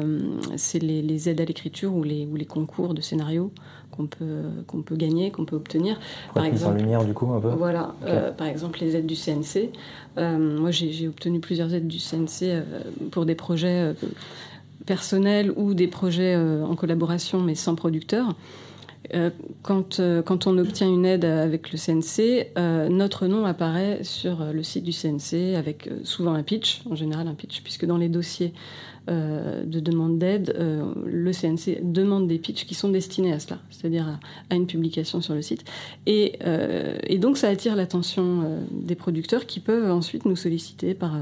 les, 0.82 1.30
aides 1.30 1.42
à 1.42 1.46
l'écriture 1.46 1.94
ou 1.94 2.02
les, 2.02 2.26
ou 2.26 2.36
les 2.36 2.46
concours 2.46 2.96
de 2.96 3.02
scénario 3.02 3.52
qu'on 3.96 4.08
peut, 4.08 4.44
qu'on 4.68 4.82
peut 4.82 4.96
gagner, 4.96 5.32
qu'on 5.32 5.46
peut 5.46 5.56
obtenir. 5.56 6.00
par 6.34 6.46
exemple, 6.46 6.76
en 6.76 6.78
lumière 6.78 7.06
du 7.06 7.14
coup 7.14 7.32
un 7.32 7.40
peu. 7.40 7.50
Voilà, 7.50 7.96
euh, 8.06 8.32
par 8.32 8.48
exemple 8.48 8.80
les 8.82 8.96
aides 8.96 9.06
du 9.06 9.16
CNC. 9.16 9.72
Euh, 10.18 10.60
moi 10.60 10.72
j'ai 10.72 11.08
obtenu 11.08 11.40
plusieurs 11.40 11.74
aides 11.74 11.88
du 11.88 12.00
CNC 12.00 12.44
euh, 12.44 12.62
pour 13.12 13.26
des 13.26 13.36
projets 13.36 13.94
personnels 14.86 15.52
ou 15.56 15.74
des 15.74 15.88
projets 15.88 16.36
en 16.36 16.76
collaboration 16.76 17.42
mais 17.42 17.56
sans 17.56 17.76
producteur. 17.76 18.36
Quand, 19.62 20.02
quand, 20.26 20.48
on 20.48 20.58
obtient 20.58 20.90
une 20.90 21.06
aide 21.06 21.26
avec 21.26 21.72
le 21.72 21.78
CNC, 21.78 22.58
notre 22.90 23.28
nom 23.28 23.46
apparaît 23.46 24.00
sur 24.04 24.44
le 24.52 24.64
site 24.64 24.84
du 24.84 24.92
CNC 24.92 25.56
avec 25.56 25.90
souvent 26.04 26.34
un 26.34 26.42
pitch, 26.42 26.82
en 26.90 26.96
général 26.96 27.28
un 27.28 27.36
pitch, 27.36 27.62
puisque 27.62 27.86
dans 27.86 27.98
les 27.98 28.10
dossiers 28.10 28.52
de 29.08 29.80
demande 29.80 30.18
d'aide, 30.18 30.56
euh, 30.58 30.94
le 31.06 31.32
CNC 31.32 31.82
demande 31.84 32.28
des 32.28 32.40
pitchs 32.40 32.66
qui 32.66 32.74
sont 32.74 32.90
destinés 32.90 33.34
à 33.34 33.40
cela, 33.40 33.60
c'est-à-dire 33.70 34.18
à, 34.50 34.56
une 34.56 34.68
publication 34.68 35.22
sur 35.22 35.34
le 35.34 35.42
site. 35.42 35.64
Et, 36.06 36.40
euh, 36.46 36.98
donc 37.18 37.38
ça 37.38 37.50
attire 37.50 37.76
l'attention 37.76 38.60
des 38.72 38.96
producteurs 38.96 39.46
qui 39.46 39.60
peuvent 39.60 39.92
ensuite 39.92 40.26
nous 40.26 40.36
solliciter 40.36 40.94
par, 40.94 41.14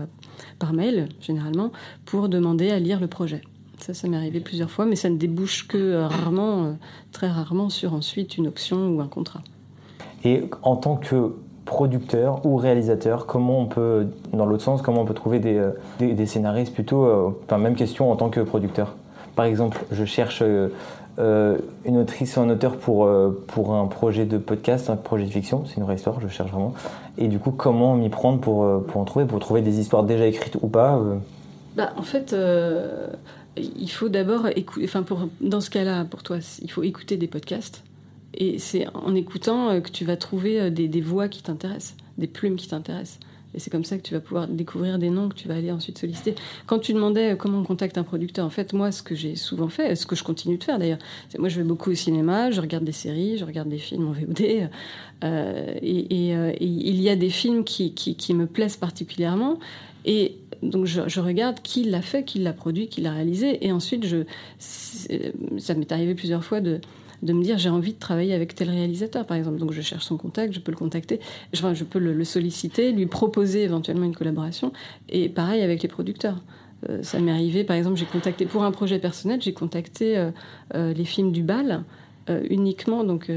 par 0.60 0.74
mail, 0.74 1.08
généralement, 1.22 1.72
pour 2.06 2.30
demander 2.30 2.70
à 2.70 2.80
lire 2.80 3.00
le 3.00 3.08
projet. 3.08 3.42
Ça, 3.80 3.94
ça 3.94 4.08
m'est 4.08 4.18
arrivé 4.18 4.40
plusieurs 4.40 4.72
fois, 4.72 4.86
mais 4.86 4.96
ça 4.96 5.10
ne 5.10 5.18
débouche 5.18 5.68
que 5.68 5.96
rarement, 5.96 6.78
très 7.12 7.28
rarement, 7.28 7.70
sur 7.70 7.94
ensuite 7.94 8.38
une 8.38 8.48
option 8.48 8.90
ou 8.90 9.02
un 9.02 9.08
contrat. 9.08 9.44
Et 10.24 10.42
en 10.62 10.78
tant 10.78 10.96
que 10.96 11.34
producteur 11.66 12.45
ou 12.45 12.57
réalisateur, 12.57 13.26
comment 13.26 13.59
on 13.59 13.66
peut, 13.66 14.07
dans 14.32 14.45
l'autre 14.45 14.64
sens, 14.64 14.82
comment 14.82 15.01
on 15.01 15.05
peut 15.05 15.14
trouver 15.14 15.39
des, 15.39 15.61
des, 15.99 16.26
scénaristes 16.26 16.74
plutôt, 16.74 17.36
enfin 17.45 17.57
même 17.57 17.76
question 17.76 18.11
en 18.11 18.16
tant 18.16 18.30
que 18.30 18.41
producteur. 18.41 18.95
Par 19.36 19.45
exemple, 19.45 19.84
je 19.91 20.05
cherche 20.05 20.43
euh, 21.20 21.59
une 21.86 21.97
autrice 21.97 22.38
ou 22.38 22.39
un 22.39 22.49
auteur 22.49 22.78
pour, 22.78 23.05
euh, 23.05 23.43
pour 23.47 23.76
un 23.76 23.86
projet 23.86 24.26
de 24.26 24.39
podcast, 24.39 24.89
un 24.89 24.95
projet 24.95 25.26
de 25.26 25.30
fiction, 25.30 25.64
c'est 25.68 25.78
une 25.78 25.84
vraie 25.84 25.93
histoire, 25.93 26.20
je 26.20 26.28
cherche 26.28 26.49
vraiment. 26.49 26.74
Et 27.20 27.28
du 27.28 27.38
coup, 27.38 27.51
comment 27.51 27.95
m'y 27.95 28.09
prendre 28.09 28.39
pour, 28.39 28.64
euh, 28.64 28.80
pour 28.80 28.99
en 28.99 29.05
trouver, 29.05 29.26
pour 29.26 29.39
trouver 29.39 29.61
des 29.61 29.80
histoires 29.80 30.03
déjà 30.03 30.26
écrites 30.26 30.57
ou 30.59 30.68
pas 30.68 30.99
bah, 31.76 31.93
En 31.97 32.01
fait, 32.01 32.36
il 33.55 33.91
faut 33.91 34.09
d'abord 34.09 34.47
écouter, 34.55 34.86
enfin 34.86 35.03
pour, 35.03 35.30
dans 35.39 35.61
ce 35.61 35.70
cas-là, 35.70 36.05
pour 36.05 36.24
toi, 36.24 36.38
il 36.61 36.72
faut 36.72 36.82
écouter 36.82 37.16
des 37.18 37.28
podcasts. 37.28 37.84
Et 38.34 38.60
c'est 38.60 38.88
en 38.96 39.14
écoutant 39.16 39.80
que 39.82 39.90
tu 39.90 40.06
vas 40.06 40.18
trouver 40.18 40.72
des, 40.72 40.88
des 40.88 41.02
voix 41.02 41.28
qui 41.28 41.44
t'intéressent, 41.44 41.96
des 42.18 42.28
plumes 42.28 42.56
qui 42.56 42.68
t'intéressent. 42.68 43.20
Et 43.56 43.60
c'est 43.60 43.70
comme 43.70 43.84
ça 43.84 43.98
que 43.98 44.02
tu 44.02 44.14
vas 44.14 44.20
pouvoir 44.20 44.48
découvrir 44.48 44.98
des 44.98 45.10
noms 45.10 45.30
que 45.30 45.36
tu 45.36 45.48
vas 45.48 45.56
aller 45.56 45.72
ensuite 45.72 45.98
solliciter. 45.98 46.36
Quand 46.66 46.80
tu 46.80 46.94
demandais 46.94 47.36
comment 47.38 47.60
on 47.60 47.64
contacte 47.64 47.98
un 47.98 48.04
producteur, 48.04 48.46
en 48.46 48.50
fait, 48.50 48.74
moi, 48.74 48.92
ce 48.92 49.04
que 49.04 49.16
j'ai 49.16 49.36
souvent 49.36 49.70
fait, 49.70 49.96
ce 49.96 50.06
que 50.06 50.16
je 50.16 50.24
continue 50.24 50.58
de 50.58 50.64
faire 50.64 50.80
d'ailleurs, 50.80 51.00
c'est 51.30 51.38
moi, 51.38 51.50
je 51.50 51.58
vais 51.58 51.68
beaucoup 51.68 51.92
au 51.92 51.96
cinéma, 51.96 52.52
je 52.52 52.62
regarde 52.62 52.84
des 52.84 52.92
séries, 52.92 53.38
je 53.38 53.46
regarde 53.46 53.70
des 53.70 53.78
films 53.78 54.08
en 54.08 54.12
VOD. 54.12 54.70
Euh, 55.24 55.74
et, 55.82 56.36
euh, 56.36 56.52
il 56.60 57.02
y 57.02 57.10
a 57.10 57.16
des 57.16 57.30
films 57.30 57.64
qui, 57.64 57.94
me 58.34 58.46
plaisent 58.48 58.78
particulièrement. 58.78 59.60
Et 60.06 60.38
donc 60.64 60.86
je, 60.86 61.20
regarde 61.20 61.62
qui 61.62 61.84
l'a 61.84 62.02
fait, 62.02 62.24
qui 62.24 62.40
l'a 62.40 62.54
produit, 62.54 62.88
qui 62.88 63.02
l'a 63.02 63.12
réalisé. 63.12 63.66
Et 63.66 63.72
ensuite, 63.72 64.06
ça 64.60 65.76
m'est 65.76 65.92
arrivé 65.92 66.16
plusieurs 66.16 66.44
fois 66.44 66.60
de 66.60 66.82
de 67.24 67.34
me 67.34 67.41
dire 67.41 67.57
j'ai 67.57 67.69
envie 67.69 67.93
de 67.93 67.99
travailler 67.99 68.34
avec 68.34 68.53
tel 68.53 68.69
réalisateur, 68.69 69.26
par 69.26 69.38
exemple. 69.38 69.57
Donc 69.57 69.71
je 69.71 69.82
cherche 69.82 70.03
son 70.03 70.17
contact, 70.17 70.53
je 70.53 70.59
peux 70.59 70.71
le 70.71 70.78
contacter, 70.78 71.19
je, 71.53 71.61
je 71.74 71.84
peux 71.84 71.99
le, 71.99 72.24
solliciter, 72.24 72.91
lui 72.91 73.05
proposer 73.05 73.63
éventuellement 73.63 74.05
une 74.05 74.15
collaboration. 74.15 74.74
Et 75.09 75.30
pareil 75.30 75.61
avec 75.61 75.82
les 75.82 75.89
producteurs. 75.89 76.41
Euh, 76.89 77.01
ça 77.01 77.19
m'est 77.19 77.32
arrivé, 77.32 77.63
par 77.63 77.78
exemple, 77.78 77.97
j'ai 77.97 78.05
contacté 78.05 78.45
pour 78.45 78.63
un 78.63 78.71
projet 78.71 78.99
personnel, 78.99 79.41
j'ai 79.41 79.53
contacté 79.53 80.17
euh, 80.17 80.32
euh, 80.76 80.93
les 80.93 81.05
films 81.05 81.32
du 81.32 81.43
bal 81.43 81.84
uniquement, 82.49 83.03
donc 83.03 83.30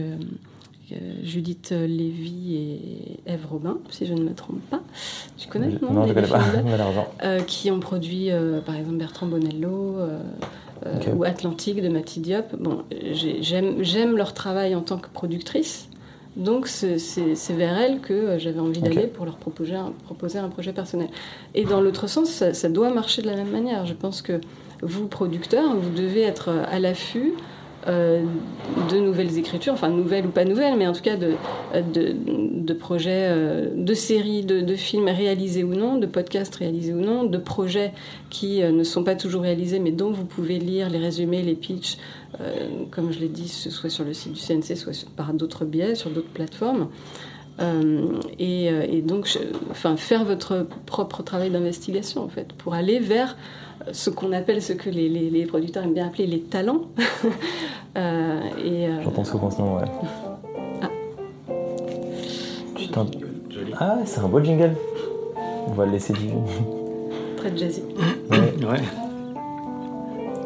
Judith 1.24 1.72
Lévy 1.72 2.54
et 2.54 3.20
Eve 3.26 3.44
Robin, 3.50 3.78
si 3.90 4.06
je 4.06 4.14
ne 4.14 4.22
me 4.22 4.32
trompe 4.32 4.60
pas. 4.70 4.80
Tu 5.36 5.48
connais 5.48 5.70
Non, 5.82 5.92
non 5.92 6.04
je 6.04 6.10
ne 6.10 6.14
connais 6.14 6.28
pas, 6.28 6.38
malheureusement. 6.64 7.08
qui 7.48 7.72
ont 7.72 7.80
produit, 7.80 8.28
par 8.64 8.76
exemple, 8.76 8.98
Bertrand 8.98 9.26
Bonello. 9.26 9.96
Euh, 10.84 11.14
ou 11.14 11.24
Atlantique 11.24 11.80
de 11.80 11.88
Matty 11.88 12.20
Diop. 12.20 12.54
Bon, 12.58 12.82
j'aime 13.40 14.16
leur 14.16 14.34
travail 14.34 14.74
en 14.74 14.82
tant 14.82 14.98
que 14.98 15.08
productrice. 15.08 15.88
Donc 16.36 16.66
c'est 16.66 17.52
vers 17.54 17.78
elles 17.78 18.00
que 18.00 18.12
euh, 18.12 18.38
j'avais 18.38 18.60
envie 18.60 18.82
d'aller 18.82 19.06
pour 19.06 19.24
leur 19.24 19.36
proposer 19.36 19.74
un, 19.74 19.92
proposer 20.04 20.38
un 20.38 20.50
projet 20.50 20.74
personnel. 20.74 21.08
Et 21.54 21.64
dans 21.64 21.80
l'autre 21.80 22.08
sens, 22.08 22.28
ça, 22.28 22.52
ça, 22.52 22.68
doit 22.68 22.90
marcher 22.90 23.22
de 23.22 23.26
la 23.26 23.36
même 23.36 23.50
manière. 23.50 23.86
Je 23.86 23.94
pense 23.94 24.20
que 24.20 24.40
vous, 24.82 25.06
producteurs, 25.06 25.74
vous 25.74 25.90
devez 25.90 26.20
être 26.20 26.50
à 26.70 26.78
l'affût 26.78 27.32
de 27.86 28.98
nouvelles 28.98 29.38
écritures, 29.38 29.72
enfin 29.72 29.88
nouvelles 29.88 30.26
ou 30.26 30.30
pas 30.30 30.44
nouvelles, 30.44 30.76
mais 30.76 30.86
en 30.86 30.92
tout 30.92 31.02
cas 31.02 31.16
de, 31.16 31.34
de, 31.74 32.72
projets, 32.74 33.28
euh, 33.30 33.70
de 33.74 33.94
séries, 33.94 34.44
de, 34.44 34.74
films 34.74 35.08
réalisés 35.08 35.62
ou 35.62 35.74
non, 35.74 35.96
de 35.96 36.06
podcasts 36.06 36.54
réalisés 36.56 36.92
ou 36.92 37.00
non, 37.00 37.24
de 37.24 37.38
projets 37.38 37.92
qui 38.28 38.62
euh, 38.62 38.72
ne 38.72 38.82
sont 38.82 39.04
pas 39.04 39.14
toujours 39.14 39.42
réalisés, 39.42 39.78
mais 39.78 39.92
dont 39.92 40.10
vous 40.10 40.24
pouvez 40.24 40.58
lire 40.58 40.90
les 40.90 40.98
résumés, 40.98 41.42
les 41.42 41.54
pitchs, 41.54 41.98
comme 42.90 43.12
je 43.12 43.20
l'ai 43.20 43.28
dit, 43.28 43.48
soit 43.48 43.88
sur 43.88 44.04
le 44.04 44.12
site 44.12 44.32
du 44.32 44.40
CNC, 44.40 44.76
soit 44.76 45.08
par 45.16 45.32
d'autres 45.32 45.64
biais, 45.64 45.94
sur 45.94 46.10
d'autres 46.10 46.28
plateformes. 46.28 46.88
Et, 48.38 48.66
et, 48.66 49.02
donc, 49.02 49.38
enfin, 49.70 49.96
faire 49.96 50.24
votre 50.24 50.66
propre 50.84 51.22
travail 51.22 51.50
d'investigation, 51.50 52.22
en 52.22 52.28
fait, 52.28 52.52
pour 52.52 52.74
aller 52.74 52.98
vers 52.98 53.36
ce 53.92 54.10
qu'on 54.10 54.32
appelle, 54.32 54.62
ce 54.62 54.72
que 54.72 54.90
les, 54.90 55.08
les, 55.08 55.46
producteurs 55.46 55.84
aiment 55.84 55.94
bien 55.94 56.06
appeler 56.06 56.26
les 56.26 56.40
talents. 56.40 56.82
euh, 57.96 58.40
euh, 58.58 59.02
J'entends 59.02 59.24
souvent 59.24 59.50
ce 59.50 59.58
nom, 59.58 59.76
ouais. 59.76 59.84
Ah. 60.82 60.90
Ah, 63.78 63.98
c'est 64.04 64.20
un 64.20 64.28
beau 64.28 64.42
jingle. 64.42 64.74
On 65.68 65.72
va 65.72 65.86
le 65.86 65.92
laisser 65.92 66.12
du. 66.12 66.30
Très 67.36 67.56
jazzy. 67.56 67.82
Ouais. 68.30 68.82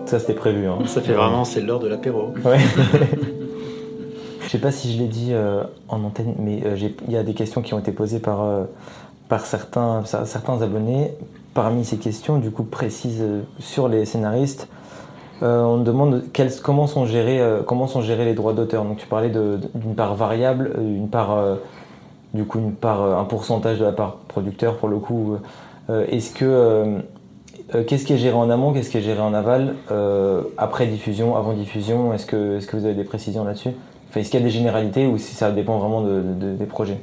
Ça, 0.06 0.18
c'était 0.18 0.34
prévu. 0.34 0.66
Hein. 0.66 0.78
Ça 0.86 1.00
fait 1.00 1.12
vraiment, 1.12 1.44
c'est 1.44 1.60
l'heure 1.60 1.78
de 1.78 1.86
l'apéro. 1.86 2.32
Ouais. 2.44 2.58
Je 4.50 4.56
sais 4.56 4.62
pas 4.62 4.72
si 4.72 4.92
je 4.92 4.98
l'ai 4.98 5.06
dit 5.06 5.28
euh, 5.30 5.62
en 5.88 6.02
antenne, 6.02 6.34
mais 6.40 6.60
euh, 6.66 6.76
il 7.06 7.12
y 7.12 7.16
a 7.16 7.22
des 7.22 7.34
questions 7.34 7.62
qui 7.62 7.72
ont 7.72 7.78
été 7.78 7.92
posées 7.92 8.18
par, 8.18 8.44
par 9.28 9.46
certains, 9.46 10.02
certains 10.04 10.60
abonnés 10.60 11.12
parmi 11.54 11.84
ces 11.84 11.98
questions, 11.98 12.38
du 12.38 12.50
coup 12.50 12.64
précises 12.64 13.22
euh, 13.22 13.42
sur 13.60 13.86
les 13.86 14.04
scénaristes, 14.04 14.66
euh, 15.44 15.62
on 15.62 15.78
demande 15.78 16.24
comment, 16.64 16.88
sont 16.88 17.06
gérés, 17.06 17.40
euh, 17.40 17.62
comment 17.62 17.86
sont 17.86 18.02
gérés 18.02 18.24
les 18.24 18.34
droits 18.34 18.52
d'auteur. 18.52 18.84
Donc 18.84 18.96
tu 18.96 19.06
parlais 19.06 19.30
d'une 19.30 19.94
part 19.94 20.16
variable, 20.16 20.72
part, 21.12 21.40
du 22.34 22.44
coup 22.44 22.58
une 22.58 22.72
part, 22.72 23.02
un 23.02 23.24
pourcentage 23.26 23.78
de 23.78 23.84
la 23.84 23.92
part 23.92 24.16
producteur 24.26 24.78
pour 24.78 24.88
le 24.88 24.98
coup. 24.98 25.36
Est-ce 25.88 26.34
que 26.34 26.98
qu'est-ce 27.86 28.04
qui 28.04 28.14
est 28.14 28.18
géré 28.18 28.34
en 28.34 28.50
amont, 28.50 28.72
qu'est-ce 28.72 28.90
qui 28.90 28.98
est 28.98 29.02
géré 29.02 29.20
en 29.20 29.32
aval, 29.32 29.76
après 30.58 30.86
diffusion, 30.86 31.36
avant 31.36 31.52
diffusion? 31.52 32.12
Est-ce 32.12 32.26
que, 32.26 32.56
est 32.56 32.60
-ce 32.60 32.66
que 32.66 32.76
vous 32.76 32.84
avez 32.84 32.94
des 32.94 33.04
précisions 33.04 33.44
là-dessus? 33.44 33.70
Enfin, 34.10 34.20
Est-ce 34.20 34.30
qu'il 34.30 34.40
y 34.40 34.42
a 34.42 34.46
des 34.46 34.52
généralités 34.52 35.06
ou 35.06 35.16
si 35.16 35.34
ça 35.34 35.50
dépend 35.50 35.78
vraiment 35.78 36.02
des 36.02 36.66
projets 36.66 36.98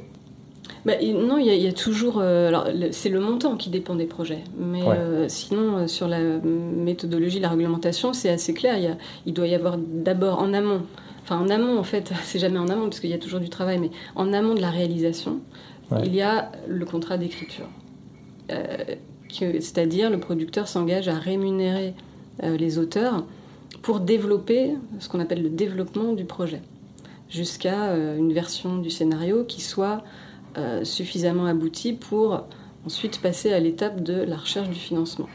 bah, 0.84 0.94
non, 1.02 1.36
il 1.36 1.46
y, 1.46 1.66
a 1.66 1.72
toujours. 1.72 2.18
Euh, 2.18 2.48
alors, 2.48 2.68
c'est 2.92 3.08
le 3.08 3.20
montant 3.20 3.56
qui 3.56 3.68
dépend 3.68 3.94
des 3.94 4.06
projets. 4.06 4.42
Mais 4.56 4.82
euh, 4.82 5.28
sinon, 5.28 5.76
euh, 5.76 5.86
sur 5.86 6.08
la 6.08 6.18
méthodologie, 6.18 7.40
la 7.40 7.50
réglementation, 7.50 8.12
c'est 8.12 8.30
assez 8.30 8.54
clair. 8.54 8.78
Il, 8.78 8.96
il, 9.26 9.34
doit 9.34 9.46
y 9.46 9.54
avoir 9.54 9.76
d'abord 9.76 10.40
en 10.40 10.54
amont. 10.54 10.82
Enfin, 11.22 11.38
en 11.38 11.50
amont, 11.50 11.78
en 11.78 11.82
fait, 11.82 12.12
c'est 12.22 12.38
jamais 12.38 12.58
en 12.58 12.68
amont 12.68 12.84
parce 12.84 13.00
qu'il 13.00 13.10
y 13.10 13.14
a 13.14 13.18
toujours 13.18 13.40
du 13.40 13.50
travail, 13.50 13.78
mais 13.78 13.90
en 14.14 14.32
amont 14.32 14.54
de 14.54 14.60
la 14.60 14.70
réalisation, 14.70 15.40
il 16.04 16.14
y 16.14 16.22
a 16.22 16.52
le 16.66 16.84
contrat 16.84 17.18
d'écriture. 17.18 17.68
C'est-à-dire, 19.30 20.10
le 20.10 20.20
producteur 20.20 20.68
s'engage 20.68 21.08
à 21.08 21.14
rémunérer 21.14 21.92
les 22.42 22.78
auteurs 22.78 23.24
pour 23.82 24.00
développer 24.00 24.72
ce 25.00 25.08
qu'on 25.08 25.20
appelle 25.20 25.42
le 25.42 25.50
développement 25.50 26.12
du 26.12 26.24
projet, 26.24 26.60
jusqu'à 27.28 27.94
une 27.94 28.32
version 28.32 28.78
du 28.78 28.90
scénario 28.90 29.44
qui 29.44 29.60
soit 29.60 30.02
euh, 30.56 30.82
suffisamment 30.82 31.44
abouti 31.46 31.92
pour 31.92 32.44
ensuite 32.84 33.20
passer 33.20 33.52
à 33.52 33.60
l'étape 33.60 34.02
de 34.02 34.14
la 34.14 34.36
recherche 34.36 34.68
du 34.68 34.78
financement. 34.78 35.28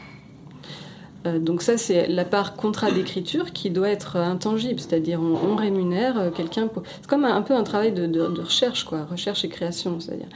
Euh, 1.26 1.38
donc 1.38 1.62
ça, 1.62 1.78
c'est 1.78 2.08
la 2.08 2.24
part 2.24 2.56
contrat 2.56 2.90
d'écriture 2.90 3.52
qui 3.52 3.70
doit 3.70 3.88
être 3.88 4.16
intangible, 4.16 4.80
c'est-à-dire 4.80 5.20
on, 5.20 5.54
rémunère 5.56 6.18
euh, 6.18 6.30
quelqu'un 6.30 6.66
pour... 6.66 6.82
C'est 7.00 7.06
comme 7.06 7.24
un, 7.24 7.40
peu 7.42 7.54
un 7.54 7.62
travail 7.62 7.92
de, 7.92 8.20
recherche, 8.42 8.84
quoi, 8.84 9.04
recherche 9.04 9.44
et 9.44 9.48
création, 9.48 10.00
c'est-à-dire 10.00 10.26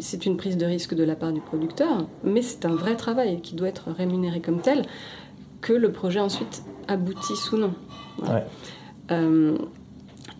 c'est 0.00 0.26
une 0.26 0.36
prise 0.36 0.56
de 0.56 0.66
risque 0.66 0.94
de 0.94 1.04
la 1.04 1.14
part 1.14 1.32
du 1.32 1.40
producteur, 1.40 2.06
mais 2.24 2.42
c'est 2.42 2.64
un 2.64 2.74
vrai 2.74 2.96
travail 2.96 3.40
qui 3.40 3.54
doit 3.54 3.68
être 3.68 3.90
rémunéré 3.96 4.40
comme 4.40 4.60
tel, 4.62 4.84
que 5.60 5.74
le 5.74 5.92
projet 5.92 6.20
ensuite 6.20 6.62
aboutisse 6.88 7.52
ou 7.52 7.58
non. 7.58 7.74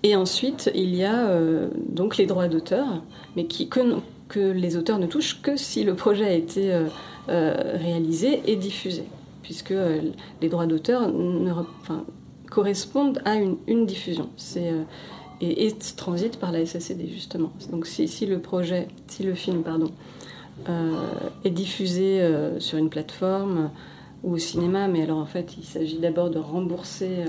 Et 0.03 0.15
ensuite, 0.15 0.71
il 0.75 0.95
y 0.95 1.05
a 1.05 1.29
euh, 1.29 1.69
donc 1.89 2.17
les 2.17 2.27
droits 2.27 2.49
d'auteur, 2.49 3.03
mais 3.37 3.47
qui, 3.47 3.69
que, 3.69 3.81
que, 4.29 4.39
les 4.39 4.77
auteurs 4.77 4.99
ne 4.99 5.07
touchent 5.07 5.43
que 5.43 5.57
si 5.57 5.85
le 5.85 5.95
projet 5.95 6.25
a 6.25 6.33
été 6.33 6.73
euh, 6.73 6.85
euh, 7.29 7.75
réalisé 7.75 8.43
et 8.47 8.57
diffusé, 8.57 9.05
puisque 9.43 9.75
les 10.41 10.49
droits 10.49 10.67
d'auteur 10.67 11.13
correspondent 12.49 13.21
à 13.25 13.35
une, 13.35 13.87
diffusion. 13.87 14.29
Et, 15.41 15.67
et 15.67 15.73
transite 15.97 16.39
par 16.39 16.53
la 16.53 16.65
SACD 16.65 17.09
justement. 17.09 17.53
Donc 17.71 17.87
si, 17.87 18.09
si, 18.09 18.27
le 18.27 18.41
projet, 18.41 18.89
si 19.07 19.23
le 19.23 19.35
film, 19.35 19.63
pardon, 19.63 19.91
est 21.45 21.51
diffusé 21.51 22.21
sur 22.59 22.79
une 22.79 22.89
plateforme 22.89 23.71
ou 24.25 24.33
au 24.33 24.39
cinéma, 24.39 24.89
mais 24.89 25.03
alors 25.03 25.19
en 25.19 25.27
fait 25.27 25.57
il 25.57 25.65
s'agit 25.65 25.99
d'abord 25.99 26.31
de 26.31 26.41
rembourser 26.41 27.25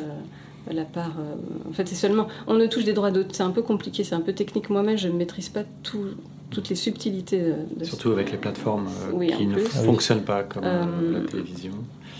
la 0.72 0.86
part. 0.86 1.14
Euh, 1.20 1.70
en 1.70 1.74
fait, 1.74 1.88
c'est 1.88 1.96
seulement. 1.96 2.28
On 2.48 2.56
ne 2.56 2.66
touche 2.68 2.84
des 2.84 2.94
droits 2.94 3.12
d'auteur. 3.12 3.36
C'est 3.36 3.44
un 3.44 3.52
peu 3.52 3.62
compliqué, 3.62 4.04
c'est 4.04 4.16
un 4.16 4.22
peu 4.22 4.34
technique. 4.34 4.70
Moi-même, 4.70 4.98
je 4.98 5.08
ne 5.08 5.14
maîtrise 5.14 5.50
pas 5.50 5.64
toutes 5.84 6.70
les 6.70 6.76
subtilités. 6.76 7.54
De 7.76 7.84
Surtout 7.84 8.12
avec 8.12 8.32
les 8.32 8.38
plateformes 8.38 8.88
euh, 9.14 9.28
qui 9.28 9.46
ne 9.46 9.58
fonctionnent 9.58 10.24
pas 10.24 10.44
comme 10.44 10.64
euh, 10.66 11.20
la 11.20 11.28
télévision. 11.28 11.74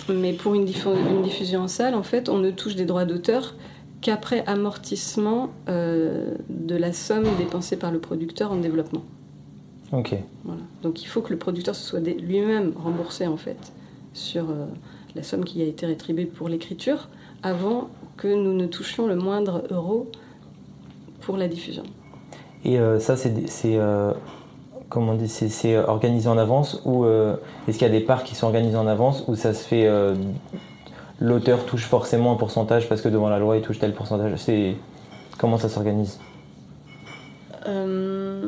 Mais 0.10 0.34
pour 0.34 0.56
une, 0.56 0.66
diffusion 0.66 1.62
en 1.62 1.68
salle, 1.68 1.94
en 1.94 2.04
fait, 2.04 2.30
on 2.30 2.40
ne 2.40 2.50
touche 2.50 2.76
des 2.76 2.86
droits 2.86 3.06
d'auteur 3.06 3.56
qu'après 4.02 4.44
amortissement 4.48 5.52
de 5.68 6.76
la 6.76 6.94
somme 6.94 7.26
dépensée 7.38 7.78
par 7.78 7.92
le 7.92 8.00
producteur 8.00 8.52
en 8.52 8.56
développement. 8.56 9.04
Ok. 9.92 10.16
Donc 10.82 11.04
il 11.04 11.06
faut 11.06 11.22
que 11.22 11.32
le 11.32 11.38
producteur 11.38 11.76
se 11.76 11.86
soit 11.86 12.00
lui-même 12.00 12.74
remboursé 12.76 13.28
en 13.28 13.38
fait 13.38 13.74
sur 14.14 14.48
la 15.16 15.22
somme 15.22 15.44
qui 15.44 15.62
a 15.62 15.66
été 15.66 15.86
rétribuée 15.86 16.26
pour 16.26 16.50
l'écriture 16.50 17.10
avant 17.44 17.90
que 18.20 18.28
nous 18.28 18.54
ne 18.54 18.66
touchions 18.66 19.08
le 19.08 19.16
moindre 19.16 19.64
euro 19.72 20.12
pour 21.22 21.38
la 21.38 21.48
diffusion. 21.48 21.84
Et 22.66 22.78
ça, 23.00 23.16
c'est 23.16 23.80
comment 24.90 25.14
on 25.14 25.16
dit, 25.16 25.30
c'est 25.30 25.78
organisé 25.78 26.28
en 26.28 26.38
avance 26.38 26.82
ou 26.84 27.06
est-ce 27.06 27.78
qu'il 27.78 27.88
y 27.88 27.90
a 27.90 27.94
des 27.94 28.02
parts 28.02 28.24
qui 28.24 28.36
sont 28.36 28.48
organisées 28.48 28.78
en 28.78 28.88
avance 28.88 29.24
ou 29.28 29.36
ça 29.36 29.54
se 29.54 29.66
fait 29.66 29.90
l'auteur 31.20 31.66
touche 31.66 31.86
forcément 31.86 32.34
un 32.34 32.36
pourcentage 32.36 32.90
parce 32.90 33.02
que 33.02 33.10
devant 33.10 33.30
la 33.30 33.40
loi 33.40 33.58
il 33.58 33.62
touche 33.62 33.80
tel 33.80 33.94
pourcentage? 33.94 34.34
C'est 34.38 34.76
comment 35.38 35.58
ça 35.58 35.70
s'organise? 35.70 36.20
Euh, 37.68 38.42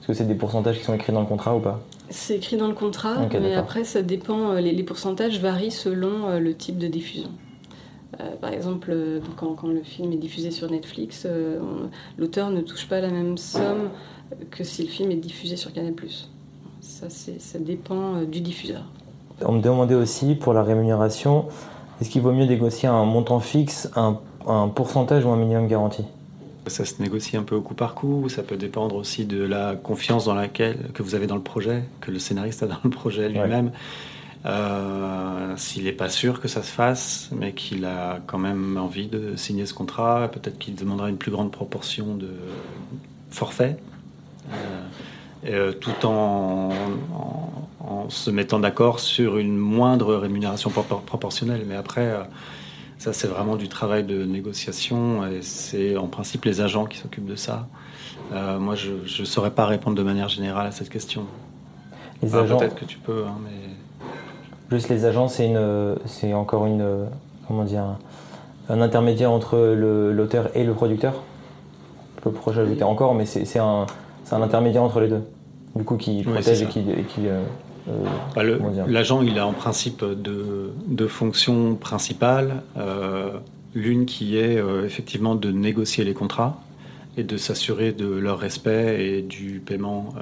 Est-ce 0.00 0.06
que 0.08 0.14
c'est 0.14 0.26
des 0.26 0.34
pourcentages 0.34 0.78
qui 0.78 0.84
sont 0.84 0.94
écrits 0.94 1.12
dans 1.12 1.20
le 1.20 1.26
contrat 1.26 1.56
ou 1.56 1.60
pas? 1.60 1.80
C'est 2.10 2.36
écrit 2.36 2.56
dans 2.56 2.68
le 2.68 2.74
contrat, 2.74 3.16
mais 3.32 3.54
après 3.54 3.84
ça 3.84 4.02
dépend. 4.02 4.52
Euh, 4.52 4.60
les, 4.60 4.82
pourcentages 4.82 5.40
varient 5.40 5.70
selon 5.70 6.28
euh, 6.28 6.38
le 6.38 6.54
type 6.54 6.76
de 6.76 6.86
diffusion. 6.86 7.30
Par 8.40 8.52
exemple, 8.52 8.94
quand, 9.36 9.66
le 9.66 9.82
film 9.82 10.12
est 10.12 10.16
diffusé 10.16 10.50
sur 10.50 10.70
Netflix, 10.70 11.26
l'auteur 12.18 12.50
ne 12.50 12.60
touche 12.60 12.86
pas 12.86 13.00
la 13.00 13.08
même 13.08 13.38
somme 13.38 13.90
que 14.50 14.64
si 14.64 14.82
le 14.82 14.88
film 14.88 15.10
est 15.10 15.16
diffusé 15.16 15.56
sur 15.56 15.72
Canal+. 15.72 15.94
Ça, 16.80 17.06
ça 17.08 17.58
dépend 17.58 18.22
du 18.22 18.40
diffuseur. 18.40 18.84
On 19.44 19.52
me 19.52 19.62
demandait 19.62 19.94
aussi 19.94 20.34
pour 20.34 20.52
la 20.52 20.62
rémunération, 20.62 21.46
est-ce 22.00 22.10
qu'il 22.10 22.22
vaut 22.22 22.32
mieux 22.32 22.46
négocier 22.46 22.88
un 22.88 23.04
montant 23.04 23.40
fixe, 23.40 23.90
un, 23.96 24.18
pourcentage 24.68 25.24
ou 25.24 25.30
un 25.30 25.36
minimum 25.36 25.68
garanti? 25.68 26.04
Ça 26.66 26.84
se 26.84 27.00
négocie 27.02 27.36
un 27.36 27.42
peu 27.42 27.56
au 27.56 27.60
coup 27.60 27.74
par 27.74 27.94
coup, 27.94 28.28
ça 28.28 28.42
peut 28.42 28.56
dépendre 28.56 28.96
aussi 28.96 29.24
de 29.24 29.42
la 29.42 29.74
confiance 29.74 30.26
dans 30.26 30.34
laquelle, 30.34 30.90
que 30.94 31.02
vous 31.02 31.14
avez 31.14 31.26
dans 31.26 31.36
le 31.36 31.42
projet, 31.42 31.84
que 32.00 32.10
le 32.10 32.18
scénariste 32.18 32.62
a 32.62 32.66
dans 32.66 32.78
le 32.84 32.90
projet 32.90 33.28
lui-même? 33.28 33.72
Euh, 34.44 35.56
s'il 35.56 35.84
n'est 35.84 35.92
pas 35.92 36.08
sûr 36.08 36.40
que 36.40 36.48
ça 36.48 36.62
se 36.62 36.70
fasse, 36.72 37.30
mais 37.32 37.52
qu'il 37.52 37.84
a 37.84 38.18
quand 38.26 38.38
même 38.38 38.76
envie 38.76 39.06
de 39.06 39.36
signer 39.36 39.66
ce 39.66 39.74
contrat, 39.74 40.28
peut-être 40.28 40.58
qu'il 40.58 40.74
demandera 40.74 41.08
une 41.08 41.16
plus 41.16 41.30
grande 41.30 41.52
proportion 41.52 42.16
de 42.16 42.30
forfait, 43.30 43.76
euh, 44.50 44.54
euh, 45.46 45.72
tout 45.72 46.06
en, 46.06 46.70
en 47.80 48.10
se 48.10 48.30
mettant 48.30 48.58
d'accord 48.58 48.98
sur 48.98 49.38
une 49.38 49.56
moindre 49.56 50.16
rémunération 50.16 50.70
proportionnelle. 50.70 51.64
Mais 51.68 51.76
après, 51.76 52.12
ça 52.98 53.12
c'est 53.12 53.28
vraiment 53.28 53.56
du 53.56 53.68
travail 53.68 54.02
de 54.02 54.24
négociation 54.24 55.24
et 55.26 55.42
c'est 55.42 55.96
en 55.96 56.08
principe 56.08 56.44
les 56.44 56.60
agents 56.60 56.86
qui 56.86 56.98
s'occupent 56.98 57.26
de 57.26 57.36
ça. 57.36 57.68
Euh, 58.32 58.58
moi, 58.58 58.74
je 58.74 58.92
ne 58.92 59.24
saurais 59.24 59.50
pas 59.50 59.66
répondre 59.66 59.96
de 59.96 60.02
manière 60.02 60.28
générale 60.28 60.66
à 60.66 60.72
cette 60.72 60.88
question. 60.88 61.26
Les 62.22 62.34
agents... 62.34 62.56
Peut-être 62.56 62.76
que 62.76 62.84
tu 62.84 62.98
peux, 62.98 63.24
hein, 63.26 63.36
mais... 63.44 63.71
Juste 64.72 64.88
les 64.88 65.04
agents, 65.04 65.28
c'est 65.28 65.46
une, 65.46 65.96
c'est 66.06 66.32
encore 66.34 66.66
une, 66.66 67.06
comment 67.46 67.64
dire, 67.64 67.84
un, 68.68 68.80
intermédiaire 68.80 69.30
entre 69.30 69.58
l'auteur 69.58 70.56
et 70.56 70.64
le 70.64 70.72
producteur. 70.72 71.22
Je 72.24 72.30
peux 72.30 72.50
ajouter 72.50 72.82
encore, 72.82 73.14
mais 73.14 73.26
c'est 73.26 73.58
un, 73.58 73.86
un 74.30 74.42
intermédiaire 74.42 74.82
entre 74.82 75.00
les 75.00 75.08
deux. 75.08 75.22
Du 75.76 75.84
coup, 75.84 75.96
qui 75.96 76.22
protège 76.22 76.62
et 76.62 76.66
qui, 76.66 76.84
euh, 77.28 77.42
euh, 77.88 78.04
bah, 78.34 78.42
l'agent, 78.86 79.22
il 79.22 79.38
a 79.38 79.46
en 79.46 79.52
principe 79.52 80.04
deux, 80.04 81.08
fonctions 81.08 81.74
principales. 81.74 82.62
Euh, 82.76 83.30
l'une 83.74 84.06
qui 84.06 84.36
est 84.36 84.58
euh, 84.58 84.84
effectivement 84.84 85.34
de 85.34 85.50
négocier 85.50 86.04
les 86.04 86.14
contrats 86.14 86.60
et 87.16 87.24
de 87.24 87.36
s'assurer 87.36 87.92
de 87.92 88.06
leur 88.06 88.38
respect 88.38 89.04
et 89.04 89.22
du 89.22 89.62
paiement 89.64 90.14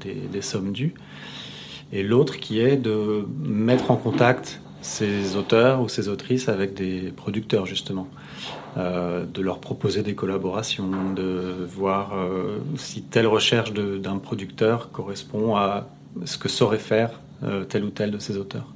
des, 0.00 0.40
sommes 0.40 0.72
dues. 0.72 0.94
Et 1.92 2.02
l'autre 2.02 2.38
qui 2.38 2.60
est 2.60 2.76
de 2.76 3.26
mettre 3.44 3.90
en 3.90 3.96
contact 3.96 4.60
ces 4.80 5.36
auteurs 5.36 5.80
ou 5.82 5.88
ces 5.88 6.08
autrices 6.08 6.48
avec 6.48 6.74
des 6.74 7.12
producteurs 7.14 7.66
justement, 7.66 8.08
de 8.76 9.42
leur 9.42 9.60
proposer 9.60 10.02
des 10.02 10.14
collaborations, 10.14 11.12
de 11.14 11.54
voir 11.68 12.14
si 12.76 13.02
telle 13.02 13.28
recherche 13.28 13.72
d'un 13.72 14.18
producteur 14.18 14.90
correspond 14.90 15.54
à 15.54 15.86
ce 16.24 16.38
que 16.38 16.48
saurait 16.48 16.78
faire 16.78 17.10
euh, 17.42 17.64
tel 17.64 17.84
ou 17.84 17.90
tel 17.90 18.10
de 18.10 18.18
ces 18.18 18.36
auteurs. 18.36 18.66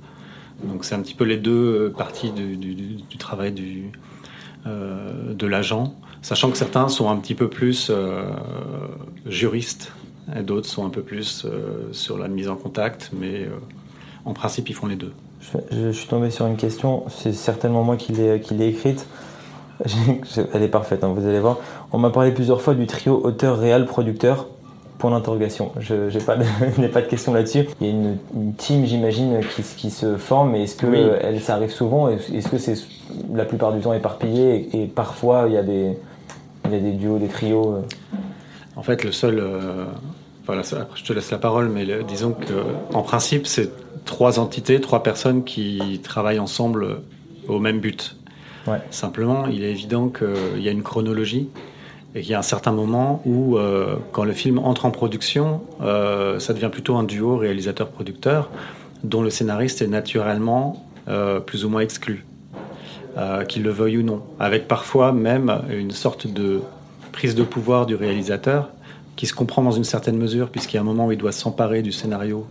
Donc 0.64 0.84
c'est 0.84 0.94
un 0.94 1.00
petit 1.00 1.14
peu 1.14 1.24
les 1.24 1.36
deux 1.36 1.52
euh, 1.52 1.94
parties 1.96 2.32
du, 2.32 3.16
travail 3.18 3.52
du, 3.52 3.92
euh, 4.66 5.34
de 5.34 5.46
l'agent, 5.46 5.94
sachant 6.22 6.50
que 6.50 6.56
certains 6.56 6.88
sont 6.88 7.10
un 7.10 7.16
petit 7.16 7.34
peu 7.34 7.48
plus 7.48 7.92
juristes 9.26 9.92
d'autres 10.42 10.68
sont 10.68 10.84
un 10.84 10.90
peu 10.90 11.02
plus 11.02 11.46
sur 11.92 12.18
la 12.18 12.28
mise 12.28 12.48
en 12.48 12.56
contact, 12.56 13.10
mais 13.18 13.48
en 14.24 14.32
principe 14.32 14.68
ils 14.68 14.74
font 14.74 14.86
les 14.86 14.96
deux. 14.96 15.12
Je, 15.70 15.90
suis 15.92 16.08
tombé 16.08 16.30
sur 16.30 16.46
une 16.46 16.56
question, 16.56 17.04
c'est 17.08 17.32
certainement 17.32 17.84
moi 17.84 17.96
qui 17.96 18.12
l'ai 18.12 18.68
écrite. 18.68 19.06
Elle 20.54 20.62
est 20.62 20.68
parfaite, 20.68 21.04
hein, 21.04 21.12
vous 21.14 21.26
allez 21.26 21.40
voir. 21.40 21.58
On 21.92 21.98
m'a 21.98 22.10
parlé 22.10 22.32
plusieurs 22.32 22.60
fois 22.60 22.74
du 22.74 22.86
trio 22.86 23.20
auteur-réal-producteur. 23.22 24.48
Point 24.98 25.10
d'interrogation. 25.10 25.72
Je 25.78 25.94
n'ai 26.10 26.24
pas, 26.24 26.36
de, 26.36 26.86
pas 26.92 27.02
de 27.02 27.06
question 27.06 27.34
là-dessus. 27.34 27.66
Il 27.82 27.86
y 27.86 27.90
a 27.90 27.92
une, 27.92 28.54
team, 28.56 28.86
j'imagine, 28.86 29.40
qui, 29.54 29.62
qui, 29.62 29.90
se 29.90 30.16
forme. 30.16 30.52
Mais 30.52 30.62
est-ce 30.62 30.76
que 30.76 31.18
elle, 31.20 31.40
ça 31.42 31.54
arrive 31.54 31.70
souvent? 31.70 32.08
Est-ce 32.08 32.48
que 32.48 32.56
c'est 32.56 32.76
la 33.34 33.44
plupart 33.44 33.74
du 33.74 33.80
temps 33.80 33.92
éparpillé? 33.92 34.70
Et, 34.74 34.86
parfois 34.86 35.44
il 35.48 35.52
y, 35.52 35.58
a 35.58 35.62
des, 35.62 35.98
il 36.64 36.72
y 36.72 36.76
a 36.76 36.80
des 36.80 36.92
duos, 36.92 37.18
des 37.18 37.28
trios 37.28 37.74
euh? 37.74 37.82
En 38.74 38.82
fait, 38.82 39.04
le 39.04 39.12
seul. 39.12 39.38
Euh, 39.38 39.84
voilà, 40.46 40.62
je 40.94 41.02
te 41.04 41.12
laisse 41.12 41.30
la 41.30 41.38
parole, 41.38 41.68
mais 41.68 41.86
disons 42.06 42.32
que 42.32 42.94
en 42.94 43.02
principe, 43.02 43.46
c'est 43.46 43.70
trois 44.04 44.38
entités, 44.38 44.80
trois 44.80 45.02
personnes 45.02 45.44
qui 45.44 46.00
travaillent 46.02 46.38
ensemble 46.38 47.00
au 47.48 47.58
même 47.58 47.80
but. 47.80 48.16
Ouais. 48.66 48.78
Simplement, 48.90 49.46
il 49.46 49.62
est 49.62 49.70
évident 49.70 50.08
qu'il 50.08 50.62
y 50.62 50.68
a 50.68 50.70
une 50.70 50.82
chronologie 50.82 51.48
et 52.14 52.22
qu'il 52.22 52.30
y 52.30 52.34
a 52.34 52.38
un 52.38 52.42
certain 52.42 52.72
moment 52.72 53.22
où, 53.26 53.58
euh, 53.58 53.96
quand 54.12 54.24
le 54.24 54.32
film 54.32 54.58
entre 54.58 54.86
en 54.86 54.90
production, 54.90 55.62
euh, 55.82 56.38
ça 56.38 56.54
devient 56.54 56.70
plutôt 56.72 56.96
un 56.96 57.04
duo 57.04 57.36
réalisateur-producteur, 57.36 58.50
dont 59.04 59.22
le 59.22 59.30
scénariste 59.30 59.82
est 59.82 59.86
naturellement 59.86 60.86
euh, 61.08 61.40
plus 61.40 61.64
ou 61.64 61.68
moins 61.68 61.82
exclu, 61.82 62.24
qu'il 63.48 63.62
le 63.62 63.70
veuille 63.70 63.96
ou 63.98 64.02
non, 64.02 64.22
avec 64.38 64.68
parfois 64.68 65.10
même 65.10 65.62
une 65.70 65.90
sorte 65.90 66.26
de 66.26 66.60
prise 67.12 67.34
de 67.34 67.44
pouvoir 67.44 67.86
du 67.86 67.94
réalisateur 67.94 68.68
qui 69.16 69.26
se 69.26 69.34
comprend 69.34 69.62
dans 69.62 69.72
une 69.72 69.84
certaine 69.84 70.16
mesure, 70.16 70.50
puisqu'il 70.50 70.76
y 70.76 70.78
a 70.78 70.82
un 70.82 70.84
moment 70.84 71.06
où 71.06 71.12
il 71.12 71.18
doit 71.18 71.32
s'emparer 71.32 71.82
du 71.82 71.92
scénario 71.92 72.46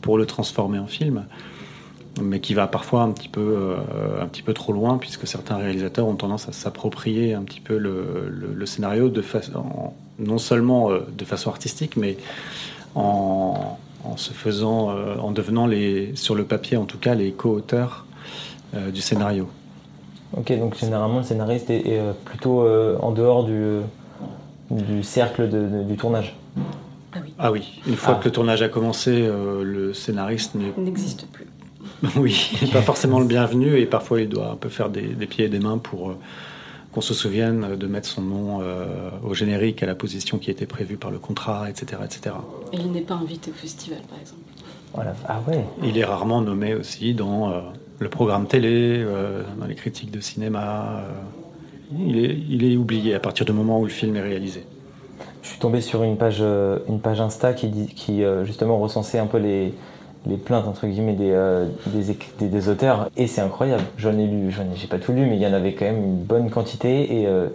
pour 0.00 0.16
le 0.16 0.26
transformer 0.26 0.78
en 0.78 0.86
film 0.86 1.26
mais 2.22 2.40
qui 2.40 2.54
va 2.54 2.66
parfois 2.66 3.02
un 3.02 3.10
petit 3.10 3.28
peu, 3.28 3.40
euh, 3.40 4.22
un 4.22 4.26
petit 4.26 4.42
peu 4.42 4.54
trop 4.54 4.72
loin, 4.72 4.98
puisque 4.98 5.26
certains 5.26 5.56
réalisateurs 5.56 6.06
ont 6.06 6.14
tendance 6.14 6.48
à 6.48 6.52
s'approprier 6.52 7.34
un 7.34 7.42
petit 7.42 7.60
peu 7.60 7.76
le, 7.76 8.66
scénario 8.66 9.08
de 9.08 9.22
non 10.18 10.38
seulement 10.38 10.90
euh, 10.90 11.00
de 11.16 11.24
façon 11.24 11.50
artistique, 11.50 11.96
mais 11.96 12.16
en, 12.94 13.76
se 14.16 14.32
faisant, 14.32 14.90
euh, 14.90 15.16
en 15.16 15.32
devenant 15.32 15.66
les, 15.66 16.14
sur 16.14 16.34
le 16.34 16.44
papier 16.44 16.76
en 16.76 16.84
tout 16.84 16.98
cas, 16.98 17.14
les 17.14 17.32
co-auteurs 17.32 18.06
du 18.92 19.00
scénario. 19.00 19.48
Ok, 20.36 20.50
donc 20.58 20.76
généralement 20.76 21.18
le 21.18 21.24
scénariste 21.24 21.70
est, 21.70 22.00
plutôt 22.24 22.66
en 23.00 23.12
dehors 23.12 23.44
du, 23.44 23.82
du 24.74 25.02
cercle 25.02 25.48
du 25.86 25.96
tournage. 25.96 26.36
Ah 27.12 27.18
oui. 27.22 27.34
Ah 27.38 27.52
oui. 27.52 27.80
Une 27.86 27.96
fois 27.96 28.14
ah. 28.16 28.20
que 28.20 28.26
le 28.26 28.32
tournage 28.32 28.62
a 28.62 28.68
commencé, 28.68 29.26
le 29.28 29.92
scénariste 29.94 30.54
n'existe 30.54 31.26
plus. 31.28 31.46
Oui, 32.16 32.50
pas 32.72 32.82
forcément 32.82 33.18
le 33.18 33.26
bienvenu 33.26 33.78
et 33.78 33.86
parfois 33.86 34.20
il 34.20 34.28
doit 34.28 34.50
un 34.50 34.56
peu 34.56 34.68
faire 34.68 34.90
des, 34.90 35.14
pieds 35.26 35.46
et 35.46 35.48
des 35.48 35.58
mains 35.58 35.78
pour 35.78 36.10
euh, 36.10 36.16
qu'on 36.92 37.00
se 37.00 37.14
souvienne 37.14 37.76
de 37.76 37.86
mettre 37.86 38.08
son 38.08 38.22
nom 38.22 38.60
euh, 38.60 39.10
au 39.22 39.34
générique 39.34 39.82
à 39.82 39.86
la 39.86 39.94
position 39.94 40.38
qui 40.38 40.50
était 40.50 40.66
prévue 40.66 40.96
par 40.96 41.10
le 41.10 41.18
contrat, 41.18 41.68
etc. 41.68 42.02
etc. 42.04 42.36
Et 42.72 42.76
il 42.76 42.92
n'est 42.92 43.00
pas 43.00 43.14
invité 43.14 43.50
au 43.50 43.54
festival, 43.54 44.00
par 44.08 44.18
exemple. 44.20 44.42
Voilà. 44.92 45.14
Ah 45.28 45.40
ouais. 45.48 45.64
Il 45.82 45.98
est 45.98 46.04
rarement 46.04 46.40
nommé 46.40 46.74
aussi 46.74 47.14
dans 47.14 47.50
euh, 47.50 47.60
le 47.98 48.08
programme 48.08 48.46
télé, 48.46 49.04
dans 49.58 49.66
les 49.66 49.74
critiques 49.74 50.10
de 50.10 50.20
cinéma. 50.20 51.04
Il, 51.98 52.24
est, 52.24 52.38
il 52.48 52.64
est 52.64 52.76
oublié 52.76 53.14
à 53.14 53.20
partir 53.20 53.46
du 53.46 53.52
moment 53.52 53.80
où 53.80 53.84
le 53.84 53.90
film 53.90 54.16
est 54.16 54.22
réalisé. 54.22 54.64
Je 55.42 55.48
suis 55.48 55.58
tombé 55.58 55.80
sur 55.80 56.02
une 56.02 56.16
page, 56.16 56.42
une 56.88 57.00
page 57.00 57.20
Insta 57.20 57.52
qui, 57.52 57.68
dit, 57.68 57.86
qui 57.88 58.22
justement 58.44 58.78
recensait 58.78 59.18
un 59.18 59.26
peu 59.26 59.36
les, 59.36 59.74
les 60.26 60.36
plaintes 60.36 60.66
entre 60.66 60.86
guillemets 60.86 61.14
des, 61.14 61.32
euh, 61.32 61.66
des, 61.86 62.48
des, 62.48 62.68
auteurs 62.68 63.10
et 63.16 63.26
c'est 63.26 63.40
incroyable. 63.40 63.82
J'en 63.98 64.16
ai 64.18 64.26
lu, 64.26 64.50
j'en 64.50 64.62
ai, 64.62 64.76
j'ai 64.76 64.86
pas 64.86 64.98
tout 64.98 65.12
lu, 65.12 65.26
mais 65.26 65.36
il 65.36 65.42
y 65.42 65.46
en 65.46 65.52
avait 65.52 65.74
quand 65.74 65.84
même 65.84 66.02
une 66.02 66.16
bonne 66.16 66.50
quantité 66.50 67.20
et 67.20 67.26
euh, 67.26 67.48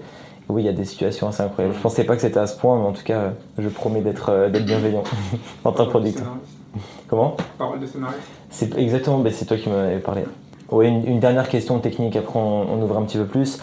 oui, 0.50 0.64
il 0.64 0.66
y 0.66 0.70
a 0.70 0.74
des 0.74 0.86
situations 0.86 1.28
assez 1.28 1.42
incroyables. 1.42 1.76
Je 1.76 1.82
pensais 1.82 2.04
pas 2.04 2.16
que 2.16 2.22
c'était 2.22 2.40
à 2.40 2.48
ce 2.48 2.58
point, 2.58 2.78
mais 2.80 2.88
en 2.88 2.92
tout 2.92 3.04
cas, 3.04 3.34
je 3.58 3.70
promets 3.70 4.02
d'être, 4.02 4.30
euh, 4.30 4.50
d'être 4.50 4.66
bienveillant 4.66 5.04
en 5.64 5.72
tant 5.72 5.86
que 5.86 5.90
producteur. 5.90 6.38
Comment? 7.08 7.38
Parole 7.58 7.80
de 7.80 7.88
scénariste. 7.88 8.22
C'est 8.50 8.78
exactement, 8.78 9.20
ben, 9.20 9.34
c'est 9.34 9.46
toi 9.46 9.58
qui 9.58 9.70
m'en 9.70 9.80
avais 9.80 10.00
parlé. 10.00 10.24
Oui, 10.72 10.88
une, 10.88 11.20
dernière 11.20 11.50
question 11.50 11.80
technique. 11.80 12.16
Après, 12.16 12.38
on, 12.38 12.80
ouvre 12.84 12.98
un 12.98 13.04
petit 13.04 13.18
peu 13.18 13.26
plus. 13.26 13.60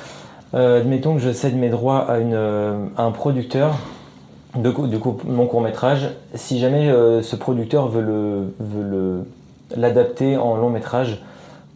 Admettons 0.53 1.15
que 1.15 1.21
je 1.21 1.33
cède 1.33 1.57
mes 1.57 1.69
droits 1.69 2.07
à, 2.09 2.15
à 2.15 3.03
un 3.05 3.11
producteur 3.11 3.79
du 4.59 4.99
coup, 4.99 5.17
mon 5.27 5.47
court 5.47 5.61
métrage, 5.61 6.11
si 6.35 6.59
jamais 6.59 6.89
euh, 6.89 7.23
ce 7.23 7.37
producteur 7.37 7.89
veut 7.89 9.25
l'adapter 9.77 10.37
en 10.37 10.57
long 10.57 10.71
métrage, 10.71 11.23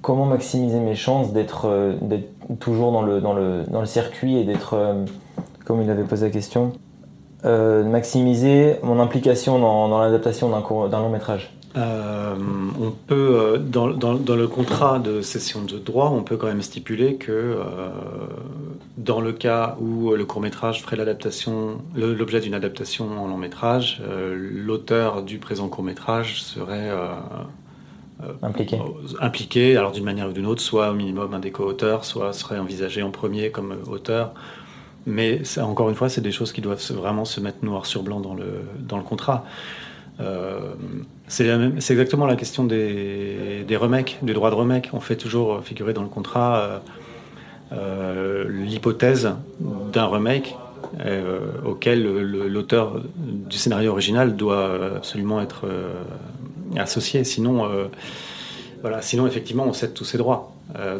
comment 0.02 0.24
maximiser 0.24 0.78
mes 0.78 0.94
chances 0.94 1.32
d'être 1.32 1.68
toujours 2.58 2.92
dans 2.92 3.02
le, 3.02 3.86
circuit 3.86 4.38
et 4.38 4.44
d'être, 4.44 4.76
comme 5.64 5.82
il 5.82 5.90
avait 5.90 6.04
posé 6.04 6.26
la 6.26 6.32
question, 6.32 6.72
maximiser 7.44 8.76
mon 8.82 9.00
implication 9.00 9.58
dans 9.58 9.98
l'adaptation 9.98 10.48
d'un 10.48 11.00
long 11.00 11.10
métrage? 11.10 11.52
Euh, 11.76 12.34
on 12.80 12.90
peut, 12.90 13.14
euh, 13.14 13.58
dans, 13.58 13.86
le 13.86 14.46
contrat 14.48 14.98
de 14.98 15.22
cession 15.22 15.62
de 15.62 15.78
droit, 15.78 16.10
on 16.10 16.24
peut 16.24 16.36
quand 16.36 16.48
même 16.48 16.62
stipuler 16.62 17.14
que 17.14 17.30
euh, 17.30 17.62
dans 18.98 19.20
le 19.20 19.32
cas 19.32 19.76
où 19.80 20.10
le 20.10 20.24
court 20.24 20.40
métrage 20.40 20.82
ferait 20.82 20.96
l'adaptation, 20.96 21.80
l'objet 21.94 22.40
d'une 22.40 22.54
adaptation 22.54 23.22
en 23.22 23.28
long 23.28 23.36
métrage, 23.36 24.02
l'auteur 24.34 25.22
du 25.22 25.38
présent 25.38 25.68
court 25.68 25.84
métrage 25.84 26.42
serait 26.42 26.90
impliqué. 28.42 28.78
impliqué, 29.20 29.76
alors 29.76 29.92
d'une 29.92 30.04
manière 30.04 30.28
ou 30.28 30.32
d'une 30.32 30.46
autre, 30.46 30.62
soit 30.62 30.90
au 30.90 30.94
minimum 30.94 31.34
un 31.34 31.38
des 31.38 31.52
co-auteurs, 31.52 32.04
soit 32.04 32.32
serait 32.32 32.58
envisagé 32.58 33.02
en 33.02 33.10
premier 33.10 33.50
comme 33.50 33.76
auteur. 33.86 34.34
Mais 35.06 35.40
encore 35.58 35.88
une 35.88 35.94
fois, 35.94 36.08
c'est 36.08 36.20
des 36.20 36.32
choses 36.32 36.52
qui 36.52 36.60
doivent 36.60 36.84
vraiment 36.92 37.24
se 37.24 37.40
mettre 37.40 37.64
noir 37.64 37.86
sur 37.86 38.02
blanc 38.02 38.20
dans 38.20 38.34
le, 38.34 38.62
dans 38.80 38.98
le 38.98 39.04
contrat. 39.04 39.44
Euh, 40.20 40.74
c'est 41.28 41.92
exactement 41.92 42.26
la 42.26 42.36
question 42.36 42.64
des, 42.64 43.76
remakes, 43.76 44.18
du 44.22 44.32
droit 44.32 44.50
de 44.50 44.56
remake. 44.56 44.90
On 44.92 45.00
fait 45.00 45.16
toujours 45.16 45.62
figurer 45.62 45.92
dans 45.92 46.02
le 46.02 46.08
contrat 46.08 46.58
euh, 46.58 46.78
euh, 47.72 48.44
l'hypothèse 48.48 49.30
d'un 49.92 50.06
remake 50.06 50.56
auquel 51.64 52.02
l'auteur 52.02 53.00
du 53.14 53.56
scénario 53.56 53.92
original 53.92 54.34
doit 54.34 54.96
absolument 54.96 55.40
être 55.40 55.66
associé. 56.76 57.22
Sinon, 57.22 57.68
voilà, 58.80 59.00
sinon 59.00 59.26
effectivement, 59.26 59.66
on 59.66 59.72
cède 59.72 59.94
tous 59.94 60.04
ses 60.04 60.18
droits. 60.18 60.52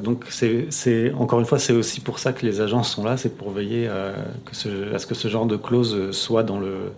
donc, 0.03 0.27
c'est 0.29 1.13
encore 1.19 1.41
une 1.41 1.47
fois, 1.47 1.59
c'est 1.59 1.73
aussi 1.73 2.01
pour 2.01 2.21
ça 2.21 2.33
que 2.33 2.47
les 2.47 2.61
agences 2.61 2.91
sont 2.91 3.03
là, 3.03 3.17
c'est 3.17 3.37
pour 3.37 3.51
veiller 3.51 3.89
à 3.89 4.15
ce 4.53 5.07
que 5.07 5.15
ce 5.15 5.29
genre 5.29 5.47
de 5.47 5.57
clause 5.57 6.13
soit 6.13 6.45
dans 6.45 6.61
le 6.61 6.93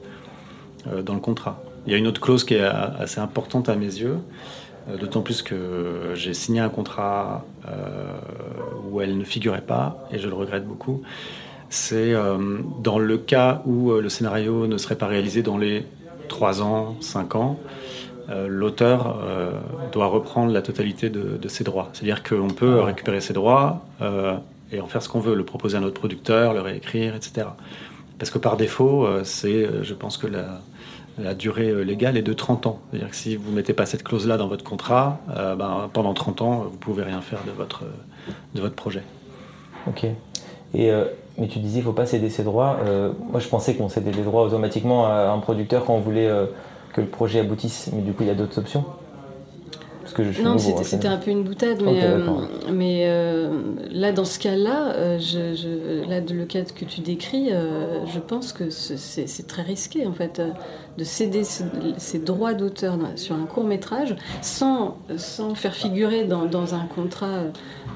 contrat. 1.21 1.63
Il 1.87 1.93
y 1.93 1.95
a 1.95 1.99
une 1.99 2.07
autre 2.07 2.21
clause 2.21 2.45
qui 2.45 2.55
est 2.55 2.63
assez 2.63 3.21
importante 3.21 3.69
à 3.69 3.75
mes 3.75 3.87
yeux, 3.87 4.19
euh, 4.89 4.97
d'autant 4.97 5.21
plus 5.21 5.43
que 5.43 6.13
j'ai 6.15 6.35
signé 6.35 6.61
un 6.61 6.69
contrat 6.69 7.45
euh, 7.69 8.13
où 8.91 9.01
elle 9.01 9.19
ne 9.19 9.25
figurait 9.25 9.63
pas, 9.63 10.07
et 10.13 10.19
je 10.19 10.29
le 10.29 10.35
regrette 10.35 10.67
beaucoup. 10.67 11.03
C'est 11.71 12.13
euh, 12.13 12.59
dans 12.83 12.99
le 12.99 13.19
cas 13.19 13.63
où 13.67 13.93
le 13.93 14.09
scénario 14.09 14.67
ne 14.67 14.77
serait 14.77 14.97
pas 14.97 15.07
réalisé 15.07 15.43
dans 15.43 15.59
les 15.59 15.87
3 16.29 16.63
ans, 16.63 16.97
5 17.01 17.35
ans, 17.35 17.59
l'auteur 18.49 19.21
doit 19.91 20.07
reprendre 20.07 20.53
la 20.53 20.63
totalité 20.63 21.11
de, 21.11 21.49
ses 21.49 21.65
droits. 21.65 21.91
C'est-à-dire 21.93 22.23
qu'on 22.23 22.49
peut 22.49 22.79
ah 22.81 22.87
récupérer 22.87 23.21
ses 23.21 23.35
droits 23.35 23.85
et 24.71 24.81
en 24.81 24.87
faire 24.87 25.03
ce 25.03 25.11
qu'on 25.11 25.21
veut, 25.21 25.35
le 25.35 25.45
proposer 25.45 25.77
à 25.77 25.81
notre 25.81 25.99
producteur, 25.99 26.55
le 26.55 26.61
réécrire, 26.63 27.15
etc. 27.15 27.49
Parce 28.19 28.31
que 28.31 28.39
par 28.39 28.57
défaut, 28.57 29.07
c'est, 29.25 29.69
je 29.83 29.93
pense 29.93 30.17
que 30.17 30.29
la, 30.29 30.63
la 31.19 31.35
durée 31.35 31.69
euh, 31.69 31.83
légale 31.83 32.17
est 32.17 32.23
de 32.23 32.33
30 32.33 32.67
ans. 32.67 32.81
C'est-à-dire 32.91 33.11
que 33.11 33.17
si 33.17 33.37
vous 33.37 33.51
ne 33.51 33.57
mettez 33.57 33.73
pas 33.73 33.87
cette 33.87 34.03
clause-là 34.03 34.37
dans 34.37 34.49
votre 34.49 34.65
contrat, 34.65 35.21
euh, 35.37 35.55
ben, 35.55 35.91
pendant 35.93 36.15
30 36.15 36.43
ans, 36.43 36.57
vous 36.65 36.71
ne 36.71 36.77
pouvez 36.77 37.03
rien 37.03 37.21
faire 37.21 37.41
de 37.47 37.51
votre, 37.51 37.85
de 38.55 38.61
votre 38.61 38.75
projet. 38.75 39.03
Ok. 39.87 40.05
Et, 40.75 40.91
euh, 40.91 41.05
mais 41.39 41.49
tu 41.49 41.59
disais 41.59 41.81
qu'il 41.81 41.81
ne 41.81 41.93
faut 41.93 41.93
pas 41.93 42.07
céder 42.07 42.31
ses 42.31 42.45
droits. 42.45 42.79
moi, 43.31 43.41
je 43.41 43.49
pensais 43.49 43.75
qu'on 43.75 43.89
cédait 43.89 44.11
des 44.11 44.23
droits 44.23 44.45
automatiquement 44.45 45.07
à 45.07 45.31
un 45.31 45.39
producteur 45.39 45.85
quand 45.85 45.95
on 45.95 46.01
voulait 46.01 46.31
que 46.93 47.01
le 47.01 47.07
projet 47.07 47.41
aboutisse. 47.41 47.91
Mais 47.95 48.03
du 48.03 48.13
coup, 48.13 48.23
il 48.23 48.27
y 48.27 48.31
a 48.31 48.35
d'autres 48.35 48.59
options 48.59 48.85
non, 50.43 50.59
c'était 50.59 51.09
un 51.09 51.17
peu 51.17 51.31
une 51.31 51.43
boutade, 51.43 51.83
mais, 51.83 52.01
euh, 52.03 52.19
mais 52.73 53.05
euh, 53.07 53.51
là, 53.91 54.13
dans 54.13 54.25
ce 54.25 54.39
cas-là, 54.39 54.93
euh, 54.95 55.19
je, 55.19 56.09
là, 56.09 56.21
le 56.21 56.45
cas 56.45 56.65
que 56.65 56.85
tu 56.85 57.01
décris, 57.01 57.51
je 57.51 58.19
pense 58.19 58.53
que 58.53 58.71
c'est 58.71 59.47
très 59.47 59.63
risqué, 59.63 60.07
en 60.07 60.13
fait, 60.13 60.43
de 60.99 61.05
céder 61.05 61.43
ses, 61.45 62.19
droits 62.19 62.55
d'auteur 62.55 62.99
sur 63.17 63.35
un 63.35 63.47
court 63.47 63.65
métrage 63.65 64.15
sans, 64.43 64.99
sans 65.17 65.55
faire 65.55 65.75
figurer 65.75 66.25
dans, 66.25 66.75
un 66.75 66.87
contrat 66.87 67.45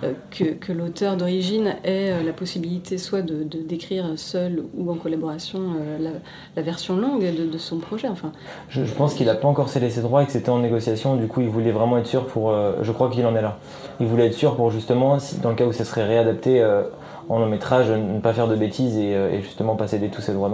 euh, 0.02 0.12
que, 0.30 0.72
l'auteur 0.72 1.16
d'origine 1.16 1.74
ait 1.84 2.12
euh, 2.12 2.22
la 2.22 2.32
possibilité 2.32 2.98
soit 2.98 3.22
de, 3.22 3.42
d'écrire 3.42 4.12
seul 4.16 4.64
ou 4.76 4.90
en 4.90 4.94
collaboration 4.94 5.60
euh, 5.80 6.10
la, 6.56 6.62
version 6.62 6.96
longue 6.96 7.24
de, 7.24 7.58
son 7.58 7.78
projet. 7.78 8.08
Enfin. 8.08 8.32
Je, 8.68 8.82
pense 8.84 9.14
qu'il 9.14 9.26
n'a 9.26 9.34
pas 9.34 9.48
encore 9.48 9.68
scellé 9.68 9.90
ses 9.90 10.00
droits 10.00 10.22
et 10.22 10.26
que 10.26 10.32
c'était 10.32 10.50
en 10.50 10.58
négociation. 10.58 11.16
Du 11.16 11.26
coup, 11.26 11.42
il 11.42 11.48
voulait 11.48 11.72
vraiment 11.72 11.98
être 11.98 12.06
sûr 12.06 12.26
pour. 12.26 12.54
je 12.82 12.92
crois 12.92 13.10
qu'il 13.10 13.26
en 13.26 13.36
est 13.36 13.42
là. 13.42 13.58
Il 14.00 14.06
voulait 14.06 14.26
être 14.26 14.34
sûr 14.34 14.56
pour 14.56 14.70
justement, 14.70 15.18
dans 15.42 15.50
le 15.50 15.54
cas 15.54 15.64
où 15.64 15.72
ça 15.72 15.84
serait 15.84 16.04
réadapté 16.04 16.64
en 17.28 17.38
long 17.38 17.46
métrage, 17.46 17.90
ne 17.90 18.20
pas 18.20 18.32
faire 18.32 18.48
de 18.48 18.56
bêtises 18.56 18.96
et, 18.98 19.40
justement 19.42 19.76
pas 19.76 19.86
céder 19.86 20.08
tous 20.08 20.22
ses 20.22 20.32
droits. 20.32 20.50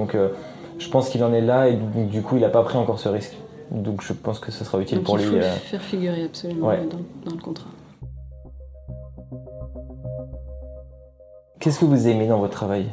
Je 0.83 0.89
pense 0.89 1.09
qu'il 1.09 1.23
en 1.23 1.33
est 1.33 1.41
là 1.41 1.69
et 1.69 1.77
du, 1.77 2.23
coup, 2.23 2.37
il 2.37 2.41
n'a 2.41 2.49
pas 2.49 2.63
pris 2.63 2.77
encore 2.77 2.99
ce 2.99 3.09
risque. 3.09 3.37
Donc 3.71 4.03
je 4.03 4.13
pense 4.13 4.39
que 4.41 4.51
ce 4.51 4.65
sera 4.65 4.81
utile 4.81 5.01
pour 5.01 5.17
lui. 5.17 5.25
Il 5.25 5.31
faut 5.31 5.37
le 5.37 5.43
faire 5.43 5.81
figurer 5.81 6.25
absolument 6.25 6.73
dans 7.25 7.35
le 7.35 7.41
contrat. 7.41 7.71
Qu'est-ce 11.61 11.79
que 11.79 11.85
vous 11.85 12.09
aimez 12.09 12.27
dans 12.27 12.39
votre 12.39 12.53
travail? 12.53 12.87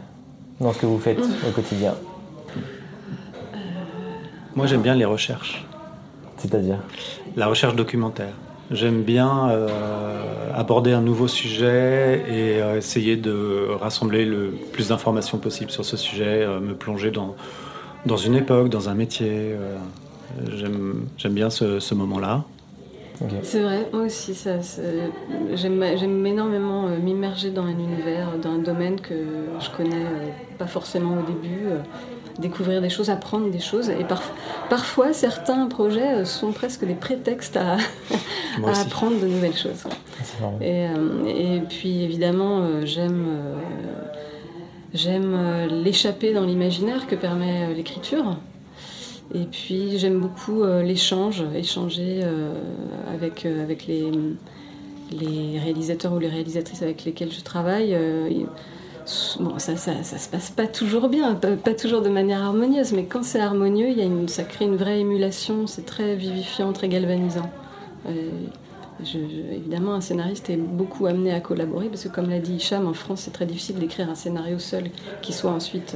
Dans 0.62 0.72
ce 0.72 0.80
que 0.80 0.86
vous 0.86 1.00
faites 1.00 1.20
au 1.20 1.52
quotidien? 1.52 1.96
Moi, 4.56 4.68
j'aime 4.68 4.82
bien 4.82 4.94
les 4.94 5.06
recherches. 5.06 5.66
C'est-à-dire? 6.38 6.78
La 7.36 7.48
recherche 7.48 7.76
documentaire. 7.76 8.34
J'aime 8.72 9.02
bien 9.02 9.50
euh, 9.50 10.52
aborder 10.54 10.92
un 10.92 11.02
nouveau 11.02 11.28
sujet 11.28 12.24
et 12.30 12.62
euh, 12.62 12.78
essayer 12.78 13.18
de 13.18 13.68
rassembler 13.80 14.26
le 14.26 14.52
plus 14.72 14.90
d'informations 14.90 15.40
possible 15.40 15.72
sur 15.72 15.84
ce 15.84 15.98
sujet, 15.98 16.44
euh, 16.44 16.60
me 16.60 16.76
plonger 16.76 17.10
dans, 17.10 17.36
dans 18.06 18.18
une 18.18 18.36
époque, 18.36 18.70
dans 18.70 18.90
un 18.90 18.96
métier. 18.96 19.56
J'aime 20.48 21.34
bien 21.34 21.50
ce 21.50 21.94
moment-là. 21.94 22.46
C'est 23.44 23.62
vrai, 23.62 23.88
moi 23.92 24.04
aussi, 24.04 24.34
j'aime 25.54 26.26
énormément 26.26 26.88
euh, 26.88 26.98
m'immerger 26.98 27.50
dans 27.50 27.64
un 27.64 27.78
univers, 27.78 28.38
dans 28.42 28.52
un 28.52 28.60
domaine 28.60 29.00
que 29.02 29.14
je 29.60 29.70
connais 29.76 30.06
euh, 30.06 30.30
pas 30.58 30.68
forcément 30.68 31.16
au 31.20 31.24
début, 31.24 31.66
euh, 31.66 31.80
découvrir 32.40 32.82
des 32.82 32.90
choses, 32.90 33.10
apprendre 33.10 33.52
des 33.52 33.60
choses. 33.60 33.90
Et 33.90 34.06
parfois, 34.70 35.12
certains 35.12 35.68
projets 35.68 36.24
sont 36.24 36.54
presque 36.54 36.86
des 36.86 36.94
prétextes 36.94 37.58
à, 37.58 37.76
apprendre 38.66 39.20
de 39.20 39.28
nouvelles 39.28 39.58
choses. 39.58 39.84
Et, 40.62 40.86
et, 41.28 41.60
puis 41.68 42.04
évidemment, 42.04 42.86
j'aime 42.86 43.28
j'aime 44.94 45.68
l'échapper 45.84 46.34
dans 46.34 46.46
l'imaginaire 46.46 47.08
que 47.08 47.16
permet 47.16 47.74
l'écriture. 47.74 48.38
Et 49.34 49.46
puis 49.46 50.00
j'aime 50.00 50.20
beaucoup 50.20 50.64
euh, 50.64 50.82
l'échange, 50.82 51.44
échanger 51.56 52.22
euh, 52.24 52.54
avec, 53.14 53.46
euh, 53.46 53.64
avec 53.64 53.86
les, 53.86 54.12
réalisateurs 55.60 56.14
ou 56.14 56.20
les 56.20 56.30
réalisatrices 56.30 56.82
avec 56.82 57.06
lesquels 57.06 57.32
je 57.32 57.42
travaille. 57.42 57.98
bon, 59.40 59.60
ça, 59.60 59.76
ça, 59.76 60.04
se 60.04 60.30
passe 60.30 60.50
pas 60.50 60.68
toujours 60.68 61.10
bien, 61.10 61.36
pas, 61.36 61.74
toujours 61.74 62.02
de 62.02 62.10
manière 62.10 62.44
harmonieuse, 62.44 62.94
mais 62.94 63.06
quand 63.06 63.24
c'est 63.24 63.40
harmonieux, 63.40 63.96
ça 64.28 64.44
crée 64.44 64.66
une 64.66 64.78
vraie 64.78 65.00
émulation, 65.00 65.68
c'est 65.68 65.86
très 65.86 66.16
vivifiant, 66.16 66.74
très 66.74 66.90
galvanisant. 66.90 67.50
Évidemment, 69.52 69.94
un 69.94 70.02
scénariste 70.02 70.50
est 70.50 70.58
beaucoup 70.58 71.06
amené 71.06 71.32
à 71.32 71.40
collaborer 71.40 71.88
parce 71.88 72.04
que, 72.04 72.10
comme 72.10 72.30
l'a 72.30 72.40
dit 72.40 72.56
Hicham, 72.56 72.88
en 72.88 72.94
France, 72.94 73.22
c'est 73.22 73.32
très 73.32 73.46
difficile 73.46 73.78
d'écrire 73.78 74.10
un 74.10 74.16
scénario 74.16 74.60
seul 74.60 74.86
qui 75.22 75.34
soit 75.34 75.52
ensuite 75.52 75.96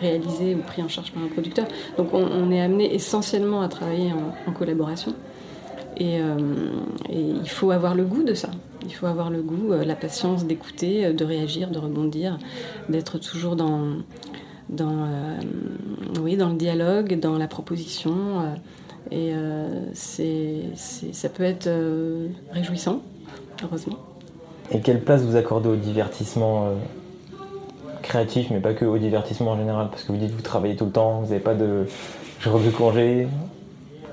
réalisé 0.00 0.54
ou 0.54 0.58
pris 0.58 0.82
en 0.82 0.88
charge 0.88 1.12
par 1.12 1.22
un 1.22 1.28
producteur. 1.28 1.66
Donc 1.96 2.12
on, 2.12 2.50
est 2.50 2.60
amené 2.60 2.94
essentiellement 2.94 3.62
à 3.62 3.68
travailler 3.68 4.12
en, 4.46 4.52
collaboration. 4.52 5.14
Euh, 6.00 6.38
et, 7.08 7.20
il 7.20 7.48
faut 7.48 7.70
avoir 7.70 7.94
le 7.94 8.04
goût 8.04 8.22
de 8.22 8.34
ça. 8.34 8.50
Il 8.84 8.92
faut 8.92 9.06
avoir 9.06 9.30
le 9.30 9.42
goût, 9.42 9.72
euh, 9.72 9.84
la 9.84 9.94
patience 9.94 10.44
d'écouter, 10.44 11.06
euh, 11.06 11.12
de 11.12 11.24
réagir, 11.24 11.70
de 11.70 11.78
rebondir, 11.78 12.38
d'être 12.88 13.18
toujours 13.18 13.56
dans, 13.56 13.96
oui, 16.20 16.36
dans 16.36 16.48
le 16.48 16.56
dialogue, 16.56 17.18
dans 17.18 17.38
la 17.38 17.46
proposition. 17.46 18.14
Et 19.10 19.32
c'est, 19.92 20.62
ça 20.74 21.28
peut 21.28 21.42
être 21.42 21.68
réjouissant, 22.50 23.02
heureusement. 23.62 23.96
Et 24.72 24.80
quelle 24.80 25.00
place 25.00 25.22
vous 25.22 25.36
accordez 25.36 25.68
au 25.68 25.76
divertissement 25.76 26.70
créatif, 28.02 28.48
mais 28.50 28.60
pas 28.60 28.74
que 28.74 28.84
au 28.84 28.98
divertissement 28.98 29.52
en 29.52 29.58
général? 29.58 29.88
Parce 29.90 30.04
que 30.04 30.12
vous 30.12 30.18
dites 30.18 30.30
que 30.30 30.36
vous 30.36 30.42
travaillez 30.42 30.76
tout 30.76 30.86
le 30.86 30.92
temps, 30.92 31.20
vous 31.20 31.28
n'avez 31.28 31.40
pas 31.40 31.54
de 31.54 31.86
jour 32.40 32.58
de 32.58 32.70
congé, 32.70 33.28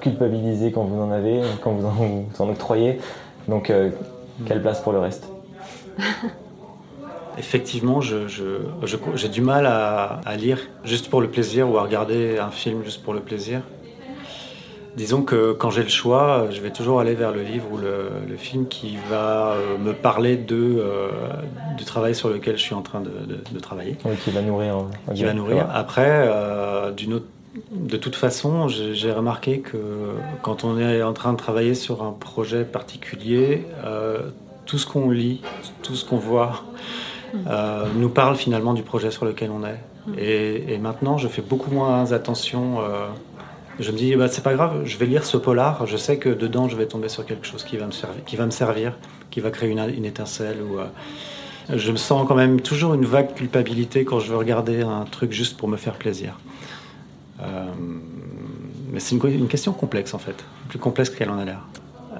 culpabiliser 0.01 0.71
quand 0.71 0.83
vous 0.83 1.01
en 1.01 1.11
avez, 1.11 1.41
quand 1.61 1.71
vous 1.71 1.85
en, 1.85 1.91
vous 1.91 2.25
en 2.39 2.49
octroyez. 2.49 2.99
Donc, 3.47 3.69
euh, 3.69 3.89
quelle 4.45 4.61
place 4.61 4.81
pour 4.81 4.91
le 4.91 4.99
reste? 4.99 5.29
Effectivement, 7.37 8.01
j'ai 8.01 8.27
je, 8.27 8.57
je, 8.83 9.27
du 9.27 9.41
mal 9.41 9.65
à, 9.65 10.19
lire 10.37 10.59
juste 10.83 11.09
pour 11.09 11.21
le 11.21 11.29
plaisir 11.29 11.69
ou 11.69 11.77
à 11.77 11.83
regarder 11.83 12.37
un 12.37 12.51
film 12.51 12.83
juste 12.83 13.03
pour 13.03 13.13
le 13.13 13.21
plaisir. 13.21 13.61
Disons 14.97 15.21
que 15.21 15.53
quand 15.53 15.69
j'ai 15.69 15.83
le 15.83 15.89
choix, 15.89 16.47
je 16.51 16.59
vais 16.59 16.71
toujours 16.71 16.99
aller 16.99 17.13
vers 17.13 17.31
le 17.31 17.43
livre 17.43 17.65
ou 17.71 17.77
le, 17.77 18.35
film 18.37 18.67
qui 18.67 18.97
va 19.09 19.51
euh, 19.51 19.77
me 19.77 19.93
parler 19.93 20.35
de, 20.35 20.55
euh, 20.79 21.09
du 21.77 21.85
travail 21.85 22.15
sur 22.15 22.29
lequel 22.29 22.57
je 22.57 22.61
suis 22.61 22.73
en 22.73 22.81
train 22.81 23.01
de, 23.01 23.59
travailler. 23.59 23.95
Oui, 24.03 24.15
qui 24.17 24.31
va 24.31 24.41
nourrir. 24.41 24.85
Qui 25.13 25.23
va 25.23 25.33
nourrir. 25.33 25.67
Après, 25.73 26.09
euh, 26.09 26.89
autre, 26.89 27.25
de 27.71 27.97
toute 27.97 28.15
façon, 28.15 28.67
j'ai 28.67 29.11
remarqué 29.11 29.59
que 29.59 29.77
quand 30.41 30.63
on 30.63 30.77
est 30.77 31.03
en 31.03 31.13
train 31.13 31.33
de 31.33 31.37
travailler 31.37 31.75
sur 31.75 32.03
un 32.03 32.11
projet 32.11 32.63
particulier, 32.63 33.65
tout 34.65 34.77
ce 34.77 34.87
qu'on 34.87 35.09
lit, 35.09 35.41
tout 35.83 35.95
ce 35.95 36.05
qu'on 36.05 36.17
voit, 36.17 36.63
nous 37.95 38.09
parle 38.09 38.35
finalement 38.35 38.73
du 38.73 38.83
projet 38.83 39.11
sur 39.11 39.25
lequel 39.25 39.51
on 39.51 39.65
est. 39.65 39.79
Et, 40.17 40.73
et 40.73 40.77
maintenant, 40.77 41.17
je 41.17 41.27
fais 41.27 41.41
beaucoup 41.41 41.71
moins 41.71 42.13
attention 42.13 42.79
je 43.81 43.91
me 43.91 43.97
dis, 43.97 44.15
bah, 44.15 44.27
c'est 44.27 44.43
pas 44.43 44.53
grave, 44.53 44.81
je 44.85 44.97
vais 44.97 45.05
lire 45.05 45.25
ce 45.25 45.37
polar, 45.37 45.85
je 45.87 45.97
sais 45.97 46.17
que 46.17 46.29
dedans 46.29 46.69
je 46.69 46.75
vais 46.75 46.85
tomber 46.85 47.09
sur 47.09 47.25
quelque 47.25 47.47
chose 47.47 47.63
qui 47.63 47.77
va 47.77 47.87
me 47.87 47.91
servir, 47.91 48.23
qui 48.25 48.35
va, 48.35 48.45
me 48.45 48.51
servir, 48.51 48.93
qui 49.31 49.39
va 49.39 49.49
créer 49.49 49.69
une, 49.69 50.05
étincelle. 50.05 50.57
Ou, 50.61 50.79
euh, 50.79 50.85
je 51.69 51.91
me 51.91 51.97
sens 51.97 52.27
quand 52.27 52.35
même 52.35 52.61
toujours 52.61 52.93
une 52.93 53.05
vague 53.05 53.33
culpabilité 53.33 54.05
quand 54.05 54.19
je 54.19 54.29
veux 54.31 54.37
regarder 54.37 54.81
un 54.81 55.05
truc 55.05 55.31
juste 55.31 55.57
pour 55.57 55.67
me 55.67 55.77
faire 55.77 55.95
plaisir. 55.95 56.39
Euh, 57.41 57.65
mais 58.91 58.99
c'est 58.99 59.15
une, 59.15 59.47
question 59.47 59.73
complexe 59.73 60.13
en 60.13 60.19
fait, 60.19 60.35
plus 60.69 60.79
complexe 60.79 61.09
qu'elle 61.09 61.29
en 61.29 61.39
a 61.39 61.45
l'air. 61.45 61.65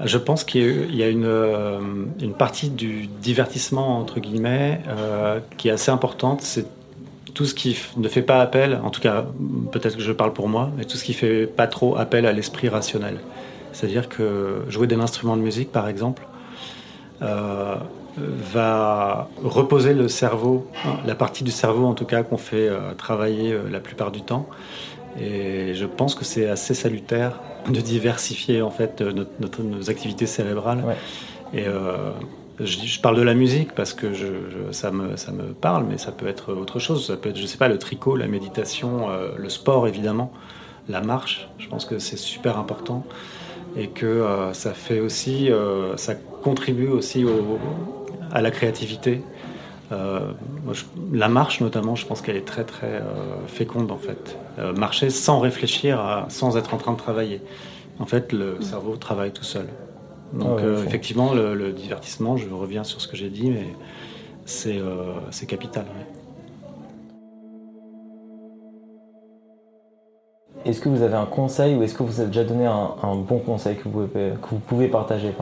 Je 0.06 0.18
pense 0.18 0.44
qu'il 0.44 0.96
y 0.96 1.04
a 1.04 1.10
une, 1.10 1.26
euh, 1.26 1.80
une, 2.22 2.34
partie 2.34 2.70
du 2.70 3.06
divertissement, 3.06 4.00
entre 4.00 4.20
guillemets, 4.20 4.82
qui 5.58 5.68
est 5.68 5.72
assez 5.72 5.92
importante, 5.92 6.42
c'est 6.42 6.66
tout 7.34 7.46
ce 7.46 7.54
qui 7.54 7.78
ne 7.98 8.08
fait 8.08 8.22
pas 8.22 8.42
appel, 8.42 8.80
en 8.84 8.90
tout 8.90 9.02
cas 9.02 9.26
peut-être 9.72 9.98
que 9.98 10.04
je 10.04 10.12
parle 10.12 10.34
pour 10.34 10.50
moi, 10.50 10.70
mais 10.78 10.86
tout 10.86 10.98
ce 10.98 11.04
qui 11.04 11.14
fait 11.14 11.48
pas 11.48 11.68
trop 11.68 11.98
appel 11.98 12.26
à 12.26 12.34
l'esprit 12.34 12.70
rationnel. 12.70 13.20
C'est-à-dire 13.74 14.10
que 14.10 14.64
jouer 14.68 14.88
d'un 14.88 15.00
instrument 15.00 15.38
de 15.38 15.42
musique, 15.42 15.72
par 15.72 15.88
exemple, 15.88 16.28
euh, 17.22 17.76
va 18.18 19.30
reposer 19.42 19.94
le 19.94 20.10
cerveau, 20.10 20.68
hein, 20.86 20.98
la 21.06 21.16
partie 21.16 21.46
du 21.46 21.52
cerveau 21.52 21.86
en 21.86 21.94
tout 21.94 22.04
cas 22.04 22.24
qu'on 22.24 22.38
fait 22.38 22.68
euh, 22.68 22.94
travailler 22.94 23.54
euh, 23.54 23.70
la 23.72 23.80
plupart 23.80 24.12
du 24.12 24.22
temps. 24.22 24.48
Et 25.20 25.74
je 25.76 25.86
pense 25.86 26.16
que 26.16 26.26
c'est 26.26 26.50
assez 26.50 26.74
salutaire 26.74 27.40
de 27.70 27.80
diversifier 27.80 28.62
en 28.62 28.72
fait 28.72 29.02
notre, 29.02 29.62
nos 29.62 29.90
activités 29.90 30.26
cérébrales. 30.26 30.84
Et 31.54 31.66
je, 32.64 33.00
parle 33.00 33.18
de 33.18 33.22
la 33.22 33.34
musique 33.34 33.74
parce 33.74 33.94
que 33.94 34.08
ça, 34.72 34.92
me, 34.92 35.16
ça 35.16 35.32
me 35.32 35.54
parle, 35.54 35.86
mais 35.90 35.98
ça 35.98 36.12
peut 36.12 36.28
être 36.28 36.54
autre 36.54 36.80
chose. 36.80 37.08
Ça 37.08 37.18
peut 37.18 37.30
être, 37.30 37.38
je 37.38 37.46
sais 37.46 37.58
pas, 37.58 37.68
le 37.68 37.78
tricot, 37.78 38.16
la 38.16 38.28
méditation, 38.28 39.10
euh, 39.10 39.32
le 39.38 39.50
sport 39.50 39.88
évidemment, 39.88 40.32
la 40.90 41.02
marche. 41.02 41.50
Je 41.58 41.68
pense 41.68 41.86
que 41.86 42.00
c'est 42.00 42.18
super 42.18 42.58
important 42.58 43.06
et 43.78 43.88
que 43.88 44.06
euh, 44.06 44.54
ça 44.54 44.74
fait 44.74 45.00
aussi, 45.00 45.52
euh, 45.52 45.96
ça 45.98 46.16
contribue 46.16 46.90
aussi 46.90 47.26
à 48.32 48.42
la 48.42 48.52
créativité. 48.52 49.22
la 49.92 51.28
marche 51.28 51.60
notamment, 51.62 51.96
je 51.96 52.06
pense 52.06 52.22
qu'elle 52.22 52.38
est 52.38 52.48
très 52.48 52.64
très 52.64 53.04
féconde 53.48 53.92
en 53.92 53.98
fait. 53.98 54.38
marcher 54.78 55.10
sans 55.10 55.40
réfléchir, 55.40 56.26
sans 56.30 56.58
être 56.58 56.74
en 56.74 56.78
train 56.78 56.94
de 56.94 56.98
travailler. 56.98 57.42
En 58.00 58.06
fait, 58.06 58.32
le 58.32 58.56
mm. 58.56 58.62
cerveau 58.62 58.96
travaille 58.96 59.32
tout 59.32 59.44
seul. 59.44 59.68
Donc 60.34 60.60
ah 60.62 60.64
euh, 60.64 60.86
effectivement, 60.86 61.34
le, 61.34 61.72
divertissement, 61.72 62.38
je 62.38 62.48
reviens 62.50 62.84
sur 62.84 63.02
ce 63.02 63.08
que 63.08 63.18
j'ai 63.18 63.30
dit, 63.30 63.50
mais 63.50 63.68
c'est 64.46 64.78
euh, 64.78 65.14
capital. 65.48 65.86
Est-ce 70.64 70.80
que 70.80 70.90
vous 70.90 71.02
avez 71.02 71.16
un 71.16 71.26
conseil 71.26 71.76
ou 71.76 71.84
est-ce 71.84 71.96
que 71.96 72.04
vous 72.04 72.20
avez 72.20 72.28
déjà 72.28 72.44
donné 72.44 72.66
un, 72.66 73.16
bon 73.16 73.40
conseil 73.40 73.76
que 73.78 73.84
vous 73.84 73.90
pouvez, 73.90 74.34
que 74.42 74.48
vous 74.52 74.60
pouvez 74.60 74.88
partager 74.88 75.34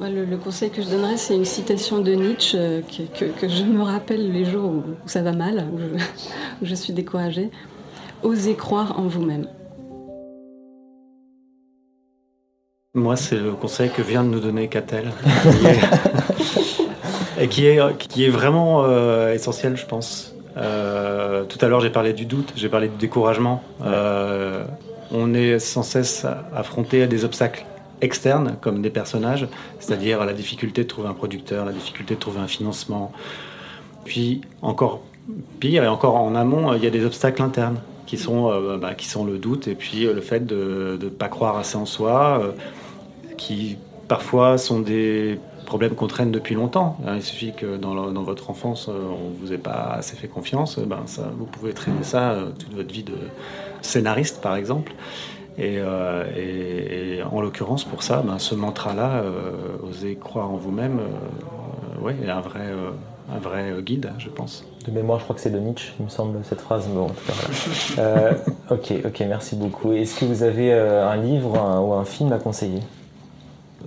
le, 0.00 0.36
conseil 0.36 0.70
que 0.70 0.82
je 0.82 0.88
donnerais, 0.88 1.16
c'est 1.16 1.36
une 1.36 1.44
citation 1.44 2.00
de 2.00 2.12
Nietzsche 2.12 2.58
euh, 2.58 2.80
que, 2.82 3.48
je 3.48 3.62
me 3.64 3.82
rappelle 3.82 4.32
les 4.32 4.44
jours 4.44 4.70
où, 4.70 4.82
ça 5.06 5.22
va 5.22 5.32
mal, 5.32 5.66
où 6.60 6.64
je 6.64 6.74
suis 6.74 6.92
découragée. 6.92 7.50
Osez 8.22 8.54
croire 8.54 8.98
en 8.98 9.06
vous-même. 9.06 9.46
Moi, 12.96 13.16
c'est 13.16 13.40
le 13.40 13.50
conseil 13.50 13.90
que 13.90 14.02
vient 14.02 14.22
de 14.22 14.28
nous 14.28 14.38
donner 14.38 14.68
Catel. 14.68 15.10
et 17.40 17.48
qui 17.48 17.66
est, 17.66 17.80
qui 17.98 18.24
est 18.24 18.28
vraiment 18.28 18.84
euh, 18.84 19.34
essentiel, 19.34 19.76
je 19.76 19.84
pense. 19.84 20.32
Euh, 20.56 21.42
tout 21.42 21.58
à 21.60 21.66
l'heure, 21.66 21.80
j'ai 21.80 21.90
parlé 21.90 22.12
du 22.12 22.24
doute, 22.24 22.52
j'ai 22.54 22.68
parlé 22.68 22.86
du 22.86 22.96
découragement. 22.96 23.64
Euh, 23.84 24.62
on 25.10 25.34
est 25.34 25.58
sans 25.58 25.82
cesse 25.82 26.24
affronté 26.54 27.02
à 27.02 27.08
des 27.08 27.24
obstacles 27.24 27.64
externes, 28.00 28.58
comme 28.60 28.80
des 28.80 28.90
personnages, 28.90 29.48
c'est-à-dire 29.80 30.24
la 30.24 30.32
difficulté 30.32 30.84
de 30.84 30.88
trouver 30.88 31.08
un 31.08 31.14
producteur, 31.14 31.64
la 31.64 31.72
difficulté 31.72 32.14
de 32.14 32.20
trouver 32.20 32.38
un 32.38 32.46
financement. 32.46 33.10
Puis, 34.04 34.42
encore 34.62 35.00
pire, 35.58 35.82
et 35.82 35.88
encore 35.88 36.14
en 36.14 36.36
amont, 36.36 36.72
il 36.74 36.84
y 36.84 36.86
a 36.86 36.90
des 36.90 37.04
obstacles 37.04 37.42
internes 37.42 37.80
qui 38.06 38.18
sont, 38.18 38.78
bah, 38.78 38.94
qui 38.94 39.08
sont 39.08 39.24
le 39.24 39.38
doute 39.38 39.66
et 39.66 39.74
puis 39.74 40.04
le 40.04 40.20
fait 40.20 40.46
de 40.46 40.96
ne 41.02 41.08
pas 41.08 41.28
croire 41.28 41.56
assez 41.56 41.76
en 41.76 41.86
soi 41.86 42.54
qui 43.44 43.76
parfois 44.08 44.56
sont 44.56 44.80
des 44.80 45.38
problèmes 45.66 45.94
qu'on 45.94 46.06
traîne 46.06 46.30
depuis 46.30 46.54
longtemps. 46.54 46.96
Il 47.14 47.22
suffit 47.22 47.52
que 47.52 47.76
dans, 47.76 48.22
votre 48.22 48.48
enfance, 48.50 48.88
euh, 48.88 48.92
on 48.92 49.30
ne 49.30 49.36
vous 49.38 49.52
ait 49.52 49.58
pas 49.58 49.96
assez 49.98 50.16
fait 50.16 50.28
confiance, 50.28 50.78
ben 50.78 51.02
ça, 51.06 51.30
vous 51.36 51.44
pouvez 51.44 51.72
traîner 51.72 52.02
ça 52.02 52.32
euh, 52.32 52.50
toute 52.58 52.74
votre 52.74 52.92
vie 52.92 53.02
de 53.02 53.16
scénariste, 53.82 54.40
par 54.40 54.56
exemple. 54.56 54.92
Et, 55.58 55.76
euh, 55.78 57.22
en 57.30 57.40
l'occurrence, 57.40 57.84
pour 57.84 58.02
ça, 58.02 58.22
ben, 58.26 58.38
ce 58.38 58.54
mantra-là, 58.54 59.22
oser 59.82 60.16
croire 60.16 60.50
en 60.50 60.56
vous-même, 60.56 61.00
ouais, 62.00 62.16
est 62.24 62.30
un 62.30 62.40
vrai, 62.40 62.72
un 63.32 63.38
vrai 63.38 63.74
guide, 63.82 64.10
je 64.18 64.28
pense. 64.28 64.64
De 64.86 64.90
mémoire, 64.90 65.18
je 65.18 65.24
crois 65.24 65.36
que 65.36 65.42
c'est 65.42 65.50
de 65.50 65.60
Nietzsche, 65.60 65.92
il 66.00 66.06
me 66.06 66.10
semble, 66.10 66.38
cette 66.44 66.60
phrase. 66.60 66.88
Bon, 66.88 67.04
en 67.04 67.08
tout 67.08 67.94
cas, 67.96 68.30
ok, 68.70 68.94
ok, 69.04 69.24
merci 69.28 69.54
beaucoup. 69.54 69.92
Est-ce 69.92 70.18
que 70.18 70.24
vous 70.24 70.42
avez 70.42 70.72
un 70.72 71.16
livre 71.16 71.52
ou 71.82 71.92
un 71.92 72.04
film 72.04 72.32
à 72.32 72.38
conseiller? 72.38 72.80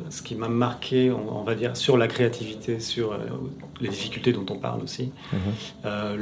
Ce 0.10 0.22
qui 0.22 0.36
m'a 0.36 0.50
marqué, 0.50 1.12
on, 1.12 1.44
va 1.44 1.56
dire, 1.56 1.76
sur 1.76 1.98
la 1.98 2.08
créativité, 2.08 2.80
sur 2.80 3.14
euh, 3.14 3.18
les 3.82 3.90
difficultés 3.90 4.34
dont 4.34 4.46
on 4.50 4.56
parle 4.56 4.82
aussi. 4.82 5.12
Mhm. 5.34 5.40
Euh, 5.86 6.16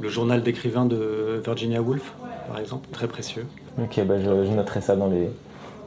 le, 0.00 0.08
journal 0.08 0.42
d'écrivain 0.42 0.84
de 0.84 1.40
Virginia 1.44 1.80
Woolf, 1.80 2.12
par 2.48 2.58
exemple, 2.58 2.88
très 2.92 3.08
précieux. 3.08 3.46
Ok, 3.80 4.04
bah 4.04 4.20
je, 4.20 4.52
noterai 4.52 4.80
ça 4.80 4.96
dans 4.96 5.08
les, 5.08 5.28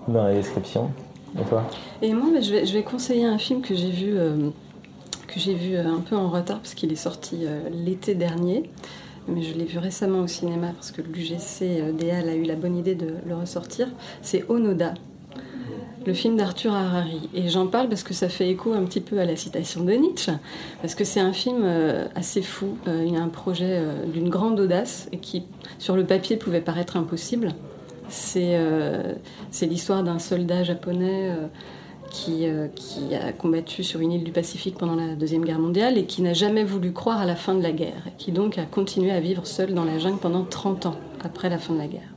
dans 0.08 0.28
les 0.28 0.36
descriptions. 0.36 0.92
Et 1.40 1.44
toi 1.44 1.64
Et 2.02 2.14
moi, 2.14 2.30
bah, 2.34 2.42
je, 2.42 2.52
vais, 2.52 2.66
je, 2.66 2.74
vais, 2.74 2.84
conseiller 2.84 3.26
un 3.26 3.38
film 3.38 3.62
que 3.62 3.76
j'ai 3.76 3.92
vu, 3.92 4.18
euh, 4.18 4.50
que 5.28 5.40
j'ai 5.40 5.54
vu 5.54 5.78
un 5.78 6.00
peu 6.00 6.16
en 6.16 6.30
retard 6.30 6.60
parce 6.60 6.74
qu'il 6.74 6.92
est 6.92 6.96
sorti 6.96 7.46
l'été 7.72 8.16
dernier. 8.16 8.70
Mais 9.28 9.44
je 9.44 9.54
l'ai 9.56 9.66
vu 9.66 9.78
récemment 9.78 10.22
au 10.22 10.28
cinéma 10.28 10.68
parce 10.68 10.92
que 10.92 11.02
l'UGC 11.02 11.94
DL 11.94 12.30
a 12.30 12.34
eu 12.34 12.44
la 12.44 12.56
bonne 12.56 12.78
idée 12.78 12.96
de 12.96 13.16
le 13.26 13.36
ressortir. 13.36 13.90
C'est 14.22 14.46
Onoda 14.50 14.94
le 16.08 16.14
film 16.14 16.38
d'Arthur 16.38 16.74
Harari. 16.74 17.30
Et 17.36 17.50
j'en 17.50 17.68
parle 17.68 17.90
parce 17.90 18.02
que 18.02 18.14
ça 18.14 18.30
fait 18.30 18.50
écho 18.50 18.72
un 18.74 18.84
petit 18.86 19.02
peu 19.02 19.20
à 19.20 19.26
la 19.26 19.36
citation 19.36 19.84
de 19.84 19.92
Nietzsche, 19.92 20.32
parce 20.82 20.96
que 20.96 21.04
c'est 21.04 21.20
un 21.20 21.34
film 21.34 21.62
euh, 21.64 22.08
assez 22.16 22.42
fou. 22.42 22.78
Euh, 22.88 23.04
il 23.06 23.14
y 23.14 23.18
a 23.18 23.22
un 23.22 23.28
projet 23.28 23.74
euh, 23.74 24.06
d'une 24.06 24.30
grande 24.30 24.60
audace 24.60 25.10
et 25.12 25.18
qui, 25.18 25.44
sur 25.80 25.98
le 25.98 26.06
papier, 26.06 26.38
pouvait 26.38 26.62
paraître 26.62 26.96
impossible. 26.96 27.54
C'est 28.10 28.58
l'histoire 29.64 30.02
d'un 30.02 30.18
soldat 30.18 30.64
japonais 30.64 31.30
qui, 32.10 32.48
qui, 32.74 33.14
a 33.14 33.34
combattu 33.34 33.84
sur 33.84 34.00
une 34.00 34.14
île 34.14 34.24
du 34.24 34.32
Pacifique 34.32 34.78
pendant 34.78 34.96
la 34.96 35.16
Deuxième 35.16 35.44
Guerre 35.44 35.60
mondiale 35.60 35.98
et 35.98 36.06
qui 36.06 36.22
n'a 36.22 36.32
jamais 36.32 36.64
voulu 36.64 36.94
croire 36.94 37.20
à 37.20 37.26
la 37.26 37.36
fin 37.36 37.54
de 37.54 37.62
la 37.62 37.74
guerre, 37.74 38.08
et 38.08 38.14
qui 38.18 38.32
donc 38.32 38.58
a 38.58 38.64
continué 38.64 39.12
à 39.12 39.20
vivre 39.20 39.46
seul 39.46 39.74
dans 39.74 39.84
la 39.84 40.00
jungle 40.00 40.20
pendant 40.20 40.46
30 40.46 40.86
ans 40.86 40.96
après 41.22 41.50
la 41.50 41.58
fin 41.58 41.74
de 41.74 41.80
la 41.80 41.88
guerre. 41.88 42.17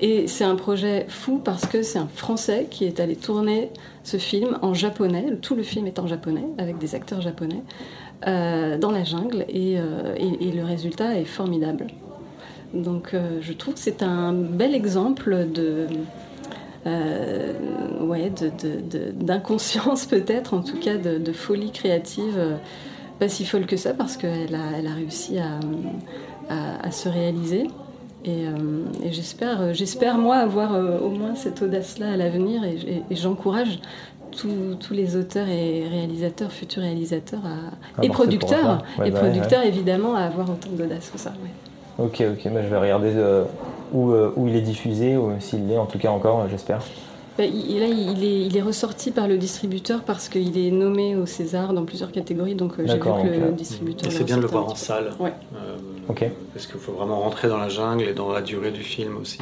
Et 0.00 0.28
c'est 0.28 0.44
un 0.44 0.54
projet 0.54 1.06
fou 1.08 1.40
parce 1.42 1.66
que 1.66 1.82
c'est 1.82 1.98
un 1.98 2.06
Français 2.06 2.68
qui 2.70 2.84
est 2.84 3.00
allé 3.00 3.16
tourner 3.16 3.70
ce 4.04 4.16
film 4.16 4.58
en 4.62 4.72
japonais. 4.72 5.26
Tout 5.42 5.56
le 5.56 5.62
film 5.62 5.86
est 5.86 5.98
en 5.98 6.06
japonais, 6.06 6.44
avec 6.58 6.78
des 6.78 6.94
acteurs 6.94 7.20
japonais, 7.20 7.62
euh, 8.26 8.78
dans 8.78 8.92
la 8.92 9.02
jungle. 9.02 9.44
Euh, 9.52 10.14
et, 10.16 10.52
le 10.52 10.64
résultat 10.64 11.18
est 11.18 11.24
formidable. 11.24 11.88
Donc 12.74 13.12
euh, 13.12 13.38
je 13.40 13.52
trouve 13.52 13.74
que 13.74 13.80
c'est 13.80 14.02
un 14.02 14.32
bel 14.32 14.74
exemple 14.74 15.46
de... 15.52 15.86
ouais, 18.00 18.32
d'inconscience 19.14 20.06
peut-être, 20.06 20.54
en 20.54 20.62
tout 20.62 20.78
cas 20.78 20.96
de, 20.96 21.32
folie 21.32 21.72
créative, 21.72 22.56
pas 23.18 23.28
si 23.28 23.44
folle 23.44 23.66
que 23.66 23.76
ça 23.76 23.94
parce 23.94 24.16
qu'elle 24.16 24.54
a, 24.54 24.78
elle 24.78 24.86
a 24.86 24.94
réussi 24.94 25.38
à, 25.38 25.58
à 26.82 26.90
se 26.92 27.08
réaliser. 27.08 27.66
Euh, 28.28 28.52
et, 29.02 29.12
j'espère, 29.12 29.60
euh, 29.60 29.72
j'espère 29.72 30.18
moi 30.18 30.36
avoir 30.36 30.74
euh, 30.74 30.98
au 30.98 31.10
moins 31.10 31.34
cette 31.34 31.62
audace-là 31.62 32.12
à 32.12 32.16
l'avenir 32.16 32.64
et, 32.64 33.02
j'encourage 33.10 33.80
tous 34.30 34.92
les 34.92 35.16
auteurs 35.16 35.48
et 35.48 35.88
réalisateurs, 35.88 36.52
futurs 36.52 36.82
réalisateurs 36.82 37.40
et 38.02 38.08
producteurs, 38.08 38.84
et 39.04 39.10
producteurs 39.10 39.64
évidemment 39.64 40.14
à 40.14 40.20
avoir 40.20 40.48
autant 40.48 40.70
d'audace 40.70 41.10
que 41.10 41.18
ça. 41.18 41.32
Ok, 41.98 42.22
ok, 42.22 42.52
bah, 42.52 42.62
je 42.62 42.68
vais 42.68 42.78
regarder 42.78 43.10
euh, 43.16 43.44
où, 43.92 44.12
où 44.12 44.46
il 44.46 44.54
est 44.54 44.60
diffusé, 44.60 45.16
ou 45.16 45.32
s'il 45.40 45.66
l'est 45.66 45.78
en 45.78 45.86
tout 45.86 45.98
cas 45.98 46.10
encore, 46.10 46.46
j'espère. 46.48 46.82
Bah, 47.38 47.44
il, 47.44 47.78
là, 47.78 47.86
il 47.86 48.24
est, 48.24 48.46
il 48.46 48.56
est, 48.56 48.62
ressorti 48.62 49.12
par 49.12 49.28
le 49.28 49.38
distributeur 49.38 50.02
parce 50.02 50.28
qu'il 50.28 50.58
est 50.58 50.72
nommé 50.72 51.14
au 51.14 51.24
César 51.24 51.72
dans 51.72 51.84
plusieurs 51.84 52.10
catégories, 52.10 52.56
donc 52.56 52.72
j'ai 52.78 52.94
vu 52.94 52.98
que 52.98 53.46
le 53.46 53.52
distributeur. 53.52 54.10
C'est 54.10 54.24
bien 54.24 54.38
de 54.38 54.42
le 54.42 54.48
voir 54.48 54.66
en 54.66 54.74
salle. 54.74 55.12
Ouais. 55.20 55.32
ok. 56.08 56.24
Parce 56.52 56.66
qu'il 56.66 56.80
faut 56.80 56.92
vraiment 56.92 57.20
rentrer 57.20 57.46
dans 57.46 57.58
la 57.58 57.68
jungle 57.68 58.08
et 58.08 58.12
dans 58.12 58.32
la 58.32 58.42
durée 58.42 58.72
du 58.72 58.82
film 58.82 59.16
aussi. 59.18 59.38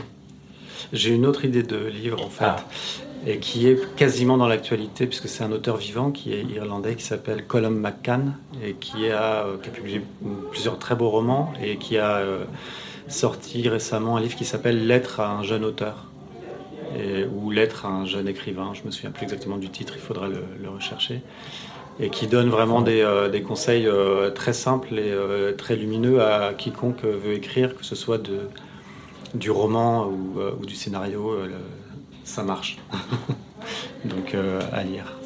J'ai 0.92 1.14
une 1.14 1.24
autre 1.24 1.46
idée 1.46 1.62
de 1.62 1.78
livre 1.86 2.22
en 2.22 2.28
fait, 2.28 2.44
ah. 2.44 2.56
et 3.26 3.38
qui 3.38 3.66
est 3.66 3.80
quasiment 3.96 4.36
dans 4.36 4.46
l'actualité, 4.46 5.06
puisque 5.06 5.28
c'est 5.28 5.42
un 5.42 5.52
auteur 5.52 5.78
vivant 5.78 6.10
qui 6.10 6.34
est 6.34 6.42
irlandais, 6.42 6.96
qui 6.96 7.04
s'appelle 7.04 7.44
Colum 7.46 7.80
McCann, 7.80 8.34
et 8.62 8.74
qui 8.74 9.08
a, 9.10 9.46
euh, 9.46 9.56
qui 9.62 9.70
a, 9.70 9.72
publié 9.72 10.02
plusieurs 10.50 10.78
très 10.78 10.94
beaux 10.94 11.08
romans, 11.08 11.52
et 11.62 11.76
qui 11.78 11.96
a 11.96 12.16
euh, 12.16 12.44
sorti 13.08 13.68
récemment 13.68 14.18
un 14.18 14.20
livre 14.20 14.36
qui 14.36 14.44
s'appelle 14.44 14.86
Lettre 14.86 15.20
à 15.20 15.30
un 15.30 15.42
jeune 15.42 15.64
auteur, 15.64 16.04
ou 17.26 17.50
Lettre 17.50 17.86
à 17.86 17.88
un 17.88 18.04
jeune 18.04 18.28
écrivain, 18.28 18.72
je 18.74 18.82
me 18.84 18.90
souviens 18.90 19.10
plus 19.10 19.24
exactement 19.24 19.56
du 19.56 19.68
titre, 19.68 19.94
il 19.96 20.00
faudra 20.00 20.28
le, 20.28 20.68
rechercher 20.68 21.22
et 21.98 22.10
qui 22.10 22.26
donne 22.26 22.50
vraiment 22.50 22.82
des, 22.82 23.00
euh, 23.00 23.28
des 23.28 23.42
conseils 23.42 23.86
euh, 23.86 24.30
très 24.30 24.52
simples 24.52 24.98
et 24.98 25.10
euh, 25.10 25.52
très 25.52 25.76
lumineux 25.76 26.20
à 26.20 26.52
quiconque 26.52 27.04
veut 27.04 27.32
écrire, 27.32 27.76
que 27.76 27.84
ce 27.84 27.94
soit 27.94 28.18
de, 28.18 28.40
du 29.34 29.50
roman 29.50 30.06
ou, 30.06 30.66
du 30.66 30.74
scénario, 30.74 31.34
ça 32.24 32.42
marche. 32.42 32.78
Donc 34.04 34.36
à 34.72 34.82
lire. 34.84 35.16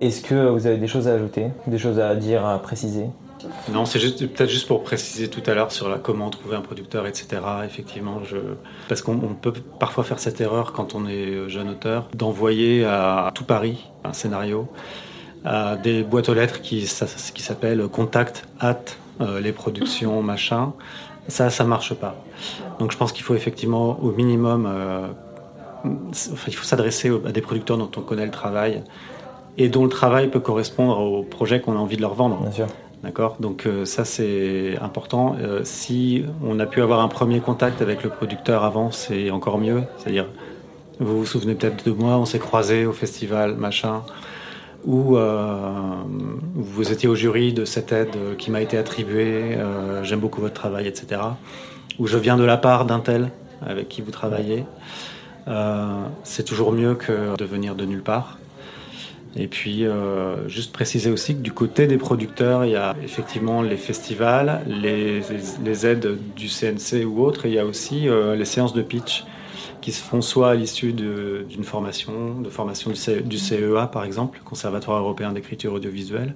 Est-ce 0.00 0.20
que 0.20 0.48
vous 0.48 0.66
avez 0.66 0.76
des 0.76 0.88
choses 0.88 1.08
à 1.08 1.14
ajouter, 1.14 1.46
des 1.66 1.78
choses 1.78 1.98
à 1.98 2.14
dire, 2.14 2.44
à 2.44 2.58
préciser? 2.58 3.06
Non, 3.72 3.86
c'est 3.86 3.98
juste, 3.98 4.26
peut-être 4.26 4.50
juste 4.50 4.66
pour 4.66 4.82
préciser 4.82 5.28
tout 5.28 5.42
à 5.46 5.54
l'heure 5.54 5.72
sur 5.72 5.88
la, 5.88 5.98
comment 5.98 6.28
trouver 6.30 6.56
un 6.56 6.60
producteur, 6.60 7.06
etc. 7.06 7.40
Effectivement, 7.64 8.22
je, 8.24 8.36
parce 8.88 9.02
qu'on 9.02 9.18
peut 9.18 9.52
parfois 9.78 10.04
faire 10.04 10.18
cette 10.18 10.40
erreur 10.40 10.72
quand 10.72 10.94
on 10.94 11.06
est 11.06 11.48
jeune 11.48 11.70
auteur, 11.70 12.08
d'envoyer 12.14 12.84
à 12.84 13.30
tout 13.34 13.44
Paris 13.44 13.86
un 14.04 14.12
scénario 14.12 14.68
à 15.44 15.76
des 15.76 16.02
boîtes 16.02 16.28
aux 16.28 16.34
lettres 16.34 16.60
qui, 16.60 16.88
qui 17.34 17.42
s'appellent 17.42 17.86
contact 17.88 18.46
at 18.60 18.80
euh, 19.20 19.40
les 19.40 19.52
productions 19.52 20.22
machin. 20.32 20.72
Ça, 21.28 21.50
ça 21.50 21.64
marche 21.64 21.94
pas. 21.94 22.16
Donc 22.78 22.92
je 22.92 22.96
pense 22.96 23.12
qu'il 23.12 23.24
faut 23.24 23.34
effectivement 23.34 23.98
au 24.00 24.12
minimum, 24.12 24.66
euh, 24.66 25.08
enfin, 25.84 26.48
il 26.48 26.54
faut 26.54 26.64
s'adresser 26.64 27.10
à 27.26 27.32
des 27.32 27.40
producteurs 27.40 27.78
dont 27.78 27.90
on 27.96 28.00
connaît 28.00 28.26
le 28.26 28.30
travail 28.30 28.82
et 29.58 29.68
dont 29.68 29.84
le 29.84 29.90
travail 29.90 30.28
peut 30.28 30.40
correspondre 30.40 30.98
au 31.00 31.22
projet 31.22 31.60
qu'on 31.60 31.76
a 31.76 31.78
envie 31.78 31.96
de 31.96 32.02
leur 32.02 32.14
vendre. 32.14 32.38
Bien 32.40 32.52
sûr. 32.52 32.66
D'accord? 33.02 33.36
Donc 33.40 33.66
euh, 33.66 33.84
ça 33.84 34.04
c'est 34.04 34.76
important. 34.80 35.36
Euh, 35.40 35.60
si 35.64 36.24
on 36.42 36.58
a 36.58 36.66
pu 36.66 36.82
avoir 36.82 37.00
un 37.00 37.08
premier 37.08 37.40
contact 37.40 37.82
avec 37.82 38.02
le 38.02 38.10
producteur 38.10 38.64
avant, 38.64 38.90
c'est 38.90 39.30
encore 39.30 39.58
mieux. 39.58 39.82
C'est-à-dire, 39.98 40.26
vous 40.98 41.18
vous 41.18 41.26
souvenez 41.26 41.54
peut-être 41.54 41.84
de 41.86 41.92
moi, 41.92 42.16
on 42.16 42.24
s'est 42.24 42.38
croisés 42.38 42.86
au 42.86 42.92
festival, 42.92 43.54
machin, 43.54 44.02
où 44.86 45.16
euh, 45.16 45.72
vous 46.54 46.90
étiez 46.90 47.08
au 47.08 47.14
jury 47.14 47.52
de 47.52 47.64
cette 47.64 47.92
aide 47.92 48.16
qui 48.38 48.50
m'a 48.50 48.62
été 48.62 48.78
attribuée, 48.78 49.58
j'aime 50.02 50.20
beaucoup 50.20 50.40
votre 50.40 50.54
travail, 50.54 50.86
etc. 50.86 51.20
Où 51.98 52.06
je 52.06 52.16
viens 52.16 52.36
de 52.36 52.44
la 52.44 52.56
part 52.56 52.86
d'un 52.86 53.00
tel 53.00 53.30
avec 53.64 53.88
qui 53.88 54.00
vous 54.00 54.10
travaillez. 54.10 54.64
C'est 56.22 56.44
toujours 56.44 56.72
mieux 56.72 56.94
que 56.94 57.36
de 57.36 57.44
venir 57.44 57.74
de 57.74 57.84
nulle 57.84 58.02
part. 58.02 58.38
Et 59.38 59.48
puis, 59.48 59.84
euh, 59.84 60.48
juste 60.48 60.72
préciser 60.72 61.10
aussi 61.10 61.34
que 61.34 61.40
du 61.40 61.52
côté 61.52 61.86
des 61.86 61.98
producteurs, 61.98 62.64
il 62.64 62.72
y 62.72 62.76
a 62.76 62.96
effectivement 63.04 63.60
les 63.60 63.76
festivals, 63.76 64.62
les, 64.66 65.86
aides 65.86 66.18
du 66.34 66.48
CNC 66.48 67.04
ou 67.04 67.22
autres, 67.22 67.44
et 67.44 67.50
il 67.50 67.54
y 67.54 67.58
a 67.58 67.66
aussi 67.66 68.08
euh, 68.08 68.34
les 68.34 68.46
séances 68.46 68.72
de 68.72 68.80
pitch 68.80 69.24
qui 69.82 69.92
se 69.92 70.02
font 70.02 70.22
soit 70.22 70.50
à 70.50 70.54
l'issue 70.54 70.94
d'une 70.94 71.64
formation, 71.64 72.40
de 72.40 72.48
formation 72.48 72.90
du, 72.90 73.38
CEA 73.38 73.86
par 73.86 74.04
exemple, 74.04 74.40
Conservatoire 74.44 74.98
européen 74.98 75.32
d'écriture 75.32 75.74
audiovisuelle, 75.74 76.34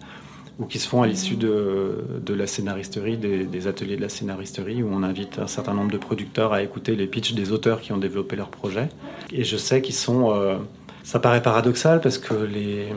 ou 0.61 0.66
qui 0.66 0.78
se 0.78 0.86
font 0.86 1.03
à 1.03 1.07
l'issue 1.07 1.36
de, 1.36 2.05
la 2.28 2.46
scénaristerie, 2.46 3.16
des, 3.16 3.46
des, 3.46 3.66
ateliers 3.66 3.96
de 3.96 4.03
la 4.03 4.11
scénaristerie, 4.11 4.82
où 4.82 4.88
on 4.92 5.03
invite 5.03 5.38
un 5.38 5.46
certain 5.46 5.72
nombre 5.72 5.90
de 5.90 5.98
producteurs 5.98 6.53
à 6.53 6.62
écouter 6.62 6.94
les 6.94 7.07
pitchs 7.07 7.32
des 7.32 7.51
auteurs 7.51 7.80
qui 7.80 7.92
ont 7.92 7.98
développé 7.98 8.36
leur 8.36 8.51
projet. 8.51 8.88
Et 9.32 9.42
je 9.42 9.57
sais 9.57 9.80
qu'ils 9.80 9.94
sont... 9.94 10.32
Euh, 10.32 10.59
ça 11.03 11.18
paraît 11.18 11.42
paradoxal 11.42 12.01
parce 12.01 12.18
que 12.18 12.34
les, 12.34 12.88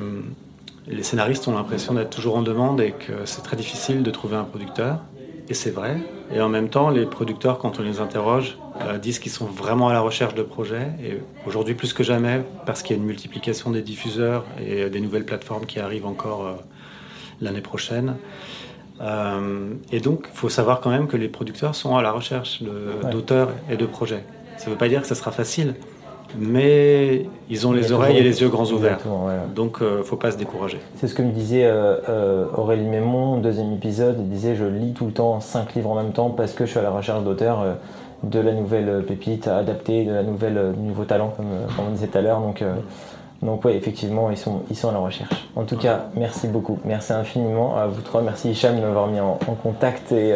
les 0.88 1.04
scénaristes 1.04 1.48
ont 1.48 1.54
l'impression 1.54 1.94
d'être 1.94 2.10
toujours 2.10 2.38
en 2.38 2.42
demande 2.42 2.82
et 2.82 2.92
que 2.92 3.26
c'est 3.26 3.42
très 3.42 3.56
difficile 3.56 4.04
de 4.04 4.12
trouver 4.12 4.36
un 4.36 4.44
producteur. 4.44 5.00
Et 5.50 5.54
c'est 5.54 5.72
vrai. 5.72 5.98
Et 6.34 6.40
en 6.40 6.50
même 6.50 6.70
temps, 6.70 6.90
les 6.90 7.06
producteurs, 7.06 7.60
quand 7.60 7.80
on 7.80 7.84
les 7.84 8.00
interroge, 8.00 8.58
euh, 8.82 8.98
disent 8.98 9.20
qu'ils 9.20 9.32
sont 9.32 9.46
vraiment 9.46 9.90
à 9.90 9.94
la 9.94 10.00
recherche 10.00 10.36
de 10.36 10.44
projets. 10.44 10.88
Et 11.04 11.20
aujourd'hui, 11.46 11.76
plus 11.76 11.94
que 11.94 12.04
jamais, 12.04 12.42
parce 12.66 12.82
qu'il 12.82 12.96
y 12.96 13.00
a 13.00 13.02
une 13.02 13.08
multiplication 13.08 13.72
des 13.72 13.82
diffuseurs 13.82 14.46
et 14.66 14.90
des 14.90 15.02
nouvelles 15.02 15.26
plateformes 15.26 15.66
qui 15.66 15.80
arrivent 15.80 16.06
encore 16.06 16.48
euh, 16.48 16.54
l'année 17.42 17.62
prochaine. 17.62 18.16
Euh, 19.02 19.74
et 19.92 20.00
donc, 20.00 20.30
il 20.34 20.38
faut 20.38 20.50
savoir 20.50 20.80
quand 20.80 20.90
même 20.90 21.08
que 21.08 21.18
les 21.18 21.28
producteurs 21.28 21.76
sont 21.76 21.98
à 21.98 22.02
la 22.02 22.12
recherche 22.12 22.64
d'auteurs 23.12 23.50
ouais. 23.50 23.74
et 23.74 23.78
de 23.78 23.86
projets. 23.86 24.24
Ça 24.58 24.68
ne 24.68 24.72
veut 24.72 24.78
pas 24.78 24.88
dire 24.88 25.02
que 25.02 25.08
ça 25.08 25.16
sera 25.16 25.32
facile 25.32 25.76
mais 26.38 27.26
ils 27.50 27.68
ont 27.68 27.72
les 27.72 27.92
oreilles 27.92 28.18
et 28.18 28.24
les 28.24 28.42
yeux 28.42 28.50
grands 28.50 28.70
ouverts. 28.72 29.00
Ouais. 29.06 29.34
Donc, 29.56 29.78
il 29.82 29.86
euh, 29.86 29.98
ne 30.00 30.04
faut 30.04 30.16
pas 30.16 30.32
se 30.32 30.38
décourager. 30.38 30.80
C'est 30.96 31.08
ce 31.08 31.14
que 31.14 31.22
me 31.22 31.32
disait 31.32 31.66
euh, 31.66 31.98
euh, 32.10 32.46
Aurélie 32.56 32.88
Mémon, 32.88 33.38
deuxième 33.38 33.74
épisode. 33.74 34.18
Il 34.20 34.30
disait 34.30 34.56
Je 34.56 34.66
lis 34.66 34.94
tout 34.94 35.06
le 35.06 35.12
temps 35.12 35.40
cinq 35.40 35.76
livres 35.76 35.92
en 35.92 35.96
même 35.96 36.14
temps 36.14 36.30
parce 36.30 36.54
que 36.54 36.66
je 36.66 36.72
suis 36.72 36.80
à 36.80 36.84
la 36.84 36.92
recherche 36.92 37.24
d'auteurs 37.24 37.66
de 38.24 38.40
la 38.40 38.54
nouvelle 38.54 39.04
pépite 39.06 39.48
à 39.48 39.58
adapter, 39.58 40.06
de 40.06 40.14
la 40.14 40.24
nouvelle, 40.24 40.74
du 40.78 40.82
nouveau 40.82 41.04
talent, 41.04 41.34
comme, 41.36 41.48
comme 41.76 41.88
on 41.90 41.92
disait 41.92 42.08
tout 42.08 42.18
à 42.18 42.22
l'heure. 42.22 42.40
Donc, 42.40 42.64
donc, 43.42 43.66
oui, 43.66 43.74
effectivement, 43.74 44.32
ils 44.32 44.38
sont, 44.38 44.62
ils 44.70 44.78
sont 44.78 44.88
à 44.88 44.94
la 44.94 45.00
recherche. 45.00 45.50
En 45.58 45.66
tout 45.66 45.76
cas, 45.76 46.06
merci 46.16 46.48
beaucoup. 46.48 46.80
Merci 46.86 47.12
infiniment 47.12 47.76
à 47.76 47.88
vous 47.88 48.02
trois. 48.02 48.22
Merci 48.22 48.52
Hicham 48.52 48.78
de 48.78 48.82
m'avoir 48.82 49.08
mis 49.08 49.20
en, 49.20 49.38
en, 49.46 49.56
contact 49.56 50.14
et 50.14 50.34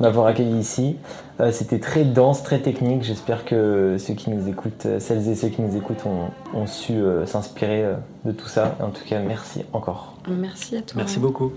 m'avoir 0.00 0.26
accueilli 0.26 0.58
ici. 0.58 0.96
Euh, 1.40 1.52
C'était 1.52 1.78
très 1.78 2.04
dense, 2.04 2.42
très 2.42 2.60
technique. 2.60 3.02
J'espère 3.02 3.44
que 3.44 3.96
ceux 3.98 4.14
qui 4.14 4.30
nous 4.30 4.48
écoutent, 4.48 4.86
celles 4.98 5.28
et 5.28 5.34
ceux 5.34 5.48
qui 5.48 5.62
nous 5.62 5.76
écoutent 5.76 6.06
ont, 6.06 6.30
ont 6.54 6.66
su 6.66 6.92
euh, 6.92 7.26
s'inspirer 7.26 7.84
euh, 7.84 7.94
de 8.24 8.32
tout 8.32 8.48
ça. 8.48 8.76
En 8.80 8.90
tout 8.90 9.04
cas, 9.04 9.20
merci 9.20 9.64
encore. 9.72 10.16
Merci 10.28 10.76
à 10.76 10.82
toi. 10.82 10.94
Merci 10.96 11.18
beaucoup. 11.18 11.52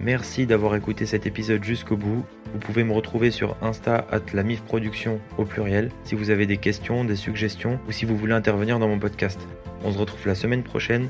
Merci 0.00 0.46
d'avoir 0.46 0.76
écouté 0.76 1.06
cet 1.06 1.26
épisode 1.26 1.64
jusqu'au 1.64 1.96
bout. 1.96 2.22
Vous 2.52 2.58
pouvez 2.58 2.84
me 2.84 2.92
retrouver 2.92 3.30
sur 3.30 3.56
Insta 3.62 4.06
at 4.10 4.20
la 4.34 4.42
MIF 4.42 4.62
Production 4.62 5.18
au 5.38 5.44
pluriel 5.44 5.90
si 6.04 6.14
vous 6.14 6.30
avez 6.30 6.46
des 6.46 6.58
questions, 6.58 7.04
des 7.04 7.16
suggestions 7.16 7.78
ou 7.88 7.92
si 7.92 8.04
vous 8.04 8.16
voulez 8.16 8.34
intervenir 8.34 8.78
dans 8.78 8.88
mon 8.88 8.98
podcast. 8.98 9.40
On 9.84 9.92
se 9.92 9.98
retrouve 9.98 10.26
la 10.26 10.34
semaine 10.34 10.62
prochaine. 10.62 11.08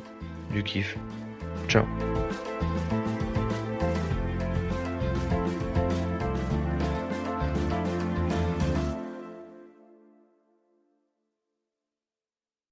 Du 0.52 0.62
kiff. 0.62 0.96
Ciao 1.68 1.84